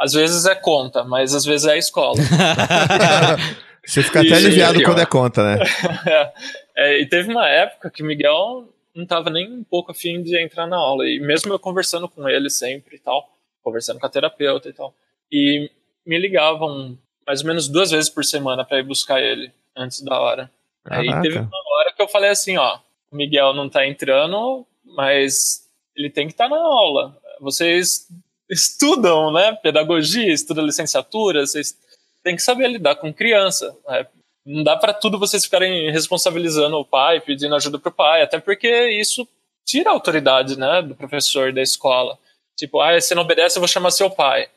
[0.02, 2.16] Às vezes é conta, mas às vezes é escola.
[3.86, 5.64] Você fica até aliviado quando é conta, né?
[6.76, 10.66] é, e teve uma época que Miguel não estava nem um pouco afim de entrar
[10.66, 11.06] na aula.
[11.06, 13.28] E mesmo eu conversando com ele sempre e tal,
[13.62, 14.92] conversando com a terapeuta e tal.
[15.30, 15.70] E
[16.04, 20.18] me ligavam mais ou menos duas vezes por semana para ir buscar ele antes da
[20.18, 20.50] hora.
[20.84, 21.16] Caraca.
[21.16, 25.68] Aí teve uma hora que eu falei assim, ó, o Miguel não tá entrando, mas
[25.96, 27.16] ele tem que estar tá na aula.
[27.40, 28.08] Vocês
[28.52, 31.76] estudam, né, pedagogia, estudam licenciatura, vocês
[32.22, 33.74] têm que saber lidar com criança.
[33.88, 34.06] Né?
[34.44, 38.90] Não dá para tudo vocês ficarem responsabilizando o pai, pedindo ajuda pro pai, até porque
[38.90, 39.26] isso
[39.64, 42.18] tira a autoridade, né, do professor da escola.
[42.56, 44.48] Tipo, ah, se não obedece, eu vou chamar seu pai.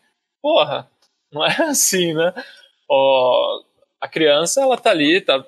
[0.42, 0.90] Porra,
[1.32, 2.34] não é assim, né?
[2.90, 3.64] Ó,
[4.02, 5.44] a criança, ela tá ali, tá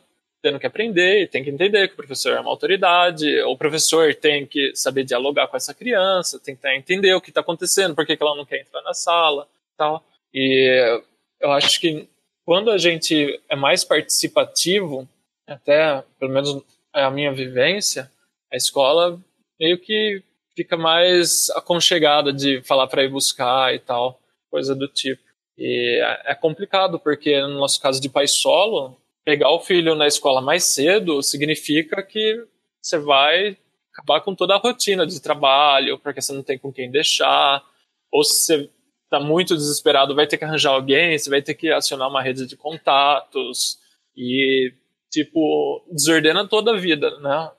[0.47, 4.45] tendo que aprender, tem que entender que o professor é uma autoridade, o professor tem
[4.45, 8.35] que saber dialogar com essa criança, tentar entender o que está acontecendo, por que, ela
[8.35, 9.45] não quer entrar na sala,
[9.77, 10.05] tal.
[10.33, 11.01] E
[11.41, 12.07] eu acho que
[12.45, 15.07] quando a gente é mais participativo,
[15.45, 16.63] até pelo menos
[16.95, 18.09] é a minha vivência,
[18.49, 19.19] a escola
[19.59, 20.23] meio que
[20.55, 24.17] fica mais aconchegada de falar para ir buscar e tal,
[24.49, 25.21] coisa do tipo.
[25.57, 28.97] E é complicado porque no nosso caso de pai solo,
[29.27, 32.45] pegar o filho na escola mais cedo significa que
[32.81, 33.57] você vai
[33.91, 37.61] acabar com toda a rotina de trabalho, porque você não tem com quem deixar,
[38.09, 38.69] ou se você
[39.03, 42.45] está muito desesperado, vai ter que arranjar alguém, você vai ter que acionar uma rede
[42.45, 43.77] de contatos
[44.15, 44.73] e
[45.11, 47.51] tipo desordena toda a vida, né?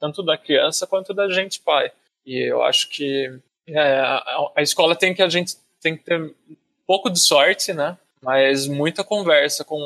[0.00, 1.92] Tanto da criança quanto da gente pai.
[2.26, 3.32] E eu acho que
[3.68, 6.34] é, a, escola tem que a gente tem que ter um
[6.84, 7.96] pouco de sorte, né?
[8.20, 9.78] Mas muita conversa com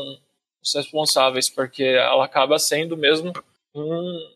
[0.66, 3.32] os responsáveis, porque ela acaba sendo mesmo
[3.74, 4.30] um,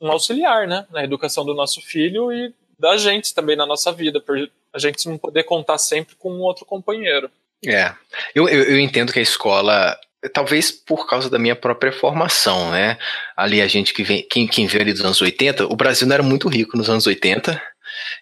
[0.00, 4.20] um auxiliar, né, na educação do nosso filho e da gente também na nossa vida,
[4.20, 4.36] por
[4.72, 7.30] a gente não poder contar sempre com um outro companheiro.
[7.64, 7.94] É,
[8.34, 9.98] eu, eu, eu entendo que a escola
[10.32, 12.98] talvez por causa da minha própria formação, né?
[13.36, 16.14] Ali a gente que vem, quem, quem veio ali dos anos 80, o Brasil não
[16.14, 17.62] era muito rico nos anos 80.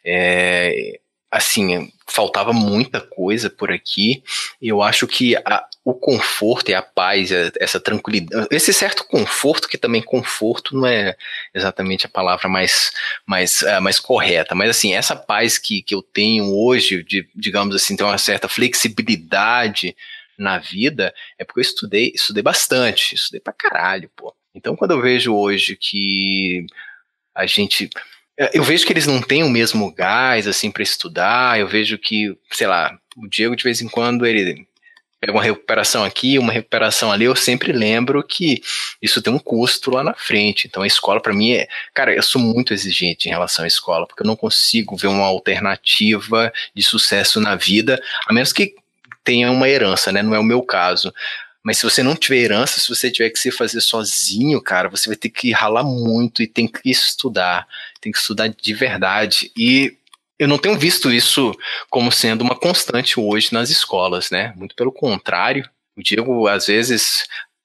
[0.04, 1.00] É,
[1.34, 4.22] assim, faltava muita coisa por aqui.
[4.62, 9.76] Eu acho que a, o conforto e a paz, essa tranquilidade, esse certo conforto, que
[9.76, 11.16] também conforto não é
[11.52, 12.92] exatamente a palavra mais,
[13.26, 17.74] mais, uh, mais correta, mas assim, essa paz que, que eu tenho hoje, de, digamos
[17.74, 19.96] assim, ter uma certa flexibilidade
[20.38, 24.32] na vida, é porque eu estudei, estudei bastante, estudei pra caralho, pô.
[24.54, 26.64] Então, quando eu vejo hoje que
[27.34, 27.90] a gente
[28.52, 31.58] eu vejo que eles não têm o mesmo gás, assim, para estudar.
[31.58, 34.66] Eu vejo que, sei lá, o Diego, de vez em quando, ele
[35.20, 37.24] pega uma recuperação aqui, uma recuperação ali.
[37.24, 38.60] Eu sempre lembro que
[39.00, 40.66] isso tem um custo lá na frente.
[40.66, 41.66] Então, a escola, para mim, é.
[41.94, 45.24] Cara, eu sou muito exigente em relação à escola, porque eu não consigo ver uma
[45.24, 48.74] alternativa de sucesso na vida, a menos que
[49.22, 50.22] tenha uma herança, né?
[50.22, 51.12] Não é o meu caso.
[51.64, 55.08] Mas se você não tiver herança, se você tiver que se fazer sozinho, cara, você
[55.08, 57.66] vai ter que ralar muito e tem que estudar.
[58.04, 59.50] Tem que estudar de verdade.
[59.56, 59.96] E
[60.38, 61.54] eu não tenho visto isso
[61.88, 64.52] como sendo uma constante hoje nas escolas, né?
[64.56, 65.66] Muito pelo contrário.
[65.96, 67.24] O Diego, às vezes,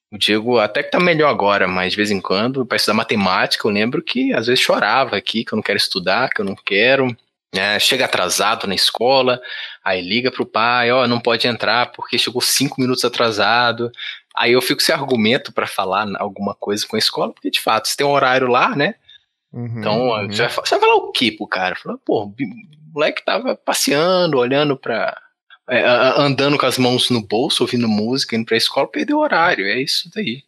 [0.10, 3.68] o Diego até que tá melhor agora, mas de vez em quando, para estudar matemática,
[3.68, 6.56] eu lembro que às vezes chorava aqui, que eu não quero estudar, que eu não
[6.56, 7.14] quero.
[7.54, 9.42] É, chega atrasado na escola,
[9.84, 13.92] aí liga pro pai, ó, oh, não pode entrar porque chegou cinco minutos atrasado.
[14.34, 17.90] Aí eu fico sem argumento para falar alguma coisa com a escola, porque de fato,
[17.90, 18.96] você tem um horário lá, né?
[19.52, 20.28] Uhum, então, uhum.
[20.28, 21.76] Você, vai, você vai falar o quê pro cara?
[21.76, 22.36] Fala, pô, o
[22.94, 25.20] moleque tava passeando, olhando pra.
[25.68, 25.84] É,
[26.18, 29.80] andando com as mãos no bolso, ouvindo música, indo pra escola, perdeu o horário, é
[29.80, 30.44] isso daí.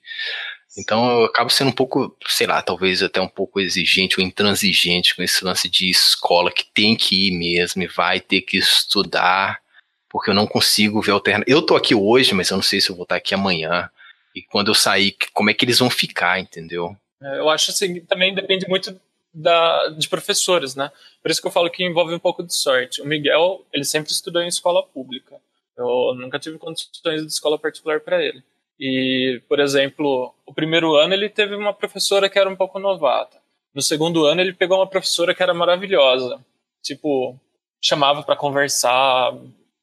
[0.78, 5.15] Então eu acabo sendo um pouco, sei lá, talvez até um pouco exigente ou intransigente
[5.15, 9.60] com esse lance de escola que tem que ir mesmo e vai ter que estudar,
[10.10, 11.56] porque eu não consigo ver alternativa.
[11.56, 13.90] Eu tô aqui hoje, mas eu não sei se eu vou estar aqui amanhã.
[14.34, 16.95] E quando eu sair, como é que eles vão ficar, entendeu?
[17.22, 18.99] É, eu acho assim, também depende muito
[19.34, 20.91] da, de professores, né?
[21.22, 23.02] Por isso que eu falo que envolve um pouco de sorte.
[23.02, 25.39] O Miguel, ele sempre estudou em escola pública.
[25.77, 28.43] Eu nunca tive condições de escola particular para ele.
[28.80, 33.38] E, por exemplo, o primeiro ano ele teve uma professora que era um pouco novata.
[33.73, 36.43] No segundo ano ele pegou uma professora que era maravilhosa.
[36.84, 37.39] Tipo,
[37.81, 39.34] chamava para conversar,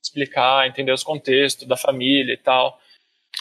[0.02, 2.78] explicar, entender os contextos da família e tal.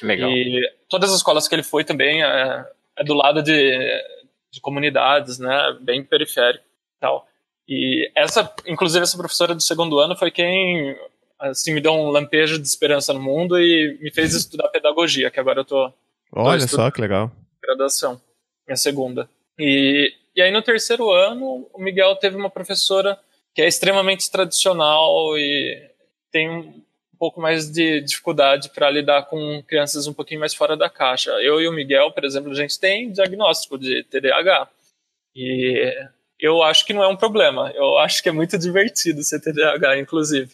[0.01, 0.31] Legal.
[0.31, 2.65] E todas as escolas que ele foi também é,
[2.97, 3.77] é do lado de,
[4.51, 7.27] de comunidades, né, bem periférico e tal.
[7.67, 10.97] E essa, inclusive essa professora do segundo ano foi quem
[11.39, 15.39] assim me deu um lampejo de esperança no mundo e me fez estudar pedagogia, que
[15.39, 15.93] agora eu tô
[16.31, 17.31] Olha Dois, só que legal.
[17.61, 18.21] graduação,
[18.67, 19.29] minha segunda.
[19.57, 23.19] E, e aí no terceiro ano, o Miguel teve uma professora
[23.53, 25.89] que é extremamente tradicional e
[26.31, 26.83] tem
[27.17, 31.31] um pouco mais de dificuldade para lidar com crianças um pouquinho mais fora da caixa.
[31.41, 34.69] Eu e o Miguel, por exemplo, a gente tem diagnóstico de TDAH.
[35.35, 35.95] E
[36.39, 37.71] eu acho que não é um problema.
[37.73, 40.53] Eu acho que é muito divertido ser TDAH, inclusive.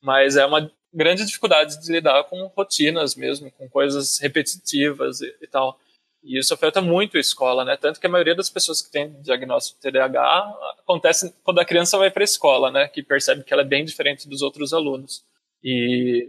[0.00, 5.46] Mas é uma grande dificuldade de lidar com rotinas mesmo, com coisas repetitivas e, e
[5.46, 5.78] tal.
[6.24, 7.76] E isso afeta muito a escola, né?
[7.76, 11.98] Tanto que a maioria das pessoas que tem diagnóstico de TDAH acontece quando a criança
[11.98, 12.88] vai para a escola, né?
[12.88, 15.22] Que percebe que ela é bem diferente dos outros alunos.
[15.62, 16.28] E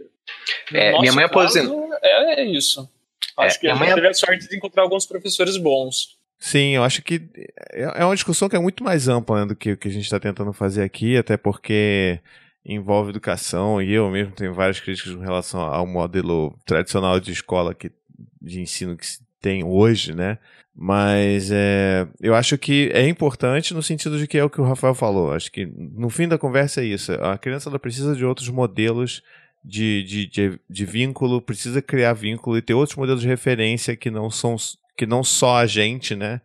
[0.70, 1.88] no É, nosso minha mãe caso, aposentou.
[2.02, 2.88] É, é isso.
[3.36, 6.18] Acho É, que minha a mãe teve a sorte de encontrar alguns professores bons.
[6.38, 7.20] Sim, eu acho que
[7.72, 9.90] é é uma discussão que é muito mais ampla né, do que o que a
[9.90, 12.18] gente está tentando fazer aqui, até porque
[12.64, 17.74] envolve educação e eu mesmo tenho várias críticas com relação ao modelo tradicional de escola
[17.74, 17.90] que,
[18.40, 20.38] de ensino que se tem hoje, né?
[20.74, 24.64] Mas é, eu acho que é importante no sentido de que é o que o
[24.64, 25.32] Rafael falou.
[25.32, 27.12] Acho que no fim da conversa é isso.
[27.12, 29.22] A criança ela precisa de outros modelos
[29.64, 34.10] de, de, de, de vínculo, precisa criar vínculo e ter outros modelos de referência que
[34.10, 34.56] não são
[34.96, 36.40] que não só a gente, né?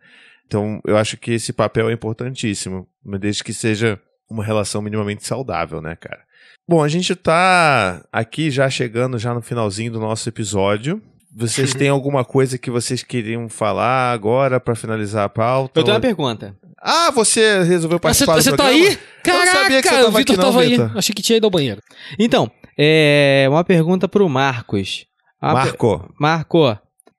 [0.47, 3.99] Então eu acho que esse papel é importantíssimo, mas desde que seja
[4.29, 6.23] uma relação minimamente saudável, né, cara?
[6.67, 11.01] Bom, a gente tá aqui já chegando já no finalzinho do nosso episódio.
[11.35, 15.79] Vocês têm alguma coisa que vocês queriam falar agora pra finalizar a pauta?
[15.79, 16.55] Eu tenho uma pergunta.
[16.81, 18.87] Ah, você resolveu você, participar do você tá programa?
[18.87, 18.99] aí?
[19.23, 20.69] Caraca, sabia que você tava o Vitor aqui não, tava aí.
[20.69, 20.91] Vitor.
[20.97, 21.81] Achei que tinha ido ao banheiro.
[22.19, 25.05] Então, é uma pergunta pro Marcos.
[25.41, 26.77] Uma per- Marco, Marco,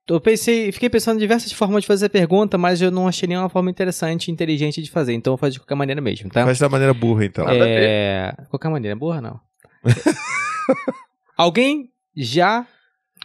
[0.09, 3.29] eu pensei, fiquei pensando em diversas formas de fazer a pergunta, mas eu não achei
[3.29, 6.31] nenhuma forma interessante e inteligente de fazer, então eu vou fazer de qualquer maneira mesmo,
[6.31, 6.45] tá?
[6.45, 7.45] faz da maneira burra então.
[7.45, 7.83] Nada a ver.
[7.83, 8.35] É...
[8.49, 9.41] Qualquer maneira, burra não.
[11.37, 12.67] Alguém já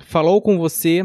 [0.06, 1.03] falou com você,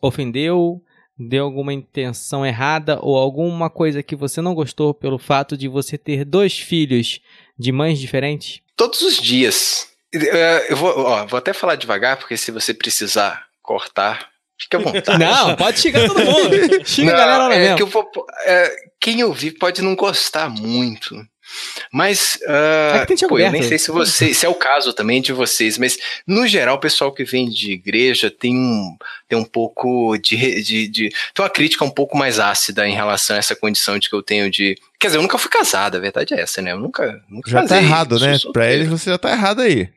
[0.00, 0.82] ofendeu,
[1.18, 5.96] deu alguma intenção errada ou alguma coisa que você não gostou pelo fato de você
[5.96, 7.20] ter dois filhos
[7.58, 8.60] de mães diferentes?
[8.76, 9.88] Todos os dias.
[10.14, 14.28] Eh, Eu vou, ó, vou até falar devagar, porque se você precisar cortar,
[14.60, 15.18] fica à vontade.
[15.24, 16.50] Não, pode xingar todo mundo.
[16.86, 17.76] Xinga a Não, galera lá é mesmo.
[17.76, 18.08] que eu vou,
[18.44, 21.16] é, quem ouvir pode não gostar muito.
[21.92, 25.20] Mas, ah, É que pô, eu nem sei se, você, se é o caso também
[25.22, 25.96] de vocês, mas
[26.26, 28.96] no geral o pessoal que vem de igreja tem um,
[29.28, 31.08] tem um pouco de, de, de.
[31.34, 34.22] Tem uma crítica um pouco mais ácida em relação a essa condição de que eu
[34.22, 34.76] tenho de.
[34.98, 36.72] Quer dizer, eu nunca fui casado, a verdade é essa, né?
[36.72, 38.34] Eu nunca, nunca Já tá casei, errado, sou né?
[38.34, 38.52] solteiro.
[38.52, 39.88] Pra eles você já tá errado aí.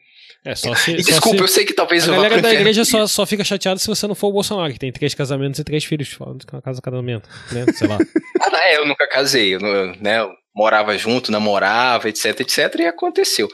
[0.46, 0.94] É, só se.
[0.96, 3.26] E só desculpa, se- eu sei que talvez A eu galera da igreja só, só
[3.26, 6.10] fica chateada se você não for o Bolsonaro, que tem três casamentos e três filhos,
[6.10, 7.66] fora de casa casamento, né?
[7.74, 7.98] Sei lá.
[8.42, 10.26] Ah, não, é, eu nunca casei, eu, não- né,
[10.60, 13.48] morava junto, namorava, etc, etc, e aconteceu,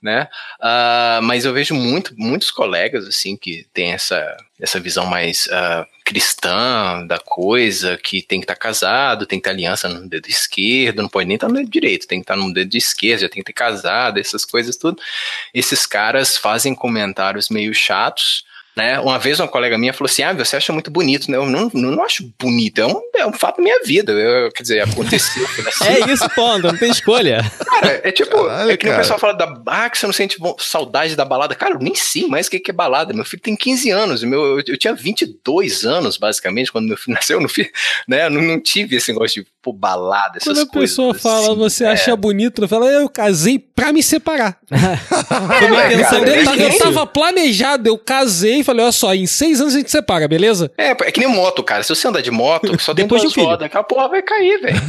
[0.00, 0.28] né?
[0.60, 5.84] Ah, mas eu vejo muito, muitos colegas, assim, que têm essa, essa visão mais ah,
[6.04, 11.02] cristã da coisa, que tem que estar casado, tem que ter aliança no dedo esquerdo,
[11.02, 13.42] não pode nem estar no dedo direito, tem que estar no dedo esquerdo, já tem
[13.42, 15.02] que ter casado, essas coisas tudo.
[15.52, 18.44] Esses caras fazem comentários meio chatos,
[18.76, 18.98] né?
[19.00, 21.36] Uma vez uma colega minha falou assim: Ah, você acha muito bonito, né?
[21.36, 24.12] Eu não, não, não acho bonito, é um, é um fato da minha vida.
[24.12, 25.44] Eu, quer dizer, aconteceu.
[25.46, 25.84] assim.
[25.92, 27.44] É isso, ponto, não tem escolha.
[27.66, 29.02] Cara, é tipo, Caralho, é que nem o cara.
[29.02, 31.54] pessoal fala da ah, que você não sente saudade da balada.
[31.54, 33.12] Cara, eu nem sei mais o que que é balada.
[33.12, 37.14] Meu filho tem 15 anos, meu, eu, eu tinha 22 anos, basicamente, quando meu filho
[37.14, 37.36] nasceu.
[37.38, 37.70] Eu não, fi-
[38.08, 40.90] né, eu não, não tive esse negócio de pô, balada, essas Quando a coisas.
[40.96, 41.56] pessoa fala, assim.
[41.58, 41.88] você É.
[41.88, 44.56] acha bonito, ela fala, eu casei pra me separar.
[45.22, 46.78] É, cara, eu, é o eu que- início.
[46.78, 50.70] tava planejado, eu casei e falei, olha só, em seis anos a gente separa, beleza?
[50.76, 51.82] É, é que nem moto, cara.
[51.82, 54.22] Se você andar de moto, só tem Depois de um duas rodas, aquela porra vai
[54.22, 54.76] cair, velho.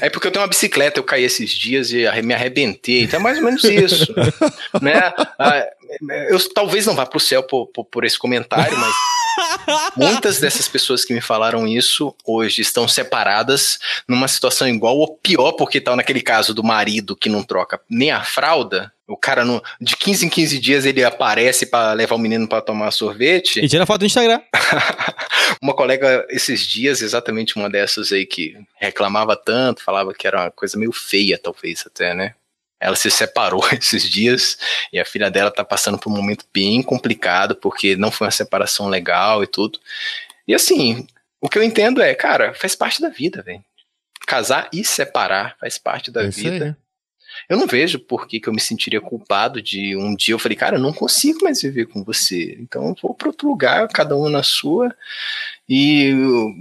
[0.00, 3.02] É porque eu tenho uma bicicleta, eu caí esses dias e me arrebentei.
[3.02, 4.14] Então é mais ou menos isso.
[4.80, 5.12] né?
[5.38, 5.66] Ah,
[6.28, 8.94] Eu talvez não vá pro céu por, por, por esse comentário, mas
[9.96, 13.78] muitas dessas pessoas que me falaram isso hoje estão separadas
[14.08, 18.10] numa situação igual ou pior, porque tá naquele caso do marido que não troca nem
[18.10, 18.92] a fralda.
[19.06, 22.62] O cara, não, de 15 em 15 dias, ele aparece para levar o menino para
[22.62, 23.60] tomar sorvete.
[23.60, 24.40] E tira foto do Instagram.
[25.60, 30.50] uma colega esses dias, exatamente uma dessas aí que reclamava tanto, falava que era uma
[30.50, 32.34] coisa meio feia, talvez até, né?
[32.80, 34.58] Ela se separou esses dias
[34.90, 38.30] e a filha dela tá passando por um momento bem complicado porque não foi uma
[38.30, 39.78] separação legal e tudo.
[40.48, 41.06] E assim,
[41.42, 43.62] o que eu entendo é, cara, faz parte da vida, velho.
[44.26, 46.64] Casar e separar faz parte da É isso vida.
[46.64, 46.83] aí.
[47.48, 50.56] Eu não vejo por que, que eu me sentiria culpado de um dia eu falei,
[50.56, 52.56] cara, eu não consigo mais viver com você.
[52.60, 54.94] Então eu vou para outro lugar, cada um na sua.
[55.68, 56.12] E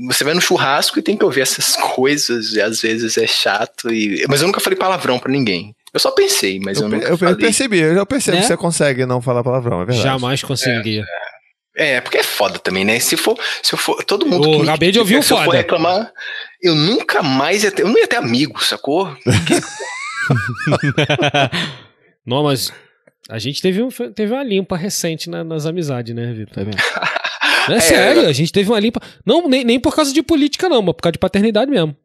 [0.08, 3.94] você vai no churrasco e tem que ouvir essas coisas, e às vezes é chato.
[3.94, 4.26] E...
[4.28, 5.76] Mas eu nunca falei palavrão para ninguém.
[5.94, 7.34] Eu só pensei, mas eu, eu nunca eu, falei.
[7.36, 8.42] Eu percebi, eu percebo né?
[8.42, 10.04] que você consegue não falar palavrão, é verdade.
[10.04, 11.06] Jamais conseguiria.
[11.76, 13.00] É, é, porque é foda também, né?
[13.00, 14.52] Se for, se eu for todo mundo.
[14.54, 15.28] Eu acabei de ouvir o foda.
[15.28, 16.12] Se eu for reclamar,
[16.62, 17.84] eu nunca mais ia ter.
[17.84, 19.16] Eu não ia ter amigo, sacou?
[22.26, 22.72] não, mas
[23.30, 26.66] a gente teve, um, teve uma limpa recente na, nas amizades, né, Vitor?
[27.70, 29.00] É, é sério, a gente teve uma limpa.
[29.26, 31.96] Não, nem, nem por causa de política, não, mas por causa de paternidade mesmo.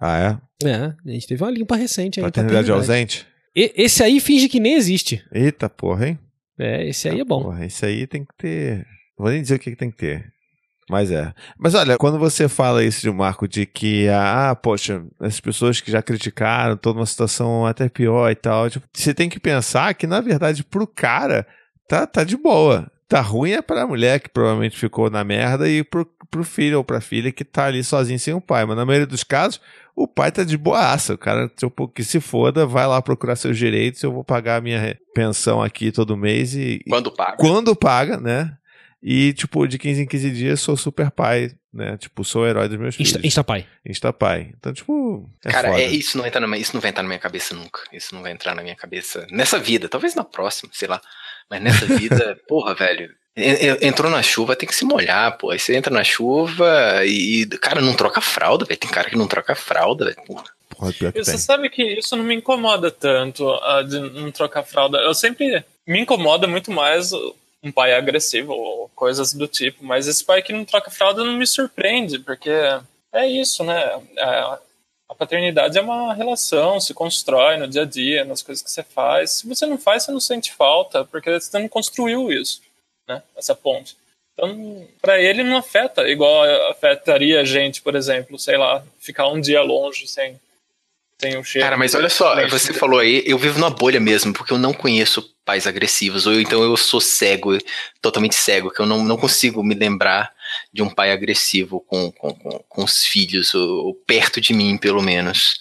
[0.00, 0.68] Ah, é?
[0.68, 2.24] É, a gente teve uma limpa recente aí.
[2.24, 2.92] Paternidade, paternidade.
[2.92, 3.26] ausente?
[3.54, 5.24] E, esse aí finge que nem existe.
[5.32, 6.18] Eita porra, hein?
[6.56, 7.42] É, esse aí é bom.
[7.42, 8.86] Porra, esse aí tem que ter.
[9.18, 10.32] Não vou nem dizer o que, que tem que ter.
[10.90, 11.32] Mas é.
[11.56, 15.88] Mas olha, quando você fala isso de Marco, de que, ah, poxa, as pessoas que
[15.88, 20.04] já criticaram, toda uma situação até pior e tal, tipo, você tem que pensar que,
[20.04, 21.46] na verdade, pro cara,
[21.86, 22.90] tá, tá de boa.
[23.08, 26.84] Tá ruim é pra mulher que provavelmente ficou na merda e pro, pro filho ou
[26.84, 28.64] pra filha que tá ali sozinho sem o pai.
[28.64, 29.60] Mas na maioria dos casos,
[29.96, 31.14] o pai tá de boaça.
[31.14, 34.60] O cara, tipo, que se foda, vai lá procurar seus direitos, eu vou pagar a
[34.60, 36.80] minha pensão aqui todo mês e.
[36.88, 37.36] Quando paga.
[37.36, 38.56] Quando paga, né?
[39.02, 41.96] E, tipo, de 15 em 15 dias sou super pai, né?
[41.96, 43.24] Tipo, sou o herói dos meus Insta, filhos.
[43.24, 43.66] Insta pai.
[43.86, 44.52] Insta pai.
[44.58, 45.28] Então, tipo.
[45.44, 45.80] É Cara, foda.
[45.80, 47.80] é, isso, não entra na, isso não vai entrar na minha cabeça nunca.
[47.92, 49.88] Isso não vai entrar na minha cabeça nessa vida.
[49.88, 51.00] Talvez na próxima, sei lá.
[51.48, 53.10] Mas nessa vida, porra, velho.
[53.80, 55.50] Entrou na chuva, tem que se molhar, pô.
[55.50, 56.66] Aí você entra na chuva
[57.06, 58.78] e, cara, não troca fralda, velho.
[58.78, 60.16] Tem cara que não troca fralda, velho.
[60.26, 60.44] Porra.
[60.98, 61.40] Pior que Você tem.
[61.40, 63.44] sabe que isso não me incomoda tanto,
[63.88, 64.98] de não trocar fralda.
[64.98, 65.64] Eu sempre.
[65.86, 67.10] Me incomoda muito mais
[67.62, 71.34] um pai agressivo ou coisas do tipo, mas esse pai que não troca fralda não
[71.34, 72.50] me surpreende, porque
[73.12, 74.00] é isso, né?
[74.16, 74.24] É,
[75.08, 78.82] a paternidade é uma relação, se constrói no dia a dia, nas coisas que você
[78.82, 79.32] faz.
[79.32, 82.62] Se você não faz, você não sente falta, porque você não construiu isso,
[83.08, 83.22] né?
[83.36, 83.96] Essa ponte.
[84.32, 89.40] Então, para ele não afeta, igual afetaria a gente, por exemplo, sei lá, ficar um
[89.40, 90.40] dia longe sem
[91.20, 91.66] tem um cheiro.
[91.66, 94.72] Cara, mas olha só, você falou aí, eu vivo numa bolha mesmo, porque eu não
[94.72, 97.58] conheço pais agressivos, ou então eu sou cego,
[98.00, 100.32] totalmente cego, que eu não, não consigo me lembrar
[100.72, 104.76] de um pai agressivo com, com, com, com os filhos, ou, ou, perto de mim,
[104.76, 105.58] pelo menos.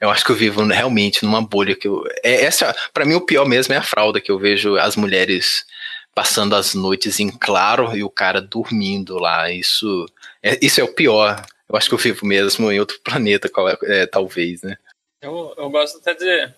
[0.00, 2.02] Eu acho que eu vivo realmente numa bolha que eu.
[2.22, 5.64] É, essa, para mim, o pior mesmo é a fralda, que eu vejo as mulheres
[6.14, 9.50] passando as noites em claro e o cara dormindo lá.
[9.50, 10.06] Isso
[10.42, 11.44] é, isso é o pior.
[11.68, 13.50] Eu acho que eu vivo mesmo em outro planeta,
[13.84, 14.76] é, talvez, né?
[15.22, 16.52] Eu, eu gosto até de,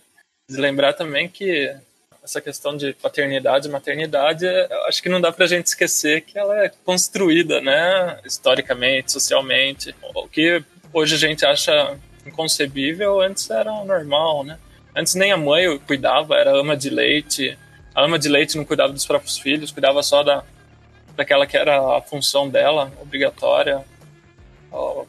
[0.49, 1.75] de lembrar também que
[2.33, 4.47] essa questão de paternidade e maternidade,
[4.89, 9.95] acho que não dá pra gente esquecer que ela é construída, né, historicamente, socialmente.
[10.15, 14.59] O que hoje a gente acha inconcebível, antes era normal, né?
[14.97, 17.59] Antes nem a mãe cuidava, era ama de leite.
[17.95, 20.43] A ama de leite não cuidava dos próprios filhos, cuidava só da,
[21.17, 23.85] daquela que era a função dela, obrigatória.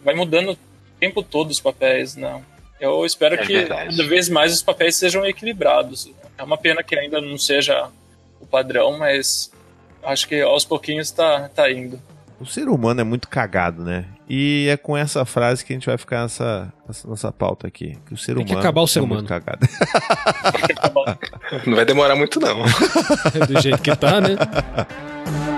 [0.04, 0.58] Vai mudando o
[1.00, 2.41] tempo todo os papéis, né?
[2.84, 3.96] Eu espero é que verdade.
[3.96, 6.12] cada vez mais os papéis sejam equilibrados.
[6.38, 7.88] É uma pena que ainda não seja
[8.42, 9.50] o padrão, mas
[10.04, 11.98] acho que aos pouquinhos está tá indo.
[12.42, 14.04] O ser humano é muito cagado, né?
[14.28, 17.98] E é com essa frase que a gente vai ficar nessa, nessa nossa pauta aqui.
[18.06, 19.22] Que o ser Tem humano que acabar o ser é humano.
[19.22, 19.66] muito cagado.
[21.66, 22.64] não vai demorar muito, não.
[23.48, 24.36] Do jeito que tá, né?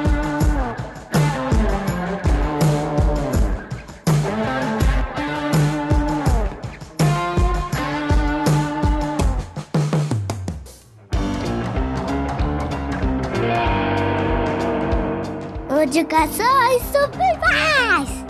[16.05, 18.25] Indicações supimpas!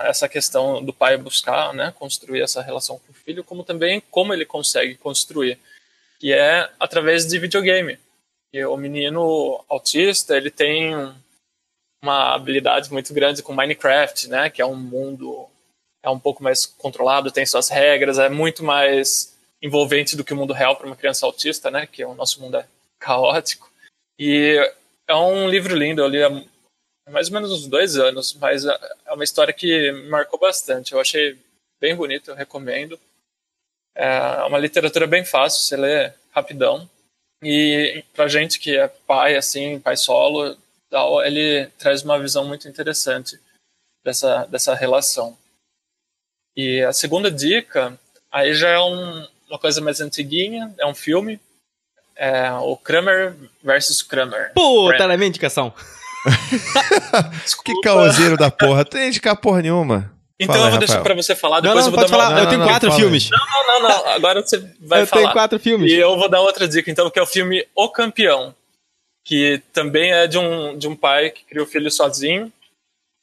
[0.05, 4.33] essa questão do pai buscar, né, construir essa relação com o filho, como também como
[4.33, 5.59] ele consegue construir,
[6.19, 7.99] que é através de videogame.
[8.53, 10.95] E o menino autista, ele tem
[12.03, 15.49] uma habilidade muito grande com Minecraft, né, que é um mundo
[16.03, 20.37] é um pouco mais controlado, tem suas regras, é muito mais envolvente do que o
[20.37, 22.67] mundo real para uma criança autista, né, que o nosso mundo é
[23.01, 23.71] caótico.
[24.19, 24.57] E
[25.09, 26.31] é um livro lindo, eu li há
[27.11, 30.93] mais ou menos uns dois anos, mas é uma história que me marcou bastante.
[30.93, 31.39] Eu achei
[31.81, 32.99] bem bonito, eu recomendo.
[33.95, 36.89] É uma literatura bem fácil, você lê rapidão.
[37.43, 40.57] E pra gente que é pai, assim, pai solo,
[40.91, 43.39] tal, ele traz uma visão muito interessante
[44.05, 45.37] dessa, dessa relação.
[46.57, 47.99] E a segunda dica,
[48.33, 51.41] aí já é um, uma coisa mais antiguinha, é um filme,
[52.17, 54.53] é o Kramer versus Kramer.
[54.55, 55.73] Puta, na minha indicação.
[57.65, 58.85] que caoseiro da porra.
[58.85, 60.18] Tem de porra nenhuma.
[60.41, 61.05] Então Fala eu vou deixar Rafael.
[61.05, 62.29] pra você falar, Não, depois não, eu vou pode dar falar.
[62.31, 62.39] uma...
[62.39, 63.29] eu não, tenho não, quatro filmes.
[63.31, 65.23] Não, não, não, não, agora você vai eu falar.
[65.23, 65.91] tenho quatro filmes.
[65.93, 68.55] E eu vou dar outra dica, então, que é o filme O Campeão,
[69.27, 72.53] que também é de um, de um pai que cria o filho sozinho.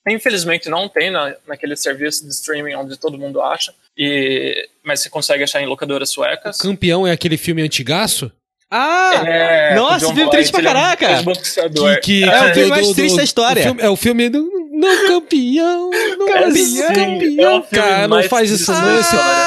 [0.08, 5.10] Infelizmente não tem na, naquele serviço de streaming onde todo mundo acha, e, mas você
[5.10, 6.58] consegue achar em locadoras suecas.
[6.60, 8.32] Campeão é aquele filme antigaço?
[8.70, 9.24] Ah!
[9.26, 11.12] É, Nossa, o filme triste pra é um caraca!
[11.12, 11.96] ex-boxeador.
[12.02, 13.62] Que, que É o do- filme mais do- triste do- da história.
[13.62, 14.65] o filme- é o filme do.
[14.78, 15.90] Não, campeão!
[16.18, 16.84] Não, É, campeão!
[16.90, 17.64] é campeão.
[17.64, 19.00] filme Cara, não mais faz isso não.
[19.00, 19.46] Esse, história.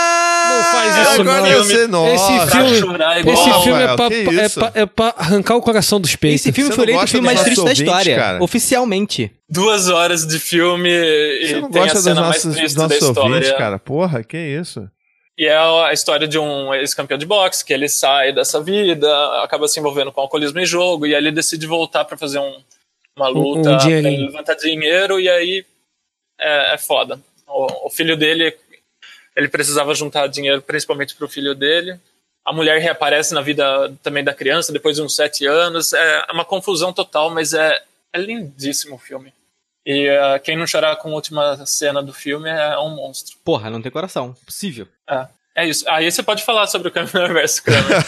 [0.49, 1.41] não faz É, isso Agora
[1.89, 1.89] não.
[1.89, 2.33] nossa.
[2.33, 3.35] Esse filme- chorar igual.
[3.37, 6.41] Esse filme é pra, é, pra, é pra arrancar o coração dos peitos.
[6.41, 8.17] Esse filme Você foi eleito o filme mais triste da história.
[8.17, 8.43] cara?
[8.43, 9.31] Oficialmente.
[9.51, 12.57] Duas horas de filme e Você não tem a gosta dos cena mais nossos, dos
[12.57, 13.55] triste da nossos ouvintes, história.
[13.57, 13.79] cara?
[13.79, 14.89] Porra, que isso?
[15.39, 19.09] E é a história de um ex-campeão de boxe, que ele sai dessa vida,
[19.45, 22.57] acaba se envolvendo com alcoolismo e jogo, e aí ele decide voltar pra fazer um-
[23.19, 24.15] uma luta, pra dinheirinho.
[24.15, 25.67] ele levantar dinheiro, e aí
[26.39, 27.21] é, é foda.
[27.47, 28.57] O, o filho dele,
[29.37, 31.99] ele precisava juntar dinheiro principalmente pro filho dele.
[32.45, 35.93] A mulher reaparece na vida também da criança depois de uns sete anos.
[35.93, 37.83] É uma confusão total, mas é,
[38.13, 39.33] é lindíssimo o filme.
[39.85, 43.37] E eh, quem não chorar com a última cena do filme é um monstro.
[43.45, 44.35] Porra, não tem coração.
[44.45, 44.87] Possível.
[45.09, 45.27] É,
[45.57, 45.89] é isso.
[45.89, 47.61] Aí você pode falar sobre o Kramer vs.
[47.61, 48.05] Kramer.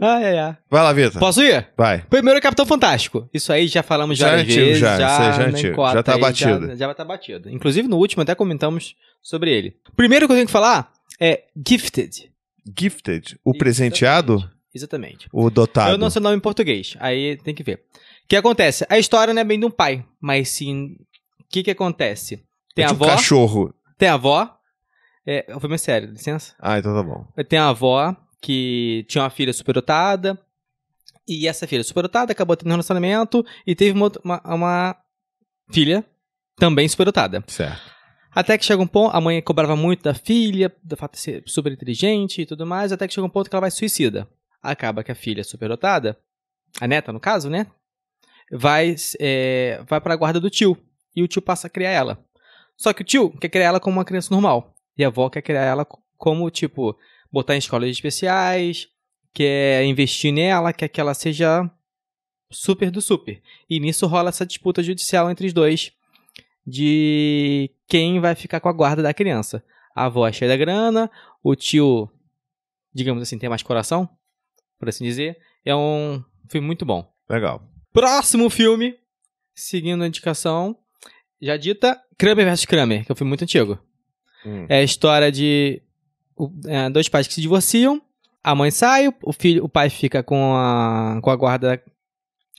[0.00, 0.56] Ai, ai, ai.
[0.70, 1.18] Vai lá, Vitor.
[1.20, 1.68] Posso ir?
[1.76, 2.02] Vai.
[2.02, 3.28] Primeiro Capitão Fantástico.
[3.34, 4.78] Isso aí já falamos Já é várias antigo, vezes.
[4.80, 6.66] já, já, já é antigo, cota já tá aí, batido.
[6.68, 7.50] Já, já vai estar batido.
[7.50, 9.76] Inclusive, no último até comentamos sobre ele.
[9.96, 12.30] Primeiro que eu tenho que falar é Gifted.
[12.78, 13.38] Gifted.
[13.44, 14.48] O presenteado?
[14.74, 15.26] Exatamente.
[15.32, 15.90] O dotado?
[15.92, 17.82] Eu não sei o nome em português, aí tem que ver.
[18.24, 18.86] O que acontece?
[18.90, 20.96] A história não é bem de um pai, mas sim.
[21.40, 22.44] O que que acontece?
[22.74, 23.06] Tem É a de um avó.
[23.16, 23.74] cachorro.
[23.96, 24.54] Tem a avó.
[25.26, 26.54] É, foi mais sério, licença.
[26.60, 27.26] Ah, então tá bom.
[27.48, 30.38] Tem a avó que tinha uma filha superdotada.
[31.26, 34.96] E essa filha superdotada acabou tendo um relacionamento e teve uma, uma, uma
[35.70, 36.04] filha
[36.56, 37.44] também superdotada.
[37.46, 37.98] Certo.
[38.30, 41.42] Até que chega um ponto, a mãe cobrava muito da filha, do fato de ser
[41.46, 44.28] super inteligente e tudo mais, até que chega um ponto que ela vai suicida.
[44.62, 46.18] Acaba que a filha superdotada,
[46.80, 47.66] a neta no caso, né?
[48.50, 50.76] Vai, é, vai pra guarda do tio.
[51.14, 52.24] E o tio passa a criar ela.
[52.76, 54.74] Só que o tio quer criar ela como uma criança normal.
[54.96, 56.96] E a avó quer criar ela co- como, tipo,
[57.30, 58.88] botar em escolas especiais,
[59.32, 61.70] quer investir nela, quer que ela seja
[62.50, 63.40] super do super.
[63.68, 65.92] E nisso rola essa disputa judicial entre os dois
[66.66, 69.64] de quem vai ficar com a guarda da criança.
[69.94, 71.10] A avó é cheia da grana,
[71.42, 72.10] o tio,
[72.92, 74.08] digamos assim, tem mais coração,
[74.78, 75.38] por assim dizer.
[75.64, 77.10] É um filme muito bom.
[77.28, 77.62] Legal.
[77.92, 78.96] Próximo filme,
[79.54, 80.76] seguindo a indicação,
[81.40, 83.78] já dita, Kramer vs Kramer, que é um filme muito antigo.
[84.44, 84.66] Hum.
[84.68, 85.82] É a história de
[86.38, 88.00] o- é, dois pais que se divorciam,
[88.42, 91.82] a mãe sai, o, filho, o pai fica com a, com a guarda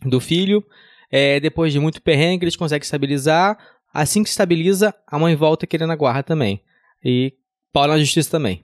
[0.04, 0.64] do filho.
[1.12, 3.58] É, depois de muito perrengue, eles conseguem estabilizar.
[3.92, 6.62] Assim que estabiliza, a mãe volta querendo a guarda também.
[7.04, 7.34] E
[7.74, 8.64] pau na justiça também.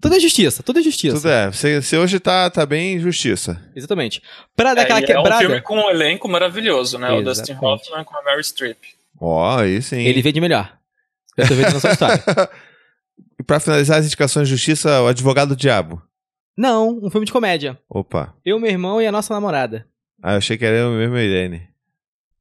[0.00, 1.16] Tudo é justiça, tudo é justiça.
[1.16, 1.46] Tudo é.
[1.50, 3.62] Você, você hoje tá, tá bem justiça.
[3.74, 4.20] Exatamente.
[4.54, 7.10] Pra dar aquela é, é quebrada, um filme com um elenco maravilhoso, né?
[7.12, 7.64] O Dustin Exatamente.
[7.64, 8.76] Hoffman com a Mary Streep.
[9.18, 10.00] Ó, aí sim.
[10.00, 10.76] ele vê de melhor.
[11.36, 12.22] Eu tô vendo nossa história.
[13.46, 16.02] E pra finalizar as indicações de justiça, o advogado do diabo.
[16.58, 17.78] Não, um filme de comédia.
[17.88, 18.34] Opa.
[18.44, 19.86] Eu, meu irmão e a nossa namorada.
[20.20, 21.62] Ah, eu achei que era eu mesmo e a Irene.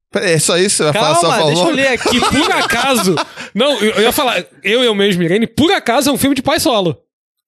[0.09, 0.81] Peraí, É só isso?
[0.93, 1.71] Falar só Calma, deixa eu falou?
[1.75, 2.19] ler aqui.
[2.31, 3.15] Por acaso.
[3.53, 6.35] Não, eu, eu ia falar, eu e eu mesmo, Irene, por acaso é um filme
[6.35, 6.97] de pai solo.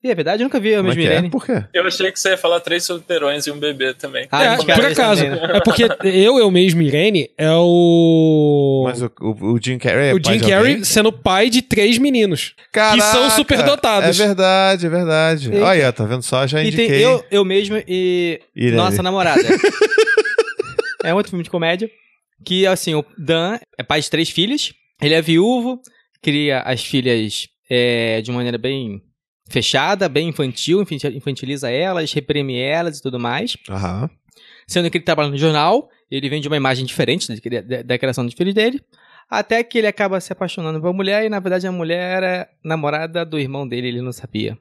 [0.03, 1.03] Ih, é verdade, eu nunca vi a Como é que é?
[1.06, 1.30] Irene.
[1.32, 1.64] Por quê?
[1.74, 4.28] Eu achei que você ia falar três solteirões e um bebê também.
[4.32, 5.24] Ah, é, por acaso.
[5.24, 5.52] também, né?
[5.56, 8.84] É porque eu, eu mesmo, Irene, é o.
[8.86, 10.84] Mas o, o, o Jim Carrey é o Jim de Carrey alguém?
[10.84, 12.53] sendo pai de três meninos.
[12.72, 14.19] Caraca, são superdotados.
[14.19, 15.52] É verdade, é verdade.
[15.52, 15.65] Eita.
[15.65, 16.45] Olha, tá vendo só?
[16.45, 16.88] Já E indiquei.
[16.90, 18.78] tem eu, eu mesmo e Irene.
[18.78, 19.41] nossa namorada.
[21.03, 21.90] é outro filme de comédia.
[22.45, 24.72] Que, assim, o Dan é pai de três filhos.
[25.02, 25.82] Ele é viúvo,
[26.22, 29.02] cria as filhas é, de uma maneira bem
[29.49, 33.57] fechada, bem infantil, infantil- infantiliza elas, reprime elas e tudo mais.
[33.69, 34.10] Aham.
[34.68, 37.98] Sendo que ele trabalha no jornal, ele vem de uma imagem diferente da, da- da
[37.98, 38.82] criação dos filhos dele.
[39.30, 42.49] Até que ele acaba se apaixonando por uma mulher e, na verdade, a mulher era
[42.64, 44.57] namorada do irmão dele, ele não sabia.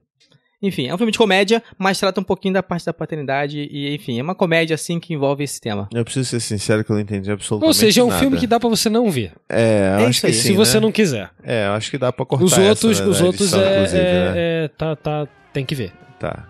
[0.67, 3.95] Enfim, é um filme de comédia, mas trata um pouquinho da parte da paternidade e,
[3.95, 5.89] enfim, é uma comédia, assim, que envolve esse tema.
[5.95, 8.21] Eu preciso ser sincero que eu não entendi absolutamente Ou seja, é um nada.
[8.21, 9.33] filme que dá pra você não ver.
[9.49, 10.33] É, eu É acho que aí.
[10.33, 10.81] sim, se você né?
[10.81, 11.31] não quiser.
[11.43, 13.75] É, eu acho que dá pra cortar Os essa, outros, né, os outros edição, é,
[13.77, 14.33] inclusive, é- né?
[14.37, 15.93] é- tá, tá, tem que ver.
[16.19, 16.47] Tá.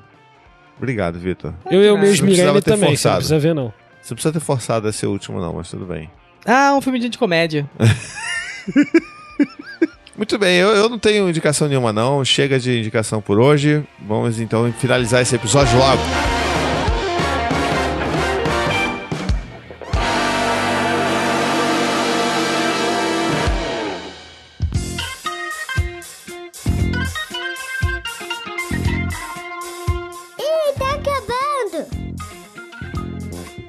[0.78, 1.54] Obrigado, Vitor.
[1.70, 3.12] Eu e eu mesmo, não precisava Irene ter também, você forçado.
[3.14, 3.72] não precisa ver, não.
[4.02, 6.10] Você precisa ter forçado a ser o último, não, mas tudo bem.
[6.44, 7.68] Ah, um filme de comédia.
[10.16, 12.24] Muito bem, eu, eu não tenho indicação nenhuma, não.
[12.24, 13.84] Chega de indicação por hoje.
[14.00, 16.00] Vamos então finalizar esse episódio logo.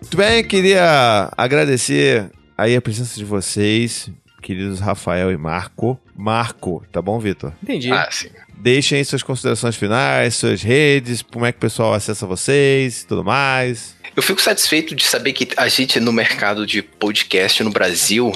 [0.09, 4.09] Tá bem, queria agradecer aí a presença de vocês,
[4.47, 5.99] queridos Rafael e Marco.
[6.15, 7.51] Marco, tá bom, Vitor?
[7.61, 7.91] Entendi.
[7.91, 8.29] Ah, sim.
[8.55, 13.25] Deixem aí suas considerações finais, suas redes, como é que o pessoal acessa vocês, tudo
[13.25, 13.93] mais.
[14.15, 18.31] Eu fico satisfeito de saber que a gente no mercado de podcast no Brasil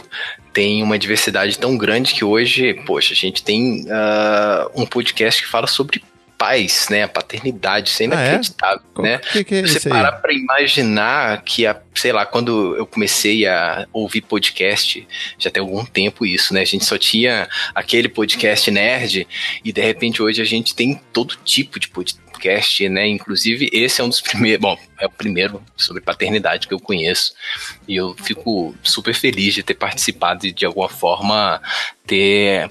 [0.52, 5.48] tem uma diversidade tão grande que hoje, poxa, a gente tem ah, um podcast que
[5.48, 6.04] fala sobre
[6.42, 7.04] pais, né?
[7.04, 8.28] A paternidade, isso é Ah, é?
[8.30, 9.20] inacreditável, né?
[9.20, 13.88] Que, que é Você parar pra imaginar que, a, sei lá, quando eu comecei a
[13.94, 15.08] ouvir podcast,
[15.38, 16.62] já tem algum tempo isso, né?
[16.62, 19.28] A gente só tinha aquele podcast nerd
[19.64, 23.08] e de repente hoje a gente tem todo tipo de podcast, né?
[23.08, 27.34] Inclusive esse é um dos primeiros, bom, é o primeiro sobre paternidade que eu conheço
[27.88, 31.62] e eu fico super feliz de ter participado e de alguma forma
[32.08, 32.68] ter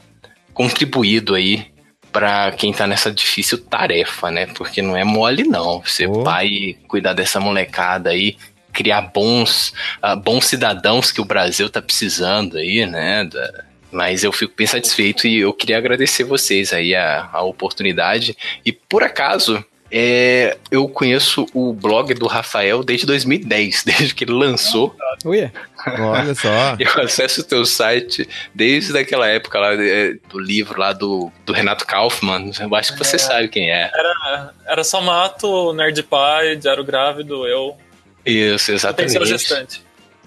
[0.53, 1.71] contribuído aí
[2.13, 4.47] pra quem tá nessa difícil tarefa, né?
[4.47, 6.23] Porque não é mole não, ser Oh.
[6.23, 8.37] pai cuidar dessa molecada aí,
[8.73, 9.73] criar bons,
[10.03, 13.25] ah, bons cidadãos que o Brasil tá precisando aí, né?
[13.25, 18.37] Da- Mas eu fico bem satisfeito e eu queria agradecer vocês aí a, a oportunidade.
[18.65, 24.33] E por acaso, é, eu conheço o blog do Rafael desde 2010, desde que ele
[24.33, 24.95] lançou.
[25.25, 25.53] Uia.
[25.99, 26.77] Olha só.
[26.79, 31.53] Eu acesso o teu site desde aquela época lá é, do livro lá do, do
[31.53, 32.53] Renato Kaufmann.
[32.61, 33.91] Eu acho que você sabe quem é.
[33.93, 37.77] Era, era só mato, nerd pai, diário grávido, eu.
[38.25, 39.25] Isso, exatamente.
[39.27, 39.83] gestante.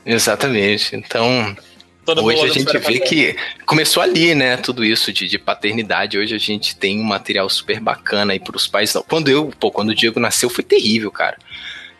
[0.05, 0.95] Exatamente.
[0.95, 1.55] Então,
[2.05, 3.35] Toda hoje a gente vê que
[3.65, 4.57] começou ali, né?
[4.57, 6.17] Tudo isso de, de paternidade.
[6.17, 8.93] Hoje a gente tem um material super bacana aí pros pais.
[9.07, 11.37] Quando eu, pô, quando o Diego nasceu foi terrível, cara.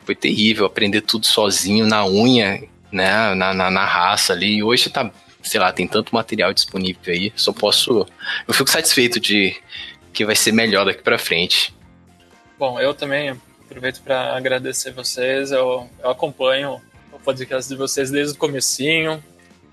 [0.06, 2.62] Foi terrível aprender tudo sozinho na unha,
[2.92, 3.34] né?
[3.34, 4.58] Na, na, na raça ali.
[4.58, 5.10] E hoje tá,
[5.42, 7.32] sei lá, tem tanto material disponível aí.
[7.36, 8.06] Só posso.
[8.46, 9.56] Eu fico satisfeito de
[10.12, 11.74] que vai ser melhor daqui pra frente.
[12.60, 15.54] Bom, eu também aproveito para agradecer vocês.
[15.54, 19.24] Eu, eu acompanho o podcast de vocês desde o comecinho.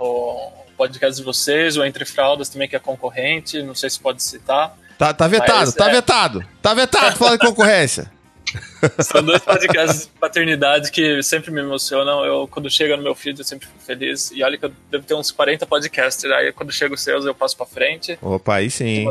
[0.01, 3.63] O podcast de vocês, o Entre Fraldas também, que é concorrente.
[3.63, 4.77] Não sei se pode citar.
[4.99, 5.93] Tá, tá vetado, Mas, tá é.
[5.93, 6.45] vetado.
[6.61, 8.11] Tá vetado, fala de concorrência.
[9.01, 12.25] São dois podcasts de paternidade que sempre me emocionam.
[12.25, 14.31] Eu, quando chega no meu feed, eu sempre fico feliz.
[14.33, 16.33] E olha que eu devo ter uns 40 podcasters.
[16.35, 18.19] Aí, quando chega os seus, eu passo pra frente.
[18.21, 19.07] Opa, aí sim.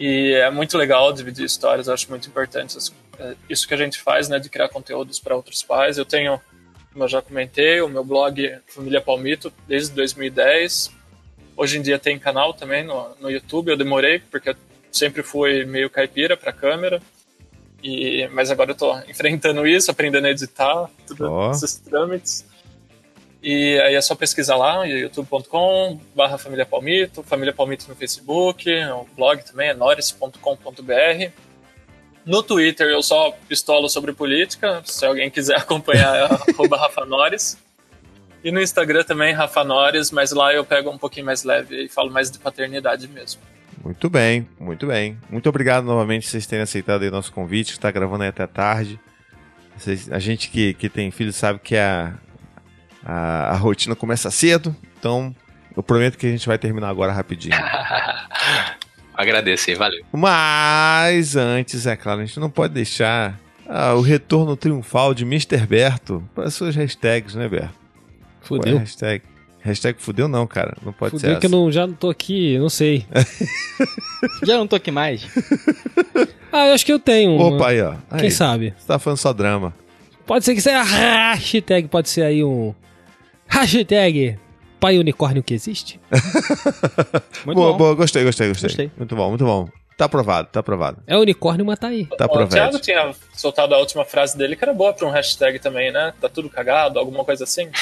[0.00, 3.76] E é muito legal dividir histórias, eu acho muito importante isso- é, isso que a
[3.76, 5.96] gente faz, né, de criar conteúdos para outros pais.
[5.98, 6.40] Eu tenho,
[6.92, 10.90] como eu já comentei, o meu blog Família Palmito desde 2010.
[11.56, 13.70] Hoje em dia tem canal também no, no YouTube.
[13.70, 14.56] Eu demorei porque eu
[14.90, 17.00] sempre fui meio caipira para câmera.
[17.82, 21.50] E, mas agora eu tô enfrentando isso, aprendendo a editar, tudo Ó.
[21.50, 22.44] esses trâmites.
[23.42, 29.04] E aí é só pesquisar lá, youtube.com barra Família Palmito, Família Palmito no Facebook, o
[29.16, 31.32] blog também é nores.com.br.
[32.24, 36.22] No Twitter eu só pistolo sobre política, se alguém quiser acompanhar é
[36.52, 37.58] arroba Rafa Nores.
[38.44, 41.88] E no Instagram também, Rafa Nores, mas lá eu pego um pouquinho mais leve e
[41.88, 43.40] falo mais de paternidade mesmo.
[43.84, 45.16] Muito bem, muito bem.
[45.30, 48.46] Muito obrigado novamente por vocês terem aceitado aí nosso convite, que tá gravando aí até
[48.46, 48.98] tarde.
[49.76, 52.14] Vocês- a gente que, que tem filho sabe que a,
[53.04, 54.74] a, a rotina começa cedo.
[54.98, 55.34] Então,
[55.76, 57.56] eu prometo que a gente vai terminar agora rapidinho.
[59.14, 60.04] Agradeço aí, valeu.
[60.12, 65.66] Mas antes, é claro, a gente não pode deixar ah, o retorno triunfal de Mr.
[65.66, 67.74] Berto para suas hashtags, né, Berto?
[68.48, 68.78] Qual é a Fudeu.
[68.78, 69.22] hashtag?
[69.64, 70.76] Hashtag fudeu não, cara.
[70.84, 71.54] Não pode ser Fudeu que essa.
[71.54, 73.06] eu não, já não tô aqui, não sei.
[74.44, 75.24] Já não tô aqui mais.
[76.54, 77.32] Ah, eu acho que eu tenho.
[77.34, 77.56] uma.
[77.56, 77.94] Opa, aí, ó.
[78.10, 78.74] Aí, Quem sabe?
[78.76, 79.72] Você tá falando só drama.
[80.26, 82.74] Pode ser que seja hashtag, pode ser aí um.
[83.48, 84.36] Hashtag
[84.82, 86.00] pai unicórnio que existe.
[87.46, 87.78] Muito boa, bom.
[87.78, 88.90] boa, gostei, gostei, gostei, Gostei.
[88.96, 89.68] Muito bom, muito bom.
[89.96, 91.00] Tá aprovado, tá aprovado.
[91.06, 92.06] É unicórnio, mas tá aí.
[92.06, 92.80] Tá o Thiago aprovado.
[92.80, 96.12] tinha soltado a última frase dele que era boa pra um hashtag também, né?
[96.20, 97.68] Tá tudo cagado, alguma coisa assim.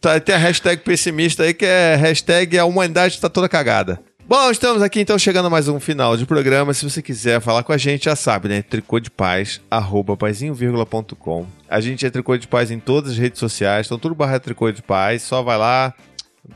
[0.00, 4.00] Tá, tem a hashtag pessimista aí que é hashtag a humanidade tá toda cagada.
[4.28, 6.74] Bom, estamos aqui então chegando a mais um final de programa.
[6.74, 8.60] Se você quiser falar com a gente, já sabe, né?
[8.60, 11.46] Tricô de paz, arroba paizinho.com.
[11.68, 14.72] A gente é Tricô de Paz em todas as redes sociais, então tudo barra Tricô
[14.72, 15.22] de Paz.
[15.22, 15.94] Só vai lá,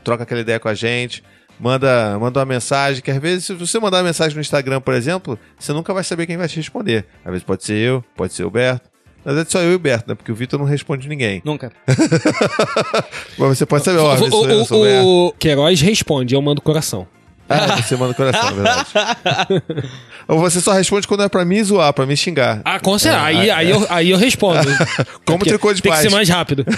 [0.03, 1.23] troca aquela ideia com a gente,
[1.57, 4.93] manda, manda uma mensagem, que às vezes, se você mandar uma mensagem no Instagram, por
[4.93, 7.05] exemplo, você nunca vai saber quem vai te responder.
[7.23, 8.89] Às vezes pode ser eu, pode ser o Berto.
[9.23, 10.15] Na verdade, só eu e o Berto, né?
[10.15, 11.41] Porque o Vitor não responde ninguém.
[11.45, 11.71] Nunca.
[13.39, 17.07] Mas você pode saber, ó, o, o o, o Queiroz responde, eu mando coração.
[17.51, 19.63] Ah, você manda coração, é verdade.
[20.27, 22.61] Ou você só responde quando é pra me zoar, pra me xingar.
[22.63, 23.23] Ah, com certeza.
[23.23, 23.53] aí, é.
[23.53, 24.59] aí, eu, aí eu respondo.
[25.25, 26.03] Como Porque tricô de Tem paz.
[26.03, 26.65] que ser mais rápido.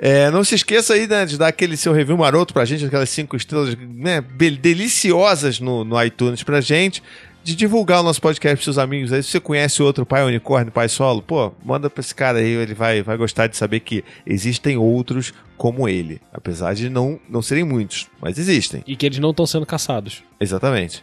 [0.00, 3.08] É, não se esqueça aí, né, de dar aquele seu review maroto pra gente, aquelas
[3.10, 4.22] cinco estrelas, né,
[4.60, 7.02] deliciosas no, no iTunes pra gente.
[7.42, 9.22] De divulgar o nosso podcast pros seus amigos aí.
[9.22, 12.74] Se você conhece outro pai unicórnio, pai solo, pô, manda pra esse cara aí, ele
[12.74, 16.20] vai, vai gostar de saber que existem outros como ele.
[16.32, 18.82] Apesar de não, não serem muitos, mas existem.
[18.86, 20.22] E que eles não estão sendo caçados.
[20.40, 21.02] Exatamente.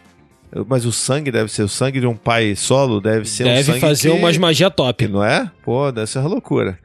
[0.68, 3.64] Mas o sangue deve ser, o sangue de um pai solo deve ser um Deve
[3.64, 4.18] sangue fazer que...
[4.18, 5.07] umas magia top.
[5.07, 5.52] Não é?
[5.64, 6.80] Pô, deve ser uma loucura.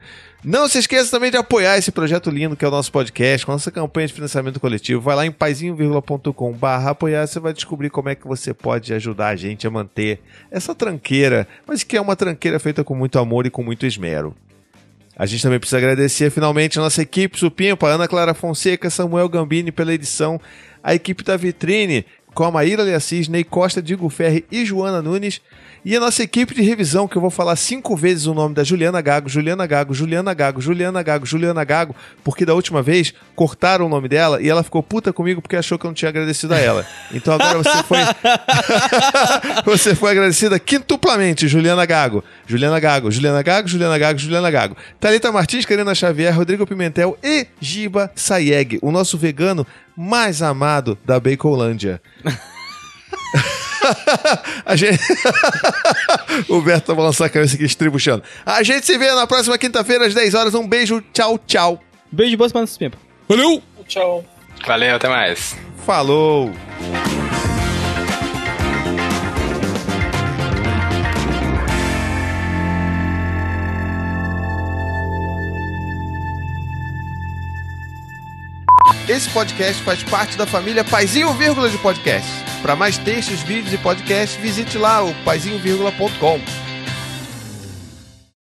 [0.45, 3.51] Não se esqueça também de apoiar esse projeto lindo que é o nosso podcast, com
[3.51, 5.01] a nossa campanha de financiamento coletivo.
[5.01, 9.29] Vai lá em paizinho.com barra apoiar, você vai descobrir como é que você pode ajudar
[9.29, 10.19] a gente a manter
[10.51, 14.35] essa tranqueira, mas que é uma tranqueira feita com muito amor e com muito esmero.
[15.17, 19.71] A gente também precisa agradecer finalmente a nossa equipe Supimpa, Ana Clara Fonseca, Samuel Gambini
[19.71, 20.39] pela edição,
[20.83, 22.05] a equipe da Vitrine,
[22.35, 25.41] com a Maíra Leassis, Ney Costa, Digo Ferri e Joana Nunes,
[25.85, 28.63] e a nossa equipe de revisão, que eu vou falar cinco vezes o nome da
[28.63, 33.85] Juliana Gago, Juliana Gago, Juliana Gago, Juliana Gago, Juliana Gago, porque da última vez cortaram
[33.85, 36.55] o nome dela e ela ficou puta comigo porque achou que eu não tinha agradecido
[36.55, 36.83] a ela.
[37.13, 37.99] Então agora você foi.
[39.63, 42.23] você foi agradecida quintuplamente, Juliana Gago.
[42.47, 44.77] Juliana Gago, Juliana Gago, Juliana Gago, Juliana Gago.
[44.99, 51.19] Thalita Martins, Karina Xavier, Rodrigo Pimentel e Giba Sayeg, o nosso vegano mais amado da
[51.19, 52.01] Bacolândia.
[54.65, 54.99] A gente...
[56.49, 58.23] o Berto tá balançando a cabeça aqui, estribuchando.
[58.45, 60.53] A gente se vê na próxima quinta-feira, às 10 horas.
[60.53, 61.81] Um beijo, tchau, tchau.
[62.11, 62.97] Beijo, boas semanas, Pimpa.
[63.27, 63.61] Valeu!
[63.87, 64.25] Tchau.
[64.65, 65.55] Valeu, até mais.
[65.85, 66.51] Falou!
[79.07, 82.27] Esse podcast faz parte da família Paizinho Vírgula de Podcast.
[82.63, 86.39] Para mais textos, vídeos e podcasts, visite lá o paizinho.com.